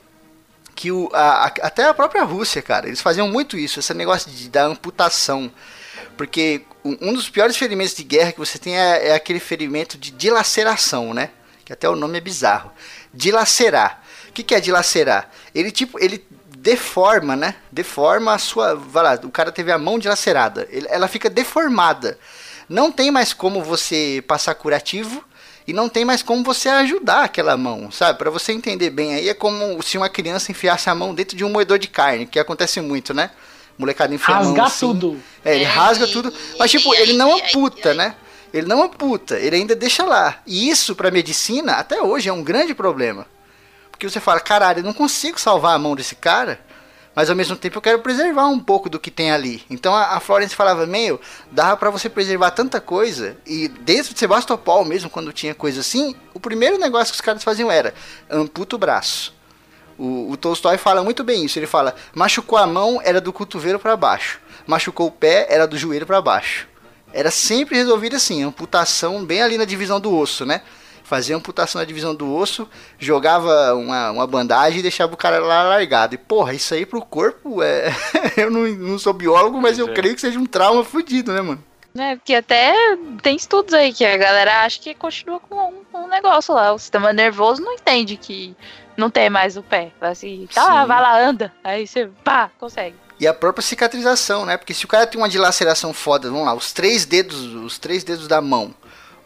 [0.75, 4.29] Que o, a- a- até a própria Rússia, cara, eles faziam muito isso, esse negócio
[4.31, 5.51] de, da amputação.
[6.17, 10.11] Porque um dos piores ferimentos de guerra que você tem é, é aquele ferimento de
[10.11, 11.29] dilaceração, né?
[11.65, 12.71] Que até o nome é bizarro.
[13.13, 14.01] Dilacerar.
[14.29, 15.29] O que, que é dilacerar?
[15.59, 16.25] Ele tipo, ele
[16.57, 17.55] deforma, né?
[17.71, 18.75] Deforma a sua.
[18.75, 20.67] Vai lá, o cara teve a mão dilacerada.
[20.69, 22.17] Ele, ela fica deformada.
[22.67, 25.23] Não tem mais como você passar curativo
[25.65, 28.17] e não tem mais como você ajudar aquela mão, sabe?
[28.17, 31.43] Para você entender bem aí é como se uma criança enfiasse a mão dentro de
[31.43, 33.31] um moedor de carne, que acontece muito, né?
[33.77, 35.19] Molecada enfia Rasgar a mão assim, tudo.
[35.43, 38.15] É, ele rasga tudo, mas tipo, ele não amputa, né?
[38.53, 40.41] Ele não amputa, ele ainda deixa lá.
[40.45, 43.25] E isso para medicina até hoje é um grande problema.
[43.99, 46.57] Porque você fala, caralho, eu não consigo salvar a mão desse cara
[47.19, 49.61] mas ao mesmo tempo eu quero preservar um pouco do que tem ali.
[49.69, 51.19] Então a, Florence falava, meio,
[51.51, 56.15] dava para você preservar tanta coisa, e dentro de Sebastopol mesmo, quando tinha coisa assim,
[56.33, 57.93] o primeiro negócio que os caras faziam era,
[58.29, 59.33] amputa o braço.
[59.97, 63.79] O, o Tolstói fala muito bem isso, ele fala, machucou a mão era do cotovelo
[63.79, 66.69] para baixo, machucou o pé era do joelho para baixo.
[67.11, 70.61] Era sempre resolvido assim, amputação bem ali na divisão do osso, né?
[71.09, 72.69] Fazia amputação na divisão do osso,
[72.99, 76.13] jogava uma, uma bandagem e deixava o cara lá largado.
[76.13, 77.91] E porra, isso aí pro corpo é.
[78.37, 79.93] eu não, não sou biólogo, mas eu é.
[79.93, 81.63] creio que seja um trauma fodido, né, mano?
[81.97, 82.75] É, porque até
[83.23, 86.71] tem estudos aí que a galera acha que continua com um, um, negócio lá.
[86.71, 88.55] O sistema nervoso não entende que
[88.95, 89.91] não tem mais o pé.
[89.99, 91.51] Assim, tá lá, vai lá, anda.
[91.63, 92.95] Aí você, pá, consegue.
[93.19, 94.55] E a própria cicatrização, né?
[94.55, 98.03] Porque se o cara tem uma dilaceração foda, vamos lá, os três dedos, os três
[98.03, 98.73] dedos da mão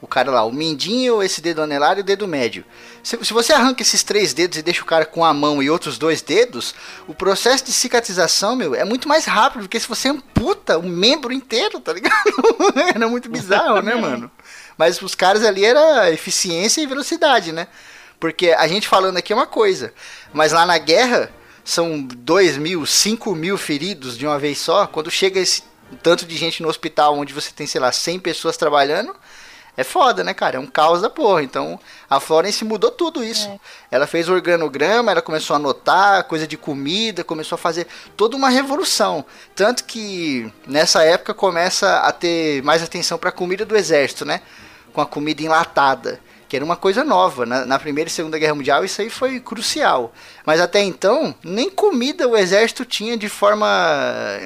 [0.03, 2.65] o cara lá, o mindinho, esse dedo anelar e o dedo médio.
[3.01, 5.69] Se, se, você arranca esses três dedos e deixa o cara com a mão e
[5.69, 6.75] outros dois dedos,
[7.07, 10.83] o processo de cicatrização, meu, é muito mais rápido do que se você amputa o
[10.83, 12.21] membro inteiro, tá ligado?
[12.93, 14.29] era muito bizarro, né, mano?
[14.77, 17.69] Mas os caras ali era eficiência e velocidade, né?
[18.19, 19.93] Porque a gente falando aqui é uma coisa,
[20.33, 21.31] mas lá na guerra
[21.63, 24.85] são dois mil, cinco mil feridos de uma vez só.
[24.85, 25.63] Quando chega esse
[26.01, 29.15] tanto de gente no hospital onde você tem, sei lá, 100 pessoas trabalhando,
[29.75, 30.57] é foda, né, cara?
[30.57, 31.41] É um caos da porra.
[31.41, 33.49] Então, a Florence mudou tudo isso.
[33.49, 33.59] É.
[33.91, 38.37] Ela fez o organograma, ela começou a anotar coisa de comida, começou a fazer toda
[38.37, 39.25] uma revolução.
[39.55, 44.41] Tanto que nessa época começa a ter mais atenção para a comida do exército, né?
[44.93, 47.43] Com a comida enlatada, que era uma coisa nova.
[47.43, 50.13] Na, na Primeira e Segunda Guerra Mundial isso aí foi crucial.
[50.45, 53.67] Mas até então, nem comida o exército tinha de forma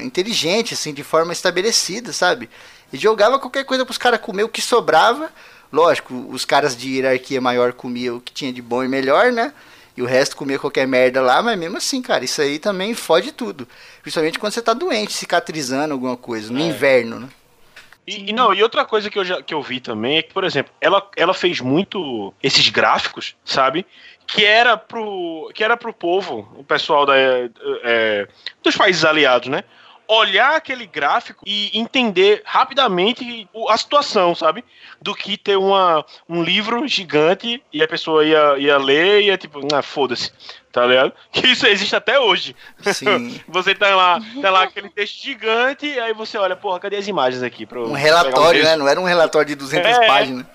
[0.02, 2.50] inteligente, assim, de forma estabelecida, sabe?
[2.92, 5.30] E jogava qualquer coisa pros caras comer o que sobrava.
[5.72, 9.54] Lógico, os caras de hierarquia maior comiam o que tinha de bom e melhor, né?
[9.98, 13.32] E o resto comia qualquer merda lá, mas mesmo assim, cara, isso aí também fode
[13.32, 13.68] tudo.
[14.02, 16.64] Principalmente quando você tá doente, cicatrizando alguma coisa, no é.
[16.64, 17.30] inverno, né?
[18.06, 20.34] E, e, não, e outra coisa que eu, já, que eu vi também é que,
[20.34, 23.86] por exemplo, ela, ela fez muito esses gráficos, sabe?
[24.26, 28.28] Que era pro, que era pro povo, o pessoal da, é,
[28.64, 29.64] dos países aliados, né?
[30.08, 34.64] Olhar aquele gráfico e entender rapidamente a situação, sabe?
[35.02, 39.38] Do que ter uma, um livro gigante e a pessoa ia, ia ler e é
[39.38, 40.32] tipo, ah, foda-se,
[40.72, 41.14] tá ligado?
[41.32, 42.56] Que isso existe até hoje.
[42.94, 43.40] Sim.
[43.48, 47.08] você tá lá, tá lá aquele texto gigante, e aí você olha, porra, cadê as
[47.08, 47.66] imagens aqui?
[47.66, 48.76] Pra, um relatório, um né?
[48.76, 50.46] Não era um relatório de 200 é, páginas.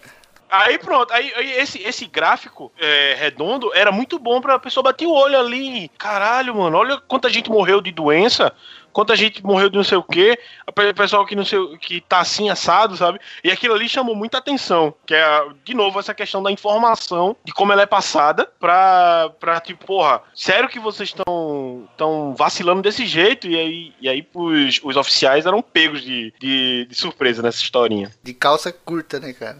[0.53, 5.07] Aí pronto, aí, aí, esse, esse gráfico é, redondo era muito bom pra pessoa bater
[5.07, 5.91] o olho ali.
[5.97, 8.53] Caralho, mano, olha quanta gente morreu de doença
[8.93, 12.21] quanta gente morreu de não sei o quê, o pessoal que não sei que tá
[12.21, 13.19] assim assado, sabe?
[13.43, 17.53] E aquilo ali chamou muita atenção, que é de novo essa questão da informação, de
[17.53, 23.07] como ela é passada pra, pra tipo, porra, sério que vocês estão tão vacilando desse
[23.07, 23.47] jeito?
[23.47, 28.13] E aí, e aí os, os oficiais eram pegos de, de, de surpresa nessa historinha.
[28.23, 29.59] De calça curta, né, cara?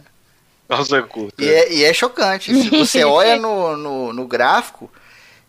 [0.67, 1.43] Calça curta.
[1.43, 2.53] E é, e é chocante.
[2.53, 4.89] Se você olha no, no, no gráfico,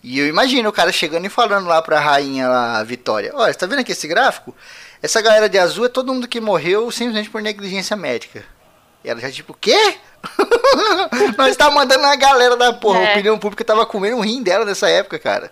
[0.05, 3.59] e eu imagino o cara chegando e falando lá pra rainha lá, Vitória: Olha, você
[3.59, 4.55] tá vendo aqui esse gráfico?
[5.03, 8.45] Essa galera de azul é todo mundo que morreu simplesmente por negligência médica.
[9.03, 9.97] E ela já tipo, o quê?
[11.39, 12.99] Nós tá mandando a galera da porra.
[13.01, 13.09] É.
[13.09, 15.51] A opinião pública tava comendo um rim dela nessa época, cara.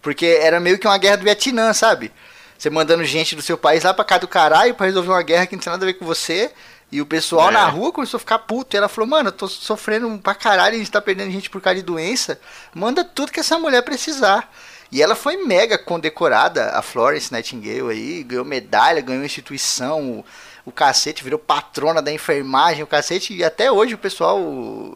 [0.00, 2.12] Porque era meio que uma guerra do Vietnã, sabe?
[2.56, 5.46] Você mandando gente do seu país lá pra cá do caralho pra resolver uma guerra
[5.46, 6.52] que não tem nada a ver com você.
[6.90, 7.52] E o pessoal é.
[7.52, 8.74] na rua começou a ficar puto.
[8.74, 11.60] E ela falou, mano, eu tô sofrendo pra caralho, a gente tá perdendo gente por
[11.60, 12.40] causa de doença.
[12.74, 14.50] Manda tudo que essa mulher precisar.
[14.90, 20.24] E ela foi mega condecorada, a Florence Nightingale aí, ganhou medalha, ganhou instituição, o,
[20.64, 24.40] o cacete virou patrona da enfermagem, o cacete, e até hoje o pessoal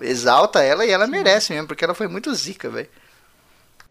[0.00, 1.10] exalta ela e ela Sim.
[1.10, 2.88] merece mesmo, porque ela foi muito zica, velho.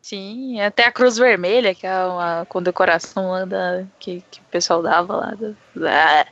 [0.02, 4.82] Sim, até a Cruz Vermelha, que é uma condecoração lá da, que, que o pessoal
[4.82, 5.34] dava lá.
[5.76, 6.26] Da,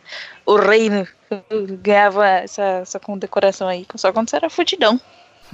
[0.44, 1.08] o reino
[1.81, 4.99] ganhava essa, essa condecoração aí, só quando você era fudidão.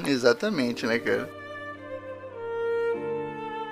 [0.06, 1.30] Exatamente, né, cara?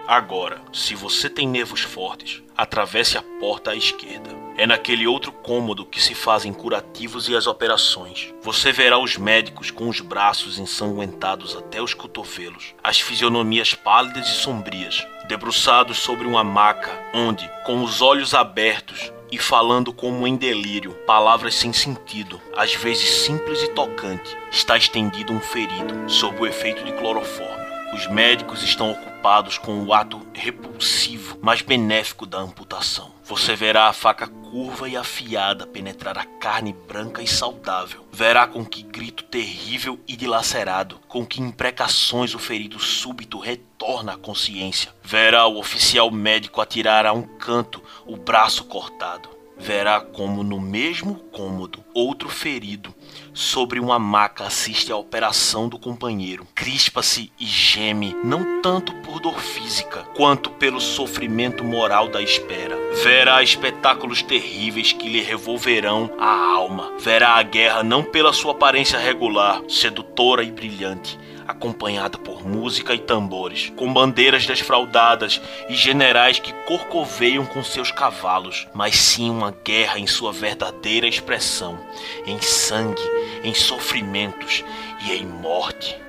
[0.07, 4.29] Agora, se você tem nervos fortes, atravesse a porta à esquerda.
[4.55, 8.33] É naquele outro cômodo que se fazem curativos e as operações.
[8.41, 14.33] Você verá os médicos com os braços ensanguentados até os cotovelos, as fisionomias pálidas e
[14.33, 20.93] sombrias, debruçados sobre uma maca, onde, com os olhos abertos, e falando como em delírio,
[21.07, 26.83] palavras sem sentido, às vezes simples e tocante, está estendido um ferido, sob o efeito
[26.83, 27.65] de clorofórmio.
[27.95, 33.11] Os médicos estão ocupados com o ato repulsivo, mas benéfico da amputação.
[33.25, 38.05] Você verá a faca curva e afiada penetrar a carne branca e saudável.
[38.11, 44.17] Verá com que grito terrível e dilacerado, com que imprecações o ferido súbito retorna à
[44.17, 44.93] consciência.
[45.01, 49.29] Verá o oficial médico atirar a um canto o braço cortado.
[49.57, 52.93] Verá como no mesmo cômodo outro ferido
[53.33, 56.47] sobre uma maca assiste à operação do companheiro.
[56.53, 62.77] Crispa-se e geme, não tanto por dor física, quanto pelo sofrimento moral da espera.
[63.03, 66.93] Verá espetáculos terríveis que lhe revolverão a alma.
[66.99, 71.17] Verá a guerra não pela sua aparência regular, sedutora e brilhante,
[71.47, 78.67] acompanhada por música e tambores, com bandeiras desfraldadas e generais que corcoveiam com seus cavalos,
[78.73, 81.79] mas sim uma guerra em sua verdadeira expressão,
[82.25, 83.01] em sangue,
[83.43, 84.63] em sofrimentos
[85.05, 86.01] e em morte.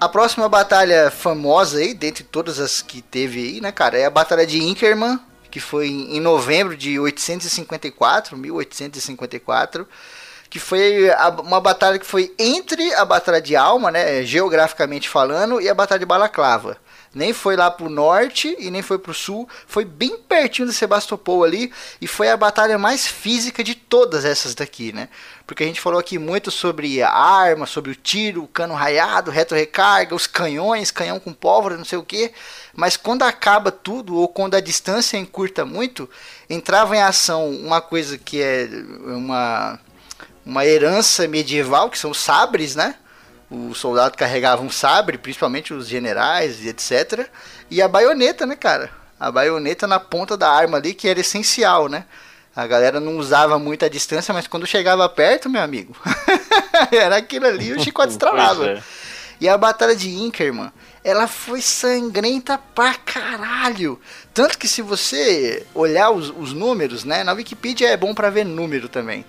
[0.00, 4.10] A próxima batalha famosa aí, dentre todas as que teve aí, né, cara, é a
[4.10, 9.86] Batalha de Inkerman, que foi em novembro de 854, 1854
[10.52, 11.08] que foi
[11.42, 16.00] uma batalha que foi entre a Batalha de Alma, né, geograficamente falando, e a Batalha
[16.00, 16.76] de Balaclava.
[17.14, 21.42] Nem foi lá pro norte e nem foi pro sul, foi bem pertinho de Sebastopol
[21.42, 21.72] ali,
[22.02, 25.08] e foi a batalha mais física de todas essas daqui, né?
[25.46, 29.30] Porque a gente falou aqui muito sobre a arma, sobre o tiro, o cano raiado,
[29.30, 32.30] reto-recarga, os canhões, canhão com pólvora, não sei o que.
[32.74, 36.08] Mas quando acaba tudo, ou quando a distância encurta muito,
[36.48, 38.68] entrava em ação uma coisa que é
[39.06, 39.80] uma
[40.44, 42.96] uma herança medieval, que são os sabres, né?
[43.50, 47.28] O soldado carregava um sabre, principalmente os generais e etc.
[47.70, 48.90] E a baioneta, né, cara?
[49.20, 52.04] A baioneta na ponta da arma ali, que era essencial, né?
[52.54, 55.96] A galera não usava muito a distância, mas quando chegava perto, meu amigo,
[56.92, 58.66] era aquilo ali, o chicote estralava.
[58.68, 58.82] É.
[59.40, 60.70] E a batalha de Inkerman,
[61.02, 63.98] ela foi sangrenta pra caralho.
[64.32, 68.44] Tanto que se você olhar os, os números, né, na Wikipedia é bom para ver
[68.44, 69.24] número também.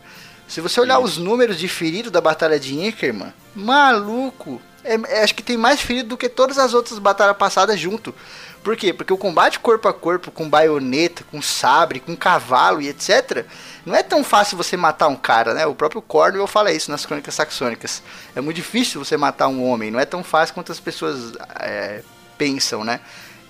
[0.47, 1.03] Se você olhar Sim.
[1.03, 5.81] os números de ferido da Batalha de Inkerman, maluco, é, é, acho que tem mais
[5.81, 8.13] ferido do que todas as outras batalhas passadas junto.
[8.61, 8.93] Por quê?
[8.93, 13.45] Porque o combate corpo a corpo, com baioneta, com sabre, com cavalo e etc.,
[13.85, 15.65] não é tão fácil você matar um cara, né?
[15.65, 18.01] O próprio Cornwell fala isso nas crônicas saxônicas.
[18.33, 22.03] É muito difícil você matar um homem, não é tão fácil quanto as pessoas é,
[22.37, 23.01] pensam, né?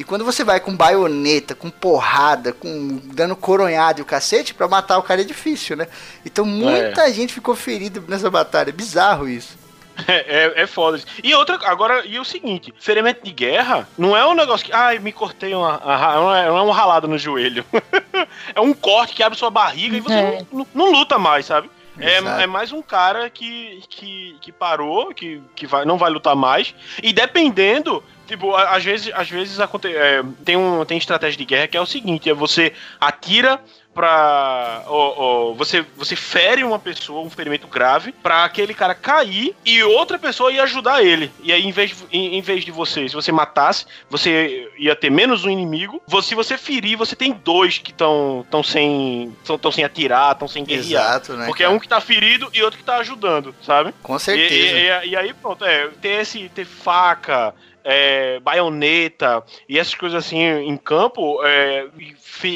[0.03, 4.67] E quando você vai com baioneta, com porrada, com dando coronhado e o cacete, pra
[4.67, 5.87] matar o cara é difícil, né?
[6.25, 7.13] Então muita é.
[7.13, 8.67] gente ficou ferida nessa batalha.
[8.67, 9.57] É bizarro isso.
[10.07, 10.99] É, é, é foda.
[11.23, 14.97] E outra, agora, e o seguinte: ferimento de guerra não é um negócio que, ai,
[14.97, 15.79] me cortei uma.
[15.79, 17.63] Não é, não é um ralado no joelho.
[18.55, 20.45] é um corte que abre sua barriga e você é.
[20.51, 21.69] não, não, luta mais, sabe?
[21.99, 26.35] É, é, mais um cara que, que, que parou, que, que vai, não vai lutar
[26.35, 26.73] mais.
[27.03, 31.67] E dependendo, Tipo, às vezes, às vezes acontece, é, tem, um, tem estratégia de guerra
[31.67, 33.59] que é o seguinte: é você atira
[33.93, 34.83] pra.
[34.87, 39.83] Ó, ó, você, você fere uma pessoa, um ferimento grave, pra aquele cara cair e
[39.83, 41.31] outra pessoa ia ajudar ele.
[41.43, 44.95] E aí, em vez, de, em, em vez de você, se você matasse, você ia
[44.95, 46.01] ter menos um inimigo.
[46.21, 49.35] Se você ferir, você tem dois que estão tão sem.
[49.61, 51.03] Tão, sem atirar, estão sem guerrear.
[51.03, 51.45] Exato, né?
[51.45, 51.73] Porque é cara?
[51.73, 53.93] é um que tá ferido e outro que tá ajudando, sabe?
[54.01, 54.53] Com certeza.
[54.53, 56.49] E, e, e aí, pronto, é, ter esse.
[56.49, 57.53] ter faca
[57.83, 61.87] é, baioneta e essas coisas assim em campo, é,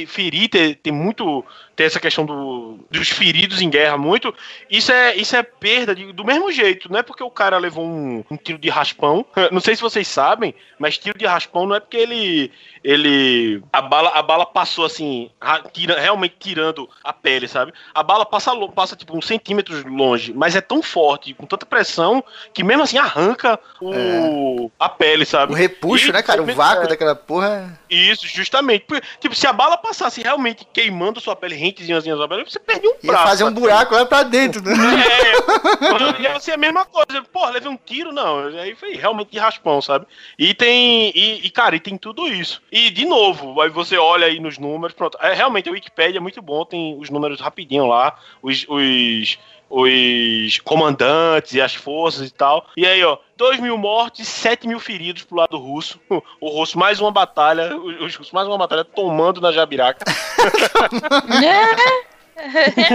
[0.07, 1.43] ferir, ter, ter muito
[1.77, 4.33] ter essa questão do, dos feridos em guerra muito,
[4.67, 6.91] isso é, isso é perda de, do mesmo jeito.
[6.91, 9.23] Não é porque o cara levou um, um, tiro de raspão.
[9.53, 12.51] Não sei se vocês sabem, mas tiro de raspão não é porque ele.
[12.83, 15.29] ele a, bala, a bala passou assim,
[15.71, 17.71] tira, realmente tirando a pele, sabe?
[17.93, 22.23] A bala passa, passa tipo uns centímetros longe, mas é tão forte, com tanta pressão,
[22.53, 24.71] que mesmo assim arranca o, é.
[24.79, 25.53] a pele, sabe?
[25.53, 26.41] O repuxo, e, né, cara?
[26.41, 26.87] O vácuo é.
[26.87, 27.79] daquela porra.
[27.89, 28.85] Isso, justamente.
[29.19, 33.23] Tipo, se a bala passasse realmente queimando sua pele rentezinhas você perde um braço.
[33.23, 34.73] Ia fazer um buraco lá pra dentro, né?
[34.73, 37.23] É, ia ser a mesma coisa.
[37.31, 38.47] Pô, levei um tiro, não.
[38.47, 40.05] Aí foi realmente de raspão, sabe?
[40.37, 41.11] E tem.
[41.15, 42.61] E, e, cara, e tem tudo isso.
[42.71, 45.17] E, de novo, aí você olha aí nos números, pronto.
[45.21, 49.37] É, realmente, a Wikipedia é muito bom, tem os números rapidinho lá, os, os
[49.69, 52.67] os comandantes e as forças e tal.
[52.75, 55.99] E aí, ó, 2 mil mortes, 7 mil feridos pro lado russo.
[56.39, 60.05] O russo mais uma batalha, os russos mais uma batalha tomando na Jabiraca.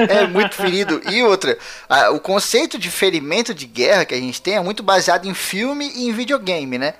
[0.08, 1.00] é muito ferido.
[1.10, 1.58] E outra,
[1.88, 5.34] a, o conceito de ferimento de guerra que a gente tem é muito baseado em
[5.34, 6.94] filme e em videogame, né?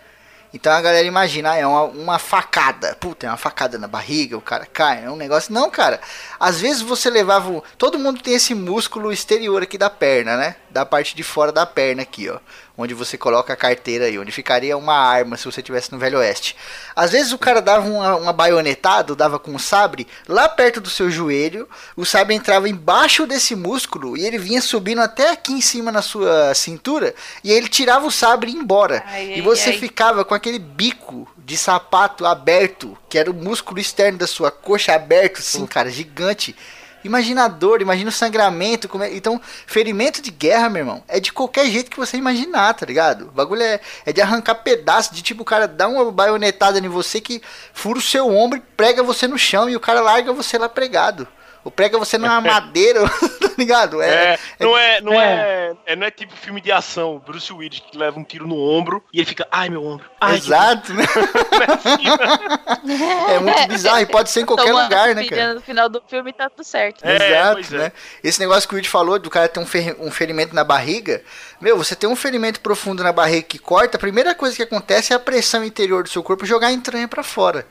[0.55, 2.95] Então a galera imagina, ah, é uma, uma facada.
[3.01, 5.53] Puta, é uma facada na barriga, o cara cai, é um negócio.
[5.53, 6.01] Não, cara.
[6.39, 7.63] Às vezes você levava.
[7.79, 10.57] Todo mundo tem esse músculo exterior aqui da perna, né?
[10.71, 12.39] Da parte de fora da perna aqui, ó
[12.77, 16.19] onde você coloca a carteira aí, onde ficaria uma arma se você tivesse no Velho
[16.19, 16.57] Oeste.
[16.97, 20.89] Às vezes o cara dava uma, uma baionetada, dava com um sabre lá perto do
[20.89, 25.61] seu joelho, o sabre entrava embaixo desse músculo e ele vinha subindo até aqui em
[25.61, 29.03] cima na sua cintura e ele tirava o sabre e ia embora.
[29.07, 33.81] Ai, e você ai, ficava com aquele bico de sapato aberto, que era o músculo
[33.81, 36.57] externo da sua coxa aberto, assim, cara, gigante.
[37.05, 38.89] Imagina a dor, imagina o sangramento.
[39.03, 39.15] É...
[39.15, 43.29] Então, ferimento de guerra, meu irmão, é de qualquer jeito que você imaginar, tá ligado?
[43.29, 46.89] O bagulho é, é de arrancar pedaço, de tipo, o cara dá uma baionetada em
[46.89, 47.43] você que
[47.73, 50.69] fura o seu ombro e prega você no chão e o cara larga você lá
[50.69, 51.27] pregado.
[51.65, 54.03] O prega você numa madeira, tá ligado?
[54.03, 55.25] É, é, não, é, não é.
[55.25, 58.59] É, é, Não é tipo filme de ação, Bruce Willis que leva um tiro no
[58.59, 60.11] ombro e ele fica, ai meu ombro.
[60.21, 61.05] Ai, Exato, né?
[63.31, 65.55] é muito bizarro e pode ser em qualquer Toma lugar, né, cara?
[65.55, 67.05] No final do filme tá tudo certo.
[67.05, 67.93] É, Exato, né?
[68.25, 71.23] Esse negócio que o Willis falou do cara ter um, fer um ferimento na barriga.
[71.61, 75.13] Meu, você tem um ferimento profundo na barriga que corta, a primeira coisa que acontece
[75.13, 77.65] é a pressão interior do seu corpo jogar a entranha para fora.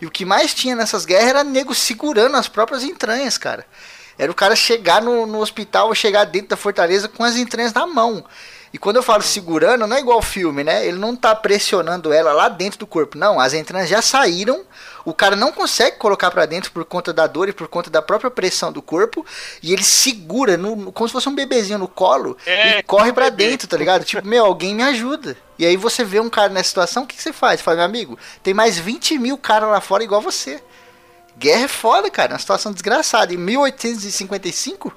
[0.00, 3.66] E o que mais tinha nessas guerras era nego segurando as próprias entranhas, cara.
[4.16, 7.72] Era o cara chegar no, no hospital ou chegar dentro da fortaleza com as entranhas
[7.72, 8.24] na mão.
[8.72, 10.86] E quando eu falo segurando, não é igual filme, né?
[10.86, 13.16] Ele não tá pressionando ela lá dentro do corpo.
[13.16, 14.64] Não, as entranhas já saíram.
[15.04, 18.02] O cara não consegue colocar para dentro por conta da dor e por conta da
[18.02, 19.24] própria pressão do corpo.
[19.62, 23.30] E ele segura, no, como se fosse um bebezinho no colo, é, e corre para
[23.30, 24.04] dentro, tá ligado?
[24.04, 25.36] Tipo, meu, alguém me ajuda.
[25.58, 27.60] E aí você vê um cara nessa situação, o que, que você faz?
[27.60, 30.62] Você fala, meu amigo, tem mais 20 mil caras lá fora igual você.
[31.38, 32.32] Guerra é foda, cara.
[32.32, 33.32] É uma situação desgraçada.
[33.32, 34.92] Em 1855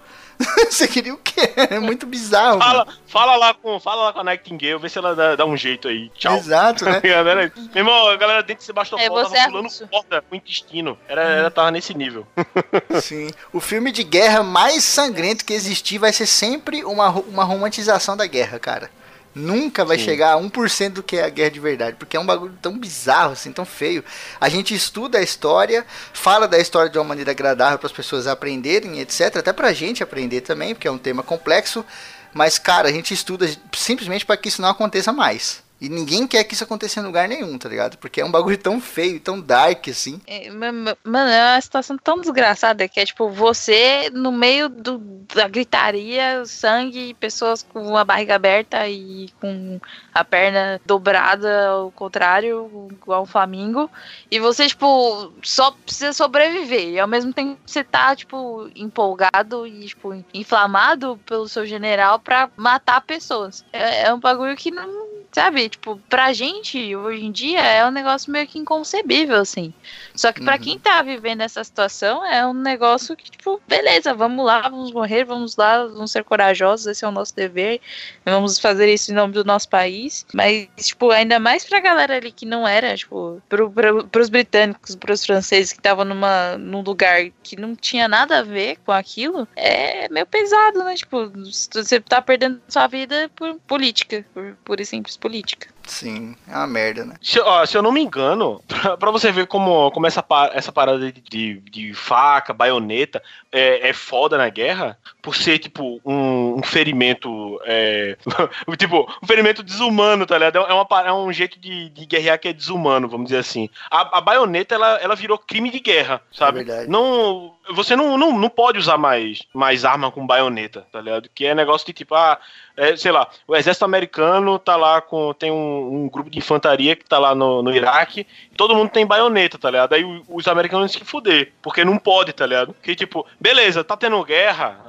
[0.70, 1.54] Você queria o quê?
[1.56, 2.60] É muito bizarro.
[2.60, 5.56] Fala, fala, lá, com, fala lá com a Nightingale, vê se ela dá, dá um
[5.56, 6.10] jeito aí.
[6.16, 6.38] Tchau.
[6.38, 7.02] Exato, né?
[7.04, 10.98] Meu irmão, a galera dentro de Sebastopol é, tava é pulando porta com o intestino.
[11.08, 11.32] Era, hum.
[11.32, 12.26] Ela tava nesse nível.
[13.02, 13.30] Sim.
[13.54, 18.26] O filme de guerra mais sangrento que existir vai ser sempre uma, uma romantização da
[18.26, 18.90] guerra, cara.
[19.34, 20.06] Nunca vai Sim.
[20.06, 22.78] chegar a 1% do que é a guerra de verdade, porque é um bagulho tão
[22.78, 24.04] bizarro, assim, tão feio.
[24.40, 28.28] A gente estuda a história, fala da história de uma maneira agradável para as pessoas
[28.28, 29.38] aprenderem, etc.
[29.38, 31.86] Até para a gente aprender também, porque é um tema complexo.
[32.34, 35.62] Mas, cara, a gente estuda simplesmente para que isso não aconteça mais.
[35.82, 37.98] E ninguém quer que isso aconteça em lugar nenhum, tá ligado?
[37.98, 40.22] Porque é um bagulho tão feio, tão dark, assim.
[40.28, 45.00] É, mano, é uma situação tão desgraçada que é tipo você no meio do,
[45.34, 49.80] da gritaria, sangue, pessoas com a barriga aberta e com
[50.14, 53.90] a perna dobrada ao contrário, igual um flamingo.
[54.30, 56.90] E você, tipo, só precisa sobreviver.
[56.90, 62.52] E ao mesmo tempo você tá, tipo, empolgado e, tipo, inflamado pelo seu general pra
[62.56, 63.66] matar pessoas.
[63.74, 67.92] É, é um bagulho que não sabe, tipo, pra gente, hoje em dia, é um
[67.92, 69.74] negócio meio que inconcebível, assim.
[70.14, 70.62] Só que pra uhum.
[70.62, 75.24] quem tá vivendo essa situação, é um negócio que, tipo, beleza, vamos lá, vamos morrer,
[75.24, 77.80] vamos lá, vamos ser corajosos, esse é o nosso dever,
[78.26, 80.26] vamos fazer isso em nome do nosso país.
[80.34, 84.96] Mas, tipo, ainda mais pra galera ali que não era, tipo, pro, pro, pros britânicos,
[84.96, 89.48] pros franceses que estavam numa, num lugar que não tinha nada a ver com aquilo,
[89.56, 90.96] é meio pesado, né?
[90.96, 91.32] Tipo,
[91.72, 95.70] você tá perdendo sua vida por política, por pura e simples política.
[95.86, 97.16] Sim, é uma merda, né?
[97.22, 100.72] Se, ó, se eu não me engano, pra, pra, você ver como, como essa, essa
[100.72, 103.22] parada de, de, de faca, baioneta
[103.52, 107.60] é, é, foda na guerra, por ser, tipo, um, um ferimento.
[107.66, 108.18] É,
[108.78, 110.60] tipo, um ferimento desumano, tá ligado?
[110.60, 113.70] É, uma, é um jeito de, de guerrear que é desumano, vamos dizer assim.
[113.90, 116.62] A, a baioneta, ela, ela virou crime de guerra, sabe?
[116.62, 116.90] É verdade.
[116.90, 121.30] Não você não, não, não pode usar mais, mais arma com baioneta, tá ligado?
[121.34, 122.40] Que é negócio de tipo, ah,
[122.78, 125.34] é, sei lá, o exército americano tá lá com.
[125.34, 128.26] Tem um, um grupo de infantaria que tá lá no, no Iraque,
[128.62, 129.94] todo mundo tem baioneta, tá ligado?
[129.94, 132.76] Aí os americanos se fuder, porque não pode, tá ligado?
[132.84, 134.80] Que tipo, beleza, tá tendo guerra,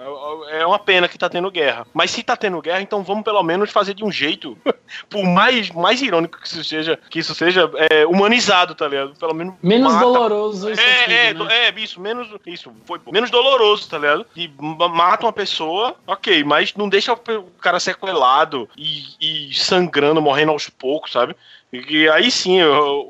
[0.51, 1.87] é, é uma pena que tá tendo guerra.
[1.95, 4.59] Mas se tá tendo guerra, então vamos pelo menos fazer de um jeito,
[5.09, 9.15] por mais, mais irônico que isso seja, que isso seja é, humanizado, tá ligado?
[9.19, 9.55] Pelo menos.
[9.63, 10.05] Menos mata.
[10.05, 10.79] doloroso isso.
[10.79, 11.69] É, aqui, é, né?
[11.69, 12.29] é, isso, menos.
[12.45, 14.27] Isso, foi menos doloroso, tá ligado?
[14.37, 20.53] E mata uma pessoa, ok, mas não deixa o cara sequelado e, e sangrando, morrendo
[20.53, 21.35] aos poucos, sabe?
[21.73, 22.59] E aí sim,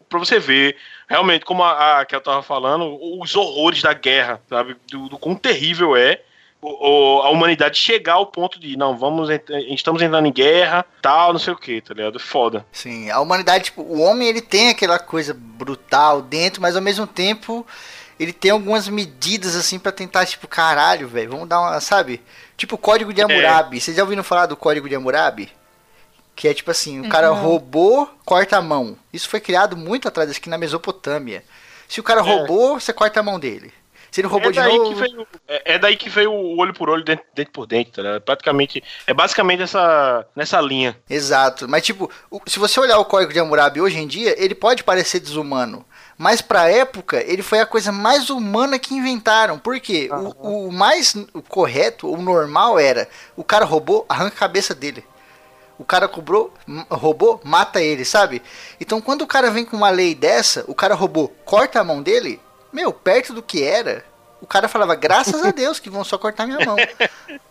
[0.08, 0.76] pra você ver
[1.08, 4.76] realmente, como a, a que eu tava falando, os horrores da guerra, sabe?
[4.90, 6.20] Do, do quão terrível é
[6.62, 9.28] o, a humanidade chegar ao ponto de, não, vamos,
[9.68, 12.18] estamos entrando em guerra, tal, não sei o que, tá ligado?
[12.20, 12.64] Foda.
[12.70, 17.06] Sim, a humanidade, tipo, o homem ele tem aquela coisa brutal dentro, mas ao mesmo
[17.06, 17.66] tempo
[18.18, 22.22] ele tem algumas medidas assim para tentar, tipo, caralho, velho, vamos dar uma, sabe?
[22.56, 23.24] Tipo o código de é.
[23.24, 23.78] Hammurabi.
[23.78, 23.80] É.
[23.80, 25.50] Vocês já ouviram falar do código de Hammurabi?
[26.34, 27.40] Que é tipo assim, o cara uhum.
[27.40, 28.96] roubou, corta a mão.
[29.12, 31.44] Isso foi criado muito atrás, aqui na Mesopotâmia.
[31.88, 32.24] Se o cara é.
[32.24, 33.72] roubou, você corta a mão dele.
[34.12, 34.94] Se ele roubou é de novo.
[34.94, 38.20] Veio, é, é, daí que veio o olho por olho, dentro, dentro por dentro, né?
[38.20, 38.84] Praticamente.
[39.06, 40.94] É basicamente essa, nessa linha.
[41.08, 41.66] Exato.
[41.66, 42.10] Mas, tipo,
[42.46, 45.82] se você olhar o código de Hammurabi hoje em dia, ele pode parecer desumano.
[46.18, 49.58] Mas pra época, ele foi a coisa mais humana que inventaram.
[49.58, 50.10] Por quê?
[50.12, 50.32] Uhum.
[50.38, 55.02] O, o mais o correto, o normal era: o cara roubou, arranca a cabeça dele.
[55.78, 56.52] O cara cobrou,
[56.90, 58.42] roubou, mata ele, sabe?
[58.80, 62.02] Então quando o cara vem com uma lei dessa, o cara roubou, corta a mão
[62.02, 62.40] dele,
[62.72, 64.04] meu, perto do que era,
[64.40, 66.76] o cara falava, graças a Deus que vão só cortar minha mão.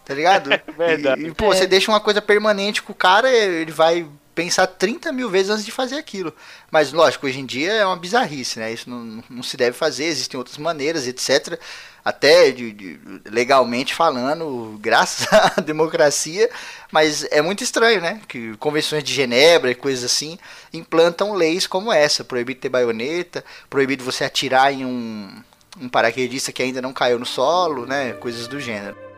[0.03, 0.49] Tá ligado?
[0.77, 1.23] Verdade.
[1.23, 1.55] E, e pô, é.
[1.55, 5.65] você deixa uma coisa permanente com o cara, ele vai pensar 30 mil vezes antes
[5.65, 6.33] de fazer aquilo.
[6.69, 8.71] Mas, lógico, hoje em dia é uma bizarrice, né?
[8.71, 11.59] Isso não, não se deve fazer, existem outras maneiras, etc.
[12.03, 16.49] Até de, de, legalmente falando, graças à democracia,
[16.91, 18.21] mas é muito estranho, né?
[18.27, 20.39] Que convenções de Genebra e coisas assim
[20.73, 25.43] implantam leis como essa: proibido ter baioneta, proibido você atirar em um,
[25.79, 28.13] um paraquedista que ainda não caiu no solo, né?
[28.13, 29.10] Coisas do gênero.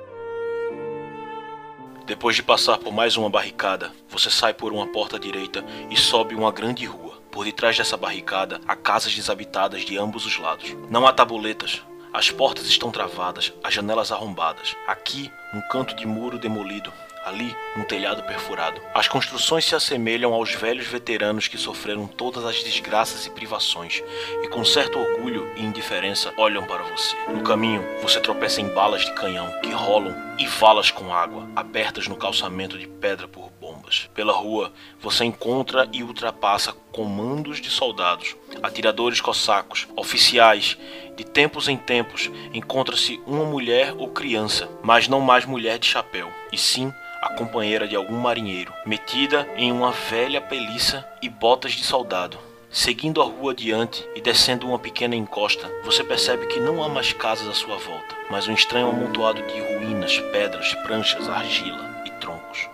[2.05, 6.35] Depois de passar por mais uma barricada, você sai por uma porta direita e sobe
[6.35, 7.13] uma grande rua.
[7.31, 10.75] Por detrás dessa barricada, há casas desabitadas de ambos os lados.
[10.89, 11.81] Não há tabuletas.
[12.13, 14.75] As portas estão travadas, as janelas arrombadas.
[14.85, 16.91] Aqui, um canto de muro demolido,
[17.25, 18.81] ali um telhado perfurado.
[18.93, 24.03] As construções se assemelham aos velhos veteranos que sofreram todas as desgraças e privações
[24.43, 27.15] e com certo orgulho e indiferença olham para você.
[27.29, 32.07] No caminho, você tropeça em balas de canhão que rolam e valas com água, abertas
[32.07, 34.09] no calçamento de pedra por bombas.
[34.13, 40.77] Pela rua, você encontra e ultrapassa comandos de soldados, atiradores cossacos, oficiais.
[41.15, 46.31] De tempos em tempos, encontra-se uma mulher ou criança, mas não mais mulher de chapéu,
[46.51, 46.91] e sim
[47.33, 52.37] companheira de algum marinheiro, metida em uma velha peliça e botas de soldado.
[52.71, 57.13] Seguindo a rua adiante e descendo uma pequena encosta, você percebe que não há mais
[57.13, 62.67] casas à sua volta, mas um estranho amontoado de ruínas, pedras, pranchas, argila e troncos.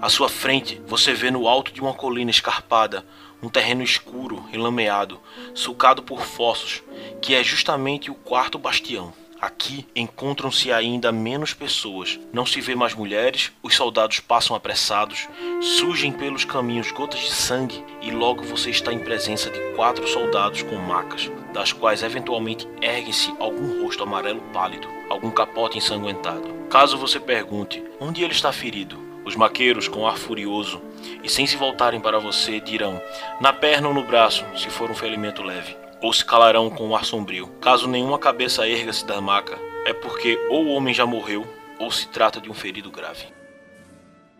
[0.00, 3.02] À sua frente, você vê no alto de uma colina escarpada
[3.42, 5.20] um terreno escuro e lameado,
[5.54, 6.82] sulcado por fossos,
[7.20, 9.12] que é justamente o quarto bastião.
[9.40, 12.18] Aqui encontram-se ainda menos pessoas.
[12.32, 15.28] Não se vê mais mulheres, os soldados passam apressados,
[15.60, 20.62] surgem pelos caminhos gotas de sangue e logo você está em presença de quatro soldados
[20.62, 26.54] com macas, das quais eventualmente ergue-se algum rosto amarelo pálido, algum capote ensanguentado.
[26.70, 30.80] Caso você pergunte onde ele está ferido, os maqueiros, com ar furioso
[31.22, 33.00] e sem se voltarem para você, dirão:
[33.38, 36.96] na perna ou no braço, se for um ferimento leve ou se calarão com um
[36.96, 37.48] ar sombrio.
[37.60, 41.46] Caso nenhuma cabeça erga-se da maca, é porque ou o homem já morreu,
[41.78, 43.26] ou se trata de um ferido grave.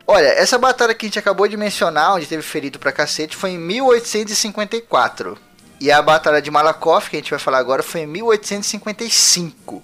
[0.06, 3.50] Olha, essa batalha que a gente acabou de mencionar, onde teve ferido pra cacete, foi
[3.50, 5.36] em 1854.
[5.80, 9.82] E a batalha de Malakoff, que a gente vai falar agora, foi em 1855.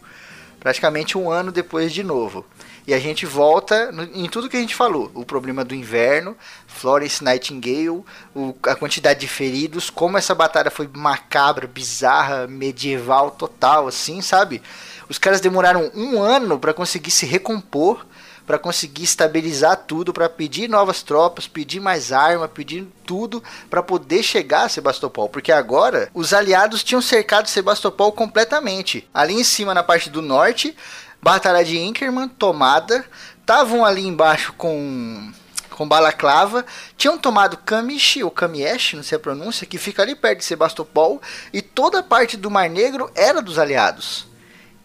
[0.61, 2.47] Praticamente um ano depois de novo.
[2.87, 6.37] E a gente volta em tudo que a gente falou: o problema do inverno,
[6.67, 8.05] Florence Nightingale,
[8.35, 14.61] o, a quantidade de feridos, como essa batalha foi macabra, bizarra, medieval total, assim, sabe?
[15.09, 18.05] Os caras demoraram um ano para conseguir se recompor,
[18.47, 24.23] para conseguir estabilizar tudo, para pedir novas tropas, pedir mais arma, pedir tudo para poder
[24.23, 29.09] chegar a Sebastopol, porque agora os aliados tinham cercado Sebastopol completamente.
[29.15, 30.77] Ali em cima na parte do norte,
[31.23, 33.05] Batalha de Inkerman, tomada.
[33.41, 35.33] Estavam ali embaixo com
[35.73, 36.67] com balaclava,
[36.99, 41.21] tinham tomado Kamish ou Kamiesh, não sei a pronúncia, que fica ali perto de Sebastopol,
[41.51, 44.27] e toda a parte do Mar Negro era dos aliados.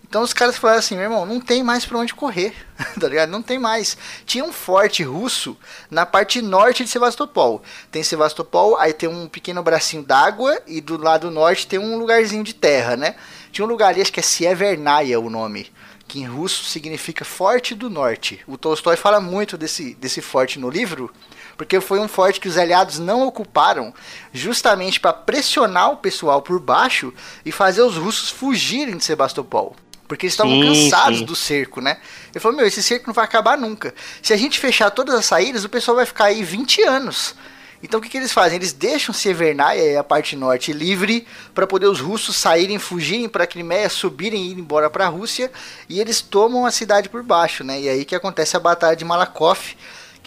[0.07, 2.53] Então os caras falaram assim, meu irmão, não tem mais para onde correr,
[2.97, 3.29] tá ligado?
[3.29, 3.97] Não tem mais.
[4.25, 5.57] Tinha um forte russo
[5.91, 7.61] na parte norte de Sebastopol.
[7.91, 12.45] Tem Sebastopol, aí tem um pequeno bracinho d'água e do lado norte tem um lugarzinho
[12.45, 13.15] de terra, né?
[13.51, 15.69] Tinha um lugar ali, acho que é Sievernaya o nome
[16.07, 18.39] que em russo significa forte do norte.
[18.47, 21.11] O Tolstói fala muito desse, desse forte no livro,
[21.57, 23.93] porque foi um forte que os aliados não ocuparam,
[24.31, 27.13] justamente para pressionar o pessoal por baixo
[27.45, 29.75] e fazer os russos fugirem de Sebastopol.
[30.07, 31.25] Porque eles estavam cansados sim.
[31.25, 31.97] do cerco, né?
[32.31, 33.93] Ele falou: Meu, esse cerco não vai acabar nunca.
[34.21, 37.35] Se a gente fechar todas as saídas, o pessoal vai ficar aí 20 anos.
[37.81, 38.57] Então o que, que eles fazem?
[38.57, 43.47] Eles deixam Severnaia, a parte norte, livre para poder os russos saírem, fugirem para a
[43.47, 45.51] Crimeia, subirem e ir embora para a Rússia,
[45.87, 47.79] e eles tomam a cidade por baixo, né?
[47.79, 49.75] E aí que acontece a batalha de Malakoff,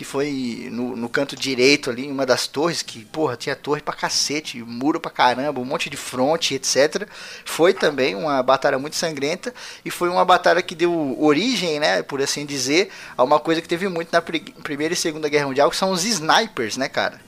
[0.00, 3.92] que foi no, no, canto direito ali, uma das torres, que, porra, tinha torre pra
[3.92, 7.06] cacete, muro pra caramba, um monte de fronte, etc.
[7.44, 9.52] Foi também uma batalha muito sangrenta
[9.84, 13.68] e foi uma batalha que deu origem, né, por assim dizer, a uma coisa que
[13.68, 17.20] teve muito na Primeira e Segunda Guerra Mundial, que são os snipers, né, cara?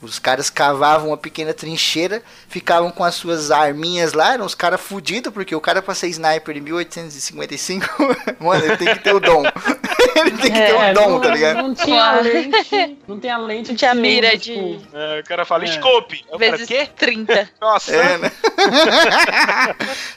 [0.00, 4.80] Os caras cavavam uma pequena trincheira, ficavam com as suas arminhas lá, eram os caras
[4.80, 7.86] fudidos, porque o cara pra ser sniper em 1855,
[8.38, 9.42] mano, ele tem que ter o dom.
[10.16, 11.56] ele tem que é, ter o dom, não, tá ligado?
[11.56, 14.54] Não tinha lente, não tem a lente de tinha mira de...
[14.54, 14.96] Tipo...
[14.96, 15.68] É, o cara fala, é.
[15.68, 16.24] scope.
[16.38, 16.88] Vezes quê?
[16.94, 17.50] 30.
[17.58, 17.96] Nossa.
[17.96, 18.32] É, né?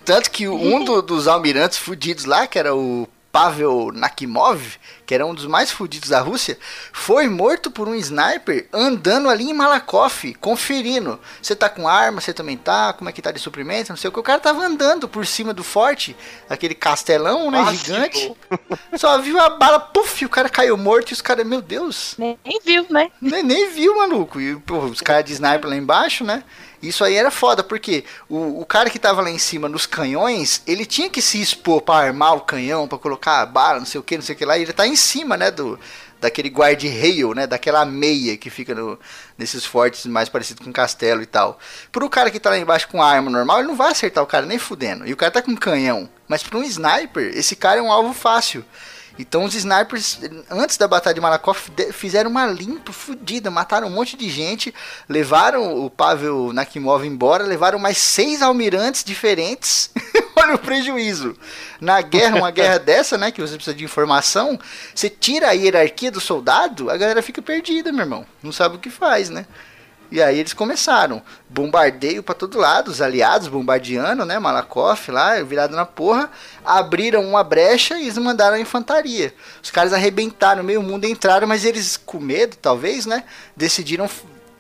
[0.03, 5.25] Tanto que um do, dos almirantes fudidos lá, que era o Pavel Nakimov, que era
[5.25, 6.57] um dos mais fodidos da Rússia,
[6.91, 11.19] foi morto por um sniper andando ali em Malakoff, conferindo.
[11.41, 14.09] Você tá com arma, você também tá, como é que tá de suprimento, não sei
[14.09, 14.19] o que.
[14.19, 16.15] O cara tava andando por cima do forte,
[16.49, 18.33] aquele castelão, né, gigante.
[18.97, 22.15] Só viu a bala, puf, o cara caiu morto e os caras, meu Deus.
[22.17, 23.11] Nem, viu, né?
[23.21, 24.41] Nem, nem viu, maluco.
[24.41, 26.43] E pô, os caras de sniper lá embaixo, né?
[26.81, 30.61] Isso aí era foda, porque o, o cara que tava lá em cima nos canhões,
[30.65, 33.99] ele tinha que se expor para armar o canhão, para colocar a bala, não sei
[33.99, 35.79] o que, não sei o que lá, e ele tá em cima, né, do
[36.19, 38.99] daquele guard-rail, né, daquela meia que fica no,
[39.37, 41.57] nesses fortes mais parecidos com castelo e tal.
[41.91, 44.45] Pro cara que tá lá embaixo com arma normal, ele não vai acertar o cara
[44.45, 45.07] nem fudendo.
[45.07, 46.09] E o cara tá com canhão.
[46.27, 48.65] Mas para um sniper, esse cara é um alvo fácil.
[49.19, 50.17] Então os snipers,
[50.49, 54.73] antes da batalha de Malakoff, fizeram uma limpa fodida, mataram um monte de gente,
[55.09, 59.91] levaram o Pavel Nakimov embora, levaram mais seis almirantes diferentes.
[60.37, 61.35] Olha o prejuízo.
[61.81, 64.57] Na guerra, uma guerra dessa, né, que você precisa de informação,
[64.95, 68.25] você tira a hierarquia do soldado, a galera fica perdida, meu irmão.
[68.41, 69.45] Não sabe o que faz, né?
[70.11, 71.21] E aí eles começaram.
[71.47, 74.39] Bombardeio para todo lado, os aliados bombardeando, né?
[74.39, 76.31] Malakoff lá, virado na porra.
[76.65, 79.33] Abriram uma brecha e eles mandaram a infantaria.
[79.61, 83.23] Os caras arrebentaram, meio mundo entraram, mas eles, com medo, talvez, né?
[83.55, 84.09] Decidiram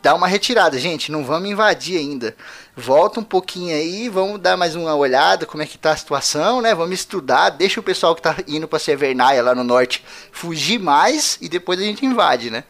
[0.01, 0.77] dar uma retirada.
[0.77, 2.35] Gente, não vamos invadir ainda.
[2.75, 6.61] Volta um pouquinho aí, vamos dar mais uma olhada como é que tá a situação,
[6.61, 6.73] né?
[6.73, 11.37] Vamos estudar, deixa o pessoal que tá indo para Severnaia lá no norte fugir mais
[11.41, 12.63] e depois a gente invade, né?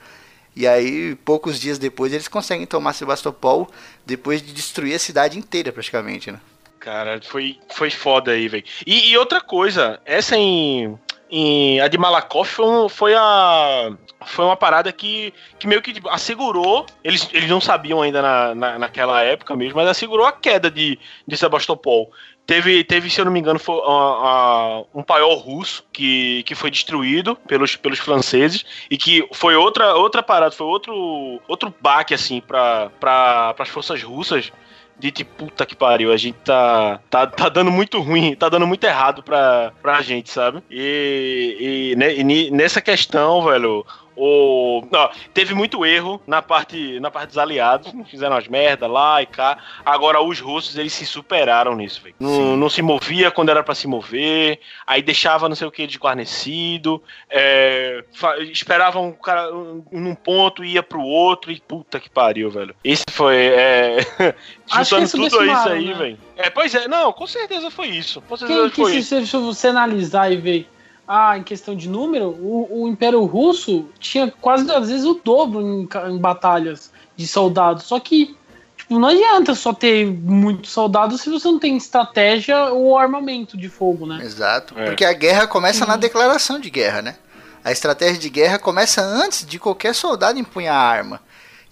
[0.59, 3.69] E aí, poucos dias depois, eles conseguem tomar Sebastopol
[4.05, 6.41] depois de destruir a cidade inteira, praticamente, né?
[6.81, 8.65] Cara, foi, foi foda aí, velho.
[8.85, 10.99] E, e, outra coisa, essa em,
[11.31, 13.93] em a de Malakoff foi, foi, a
[14.25, 18.79] foi uma parada que, que meio que assegurou, eles, eles não sabiam ainda na, na,
[18.79, 22.11] naquela época mesmo, mas assegurou a queda de, de Sebastopol.
[22.49, 26.55] Teve, teve, se eu não me engano, foi, uh, uh, um paiol russo que, que
[26.55, 32.11] foi destruído pelos, pelos franceses e que foi outra, outra parada, foi outro, outro baque,
[32.11, 34.51] assim, para pra, as forças russas
[34.97, 38.65] de tipo, puta que pariu, a gente tá, tá, tá dando muito ruim, tá dando
[38.65, 40.63] muito errado pra, pra gente, sabe?
[40.71, 43.85] E, e, e nessa questão, velho,
[44.21, 49.21] o, não, teve muito erro na parte, na parte dos aliados, fizeram as merda lá
[49.21, 49.57] e cá.
[49.85, 52.15] Agora os russos eles se superaram nisso, velho.
[52.19, 55.87] Não, não, se movia quando era para se mover, aí deixava não sei o que
[55.87, 58.03] de guarnecido, é,
[58.51, 59.49] esperavam um cara
[59.89, 62.75] num ponto ia pro outro e puta que pariu, velho.
[62.83, 63.99] Esse foi é,
[64.67, 65.93] juntando tudo isso aí, né?
[65.93, 66.17] velho.
[66.35, 68.21] É, pois é, não, com certeza foi isso.
[68.21, 69.25] Com certeza Quem foi que isso.
[69.25, 70.69] se você analisar e ver
[71.11, 75.59] ah, em questão de número, o, o Império Russo tinha quase às vezes o dobro
[75.59, 77.85] em, em batalhas de soldados.
[77.85, 78.37] Só que
[78.77, 83.67] tipo, não adianta só ter muitos soldados se você não tem estratégia ou armamento de
[83.67, 84.19] fogo, né?
[84.23, 84.77] Exato.
[84.77, 84.85] É.
[84.85, 87.15] Porque a guerra começa na declaração de guerra, né?
[87.63, 91.19] A estratégia de guerra começa antes de qualquer soldado empunhar a arma.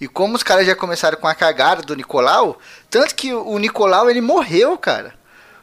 [0.02, 2.58] E como os caras já começaram com a cagada do Nicolau,
[2.90, 5.14] tanto que o Nicolau ele morreu, cara.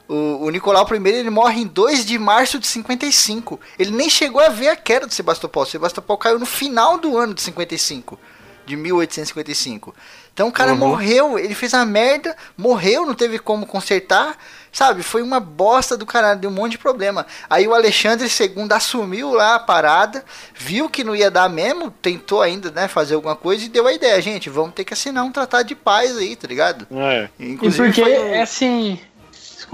[0.06, 3.58] O, o Nicolau I ele morre em 2 de março de 55.
[3.78, 5.64] Ele nem chegou a ver a queda do Sebastopol.
[5.64, 8.18] Sebastopol caiu no final do ano de 55,
[8.66, 9.94] de 1855.
[10.34, 10.78] Então o cara uhum.
[10.78, 14.36] morreu, ele fez a merda, morreu, não teve como consertar,
[14.72, 15.02] sabe?
[15.02, 17.24] Foi uma bosta do caralho, deu um monte de problema.
[17.48, 22.42] Aí o Alexandre II assumiu lá a parada, viu que não ia dar mesmo, tentou
[22.42, 25.30] ainda, né, fazer alguma coisa e deu a ideia, gente, vamos ter que assinar um
[25.30, 26.86] tratado de paz aí, tá ligado?
[26.90, 27.28] É.
[27.38, 28.12] Inclusive, e porque, foi...
[28.12, 28.98] é assim,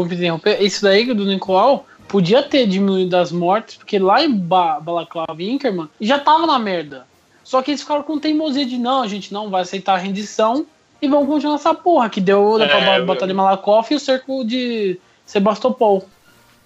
[0.08, 4.80] desculpe interromper, isso daí do Nicolau podia ter diminuído as mortes, porque lá em ba
[4.80, 7.06] Balaclava e Inkerman já tava na merda.
[7.44, 10.66] Só que eles ficaram com teimosia de não, a gente não vai aceitar a rendição
[11.00, 14.00] e vamos continuar essa porra que deu né, é, pra Batalha de Malakoff e o
[14.00, 16.06] cerco de Sebastopol.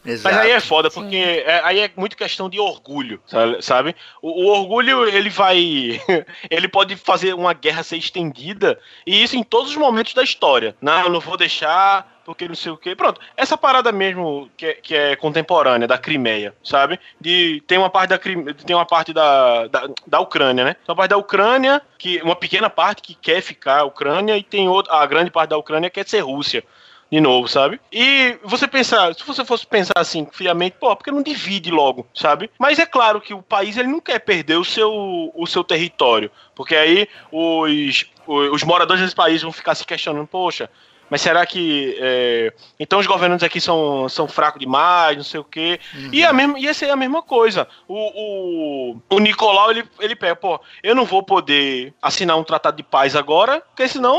[0.05, 0.35] Exato.
[0.35, 3.21] Mas aí é foda, porque é, aí é muito questão de orgulho,
[3.61, 3.97] sabe?
[4.21, 5.99] O, o, orgulho, ele vai.
[6.51, 10.77] ele pode fazer uma guerra ser estendida, e isso em todos os momentos da história.
[10.81, 12.95] Não, eu não vou deixar porque não sei o que.
[12.95, 16.99] Pronto, essa parada mesmo que é, que é contemporânea, da Crimeia, sabe?
[17.21, 20.75] De, tem uma parte da tem uma parte da, da, da Ucrânia, né?
[20.75, 24.43] Tem uma parte da Ucrânia, que uma pequena parte que quer ficar a Ucrânia, e
[24.43, 26.65] tem outra, a grande parte da Ucrânia que quer ser Rússia
[27.11, 27.81] de novo, sabe?
[27.93, 32.51] E você pensar, se você fosse pensar assim, friamente, pô, porque não divide logo, sabe?
[32.59, 36.29] Mas é claro que o país ele não quer perder o seu, o seu território,
[36.57, 40.69] porque aí os, os moradores desse país vão ficar se questionando, poxa,
[41.11, 41.97] mas será que.
[42.01, 45.81] É, então os governantes aqui são, são fracos demais, não sei o quê.
[45.95, 46.11] Uhum.
[46.13, 47.69] E a mesma, ia ser a mesma coisa.
[47.87, 52.77] O, o, o Nicolau, ele, ele pega, pô, eu não vou poder assinar um tratado
[52.77, 54.19] de paz agora, porque senão.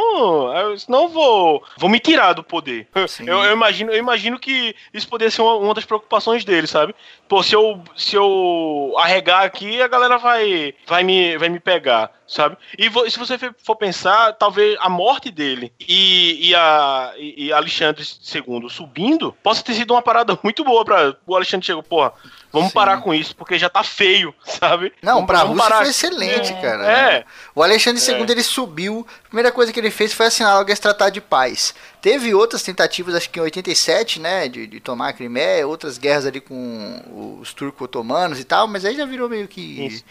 [0.78, 2.88] Senão vou, vou me tirar do poder.
[3.26, 6.96] Eu, eu, imagino, eu imagino que isso poderia ser uma, uma das preocupações dele, sabe?
[7.28, 12.12] Pô, se eu, se eu arregar aqui, a galera vai, vai, me, vai me pegar
[12.28, 12.58] sabe?
[12.78, 16.75] E se você for pensar, talvez a morte dele e, e, a,
[17.18, 21.84] e Alexandre II subindo possa ter sido uma parada muito boa para o Alexandre chegou,
[21.84, 22.14] porra,
[22.52, 22.74] vamos Sim.
[22.74, 24.94] parar com isso, porque já tá feio, sabe?
[25.02, 25.82] Não, vamos, pra vamos Rússia parar.
[25.82, 26.62] foi excelente, é.
[26.62, 26.86] cara.
[26.86, 27.20] É.
[27.20, 27.26] Né?
[27.54, 28.32] O Alexandre II, é.
[28.32, 31.76] ele subiu, a primeira coisa que ele fez foi assinar logo esse tratado de paz.
[32.02, 36.26] Teve outras tentativas, acho que em 87, né, de, de tomar a Crimeia, outras guerras
[36.26, 39.86] ali com os turco-otomanos e tal, mas aí já virou meio que...
[39.86, 40.04] Isso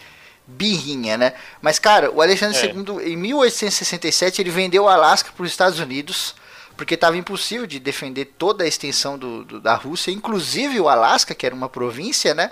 [0.47, 1.33] birrinha, né?
[1.61, 2.67] Mas, cara, o Alexandre é.
[2.67, 6.35] II, em 1867, ele vendeu o Alasca para os Estados Unidos,
[6.77, 11.35] porque estava impossível de defender toda a extensão do, do, da Rússia, inclusive o Alasca,
[11.35, 12.51] que era uma província, né?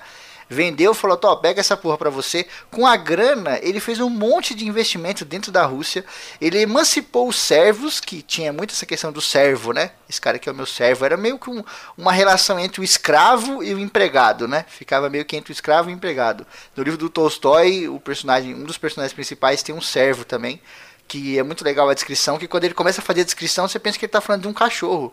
[0.53, 2.47] vendeu, falou: Tó, pega essa porra pra você.
[2.71, 6.05] Com a grana, ele fez um monte de investimento dentro da Rússia.
[6.41, 9.93] Ele emancipou os servos, que tinha muito essa questão do servo, né?
[10.09, 11.05] Esse cara que é o meu servo.
[11.05, 11.65] Era meio que um,
[11.97, 14.65] uma relação entre o escravo e o empregado, né?
[14.69, 16.47] Ficava meio que entre o escravo e o empregado.
[16.77, 20.61] No livro do Tolstói, o personagem, um dos personagens principais tem um servo também.
[21.13, 23.79] Que é muito legal a descrição, que quando ele começa a fazer a descrição, você
[23.79, 25.13] pensa que ele tá falando de um cachorro.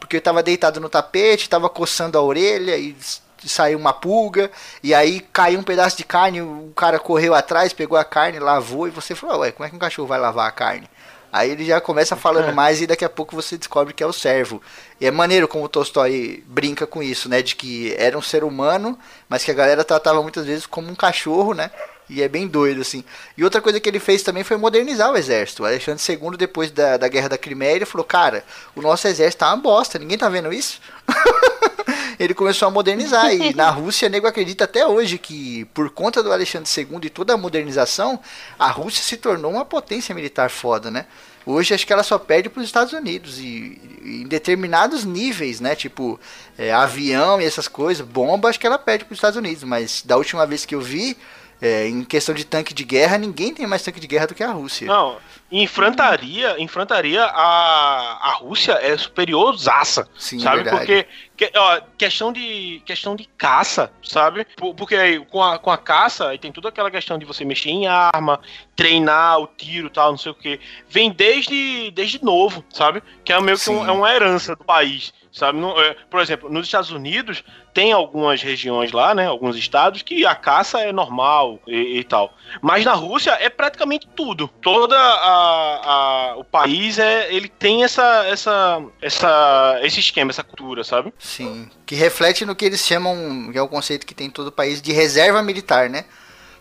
[0.00, 2.96] Porque ele estava deitado no tapete, estava coçando a orelha e
[3.44, 4.50] saiu uma pulga,
[4.82, 8.88] e aí caiu um pedaço de carne, o cara correu atrás, pegou a carne, lavou,
[8.88, 10.88] e você falou, ué, como é que um cachorro vai lavar a carne?
[11.30, 12.52] Aí ele já começa falando é.
[12.52, 14.62] mais e daqui a pouco você descobre que é o servo.
[14.98, 17.42] E é maneiro como o Tolstói brinca com isso, né?
[17.42, 18.98] De que era um ser humano,
[19.28, 21.70] mas que a galera tratava muitas vezes como um cachorro, né?
[22.08, 23.04] E é bem doido, assim.
[23.36, 25.62] E outra coisa que ele fez também foi modernizar o exército.
[25.62, 29.40] O Alexandre II, depois da, da guerra da Crimeia, ele falou: Cara, o nosso exército
[29.40, 30.80] tá uma bosta, ninguém tá vendo isso?
[32.18, 33.32] ele começou a modernizar.
[33.34, 37.34] E na Rússia, nego acredita até hoje que, por conta do Alexandre II e toda
[37.34, 38.20] a modernização,
[38.58, 41.06] a Rússia se tornou uma potência militar foda, né?
[41.44, 45.76] Hoje acho que ela só perde para os Estados Unidos e, em determinados níveis, né?
[45.76, 46.18] Tipo
[46.58, 49.62] é, avião e essas coisas, bomba, acho que ela perde para os Estados Unidos.
[49.62, 51.16] Mas da última vez que eu vi,
[51.60, 54.42] é, em questão de tanque de guerra, ninguém tem mais tanque de guerra do que
[54.42, 54.86] a Rússia.
[54.86, 55.16] Não,
[55.50, 60.62] enfrentaria, enfrentaria a, a Rússia é superior zaça, Sim, sabe?
[60.62, 60.78] Verdade.
[60.78, 61.06] Porque
[61.36, 64.46] que, ó, questão de questão de caça, sabe?
[64.76, 67.70] Porque aí, com a, com a caça, aí tem toda aquela questão de você mexer
[67.70, 68.40] em arma,
[68.74, 70.58] treinar o tiro, tal, não sei o que.
[70.88, 73.02] Vem desde desde novo, sabe?
[73.24, 73.72] Que é meio Sim.
[73.72, 75.58] que um, é uma herança do país sabe?
[75.58, 77.44] Não, é, por exemplo, nos Estados Unidos
[77.74, 82.32] tem algumas regiões lá, né, alguns estados que a caça é normal e, e tal,
[82.62, 84.48] mas na Rússia é praticamente tudo.
[84.62, 90.82] Toda a, a, o país é, ele tem essa, essa, essa, esse esquema, essa cultura,
[90.84, 91.12] sabe?
[91.18, 94.52] Sim, que reflete no que eles chamam, que é o conceito que tem todo o
[94.52, 96.04] país de reserva militar, né?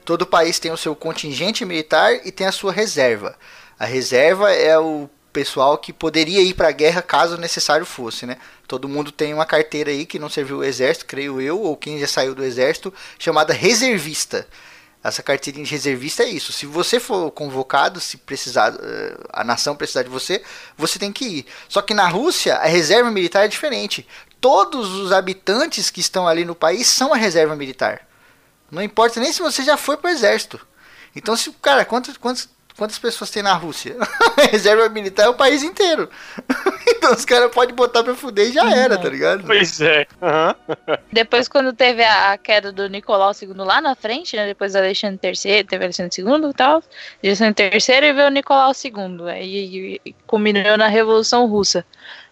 [0.04, 3.36] Todo país tem o seu contingente militar e tem a sua reserva.
[3.80, 8.38] A reserva é o pessoal que poderia ir para a guerra caso necessário fosse, né?
[8.68, 12.00] Todo mundo tem uma carteira aí que não serviu o exército, creio eu, ou quem
[12.00, 14.48] já saiu do exército, chamada reservista.
[15.08, 16.52] Essa carteirinha de reservista é isso.
[16.52, 20.44] Se você for convocado, se precisar, eh, a nação precisar de você,
[20.76, 21.46] você tem que ir.
[21.70, 24.08] Só que na Rússia, a reserva militar é diferente.
[24.42, 28.08] Todos os habitantes que estão ali no país são a reserva militar.
[28.72, 30.60] Não importa nem se você já foi pro exército.
[31.16, 33.96] Então, se, cara, quantos, quantos Quantas pessoas tem na Rússia?
[34.38, 36.10] A reserva militar é o país inteiro.
[36.88, 39.46] então os caras podem botar pra fuder e já era, tá ligado?
[39.46, 40.06] Pois é.
[40.22, 40.98] Uhum.
[41.12, 44.46] Depois, quando teve a, queda do Nicolau II lá na frente, né?
[44.46, 46.84] Depois do Alexandre III, teve Alexandre II e tal.
[47.24, 49.30] Alexandre III e veio o Nicolau II.
[49.30, 51.86] Aí culminou na Revolução Russa.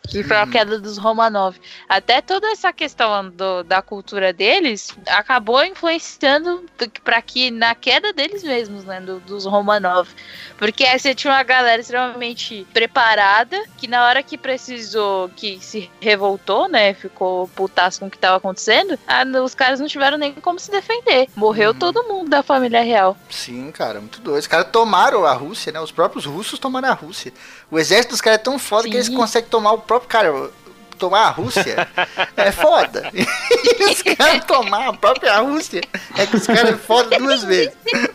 [0.08, 1.58] Que foi a queda dos Romanov.
[1.88, 6.64] Até toda essa questão do, da cultura deles acabou influenciando
[7.04, 10.10] para que na queda deles mesmos, né, do, dos Romanov.
[10.58, 15.90] Porque aí você tinha uma galera extremamente preparada, que na hora que precisou, que se
[16.00, 19.00] revoltou, né, ficou putaço com o que estava acontecendo,
[19.44, 21.28] os caras não tiveram nem como se defender.
[21.36, 21.80] Morreu uhum.
[21.80, 23.18] todo mundo da família real.
[23.30, 24.40] Sim, cara, muito doido.
[24.40, 25.80] Os caras tomaram a Rússia, né?
[25.80, 27.34] Os próprios russos tomaram a Rússia.
[27.74, 28.92] O exército dos caras é tão foda Sim.
[28.92, 30.52] que eles conseguem tomar o próprio cara.
[31.00, 31.88] Tomar a Rússia
[32.38, 33.10] é foda.
[33.12, 33.24] E
[33.90, 35.82] os caras tomar a própria Rússia
[36.16, 37.74] é que os caras é foda duas vezes.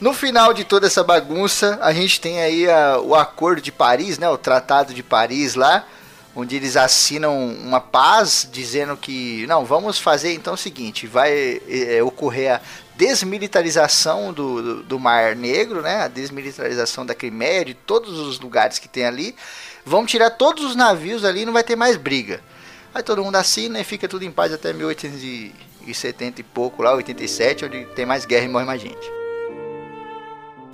[0.00, 4.18] No final de toda essa bagunça, a gente tem aí a, o Acordo de Paris,
[4.18, 4.30] né?
[4.30, 5.84] O Tratado de Paris lá,
[6.34, 12.02] onde eles assinam uma paz dizendo que não, vamos fazer então o seguinte, vai é,
[12.02, 12.60] ocorrer a
[13.00, 16.02] desmilitarização do, do, do, Mar Negro, né?
[16.02, 19.34] A desmilitarização da Crimeia, de todos os lugares que tem ali.
[19.86, 22.42] Vamos tirar todos os navios ali, não vai ter mais briga.
[22.94, 27.64] Aí todo mundo assina e fica tudo em paz até 1870 e pouco lá, 87,
[27.64, 29.19] onde tem mais guerra e morre mais gente.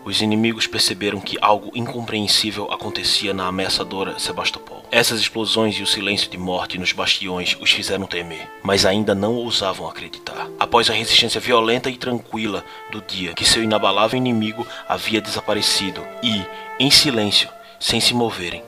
[0.06, 4.84] Os inimigos perceberam que algo incompreensível acontecia na ameaçadora Sebastopol.
[4.88, 9.34] Essas explosões e o silêncio de morte nos bastiões os fizeram temer, mas ainda não
[9.34, 10.48] ousavam acreditar.
[10.60, 16.40] Após a resistência violenta e tranquila do dia que seu inabalável inimigo havia desaparecido e,
[16.78, 17.48] em silêncio,
[17.80, 18.62] sem se moverem,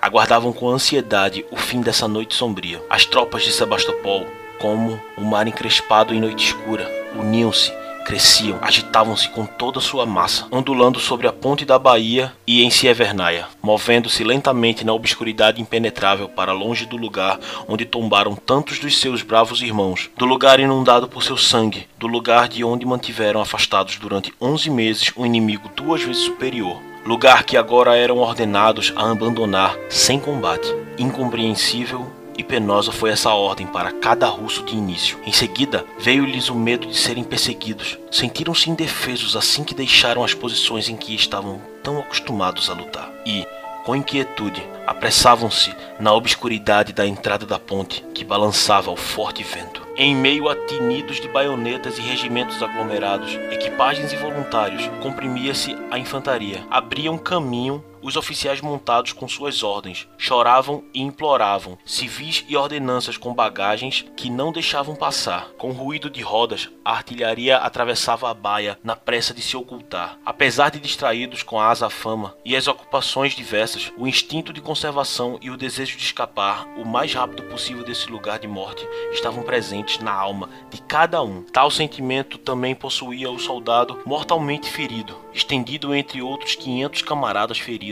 [0.00, 2.82] aguardavam com ansiedade o fim dessa noite sombria.
[2.90, 4.26] As tropas de Sebastopol,
[4.58, 7.72] como o mar encrespado em noite escura, uniam-se
[8.02, 13.46] cresciam, agitavam-se com toda sua massa, ondulando sobre a ponte da baía e em Sievernaia,
[13.62, 19.62] movendo-se lentamente na obscuridade impenetrável para longe do lugar onde tombaram tantos dos seus bravos
[19.62, 24.68] irmãos, do lugar inundado por seu sangue, do lugar de onde mantiveram afastados durante onze
[24.68, 30.68] meses um inimigo duas vezes superior, lugar que agora eram ordenados a abandonar sem combate,
[30.98, 35.18] incompreensível e penosa foi essa ordem para cada russo de início.
[35.24, 37.98] Em seguida, veio-lhes o medo de serem perseguidos.
[38.10, 43.10] Sentiram-se indefesos assim que deixaram as posições em que estavam tão acostumados a lutar.
[43.26, 43.46] E,
[43.84, 49.82] com inquietude, apressavam-se na obscuridade da entrada da ponte, que balançava ao forte vento.
[49.96, 56.64] Em meio a tinidos de baionetas e regimentos aglomerados, equipagens e voluntários, comprimia-se a infantaria.
[56.70, 63.32] Abriam caminho os oficiais montados com suas ordens choravam e imploravam, civis e ordenanças com
[63.32, 65.50] bagagens que não deixavam passar.
[65.56, 70.18] Com ruído de rodas, a artilharia atravessava a baia na pressa de se ocultar.
[70.26, 75.38] Apesar de distraídos com a asa fama e as ocupações diversas, o instinto de conservação
[75.40, 79.98] e o desejo de escapar o mais rápido possível desse lugar de morte estavam presentes
[80.00, 81.42] na alma de cada um.
[81.42, 87.91] Tal sentimento também possuía o soldado mortalmente ferido, estendido entre outros 500 camaradas feridos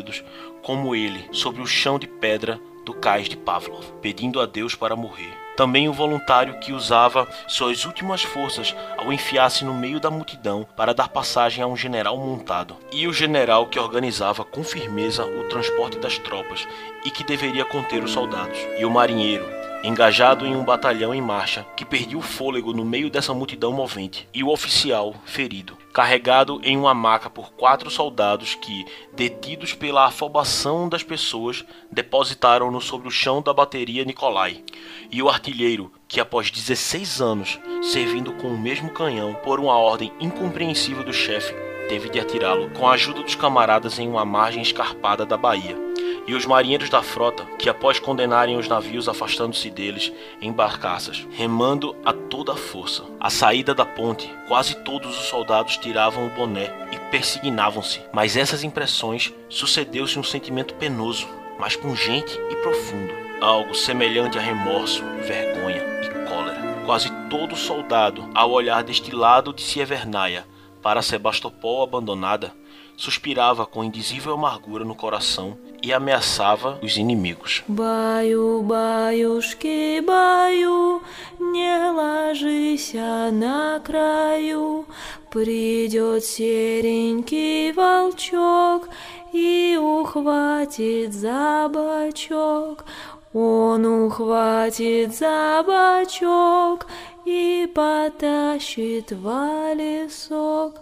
[0.63, 4.97] como ele, sobre o chão de pedra do cais de Pavlov, pedindo a Deus para
[4.97, 5.33] morrer.
[5.57, 10.95] Também o voluntário que usava suas últimas forças ao enfiar-se no meio da multidão para
[10.95, 15.99] dar passagem a um general montado, e o general que organizava com firmeza o transporte
[15.99, 16.67] das tropas
[17.05, 19.47] e que deveria conter os soldados, e o marinheiro,
[19.85, 24.27] engajado em um batalhão em marcha, que perdia o fôlego no meio dessa multidão movente,
[24.33, 30.89] e o oficial ferido, carregado em uma maca por quatro soldados que, detidos pela afobação
[30.89, 34.63] das pessoas, depositaram-no sobre o chão da bateria Nicolai,
[35.11, 40.13] e o artilheiro, que após 16 anos servindo com o mesmo canhão por uma ordem
[40.21, 45.27] incompreensível do chefe, teve de atirá-lo com a ajuda dos camaradas em uma margem escarpada
[45.27, 45.77] da baía
[46.25, 51.97] e os marinheiros da frota, que após condenarem os navios afastando-se deles em barcaças, remando
[52.05, 53.03] a toda a força.
[53.19, 58.63] À saída da ponte, quase todos os soldados tiravam o boné e persignavam-se, mas essas
[58.63, 61.27] impressões sucedeu-se um sentimento penoso,
[61.59, 66.85] mas pungente e profundo, algo semelhante a remorso, vergonha e cólera.
[66.87, 70.47] Quase todo soldado, ao olhar deste lado de Sievernaia
[70.82, 72.54] para Sebastopol abandonada,
[72.98, 77.64] suspirava com indizível amargura no coração e ameaçava os inimigos.
[77.68, 81.02] Баю, баюшки, баю,
[81.40, 84.86] не ложися на краю,
[85.30, 88.88] придет серенький волчок
[89.34, 92.86] и ухватит за бочок.
[93.34, 96.88] Он ухватит за бочок
[97.25, 100.81] И потащит в лесок,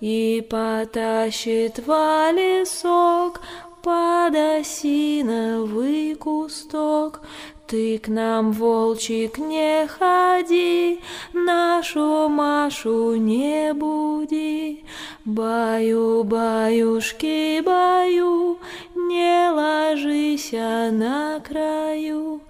[0.00, 3.40] и потащит в лесок,
[3.84, 7.20] под осиновый кусток.
[7.66, 11.00] Ты к нам, волчик, не ходи,
[11.32, 14.84] нашу Машу не буди.
[15.24, 18.58] Баю, баюшки, баю,
[18.94, 22.40] не ложися на краю.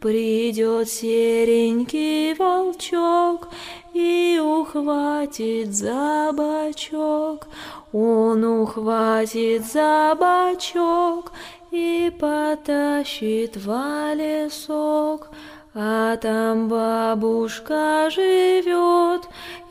[0.00, 3.48] Придет серенький волчок
[3.94, 7.46] и ухватит за бочок.
[7.92, 11.30] Он ухватит за бочок
[11.74, 13.68] и потащит в
[14.14, 15.30] лесок.
[15.74, 19.22] А там бабушка живет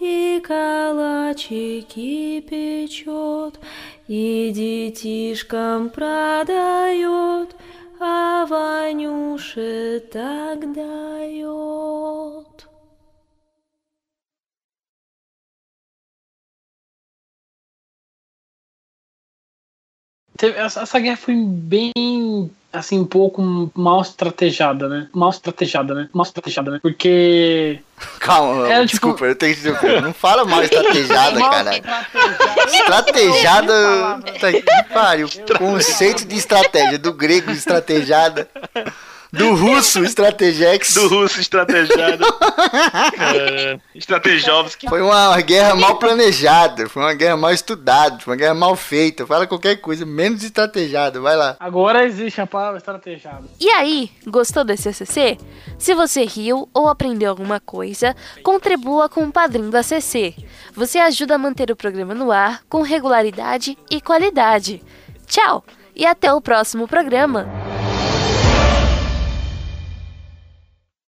[0.01, 3.57] и калачики печет,
[4.09, 7.55] и детишкам продает,
[8.01, 12.67] а Ванюше так дает.
[20.47, 21.91] Essa, guerra foi bem,
[22.71, 25.07] assim, um pouco mal estrategada, né?
[25.13, 26.09] Mal estrategada, né?
[26.13, 26.79] Mal estrategada, né?
[26.81, 27.79] Porque.
[28.19, 30.01] Calma, Era, tipo- desculpa, eu tenho que dizer.
[30.01, 31.39] Não fala mal estrategada.
[32.71, 33.73] Estrategada.
[33.73, 34.33] palavra.
[34.39, 35.29] Tá que pariu.
[35.57, 36.97] Conceito de estratégia.
[36.97, 38.47] Do grego, estrategada.
[39.33, 40.93] Do russo, estrategex.
[40.93, 42.23] Do russo estrategado.
[43.19, 44.87] é, Estrategovski.
[44.87, 46.87] Foi uma guerra mal planejada.
[46.87, 48.19] Foi uma guerra mal estudada.
[48.19, 49.25] Foi uma guerra mal feita.
[49.25, 51.19] Fala qualquer coisa, menos estrategada.
[51.19, 51.57] Vai lá.
[51.59, 53.45] Agora existe a palavra estrategada.
[53.59, 55.39] E aí, gostou desse ACC?
[55.79, 60.35] Se você riu ou aprendeu alguma coisa, contribua com o padrinho da ACC.
[60.75, 64.83] Você ajuda a manter o programa no ar com regularidade e qualidade.
[65.25, 65.63] Tchau
[65.95, 67.72] e até o próximo programa.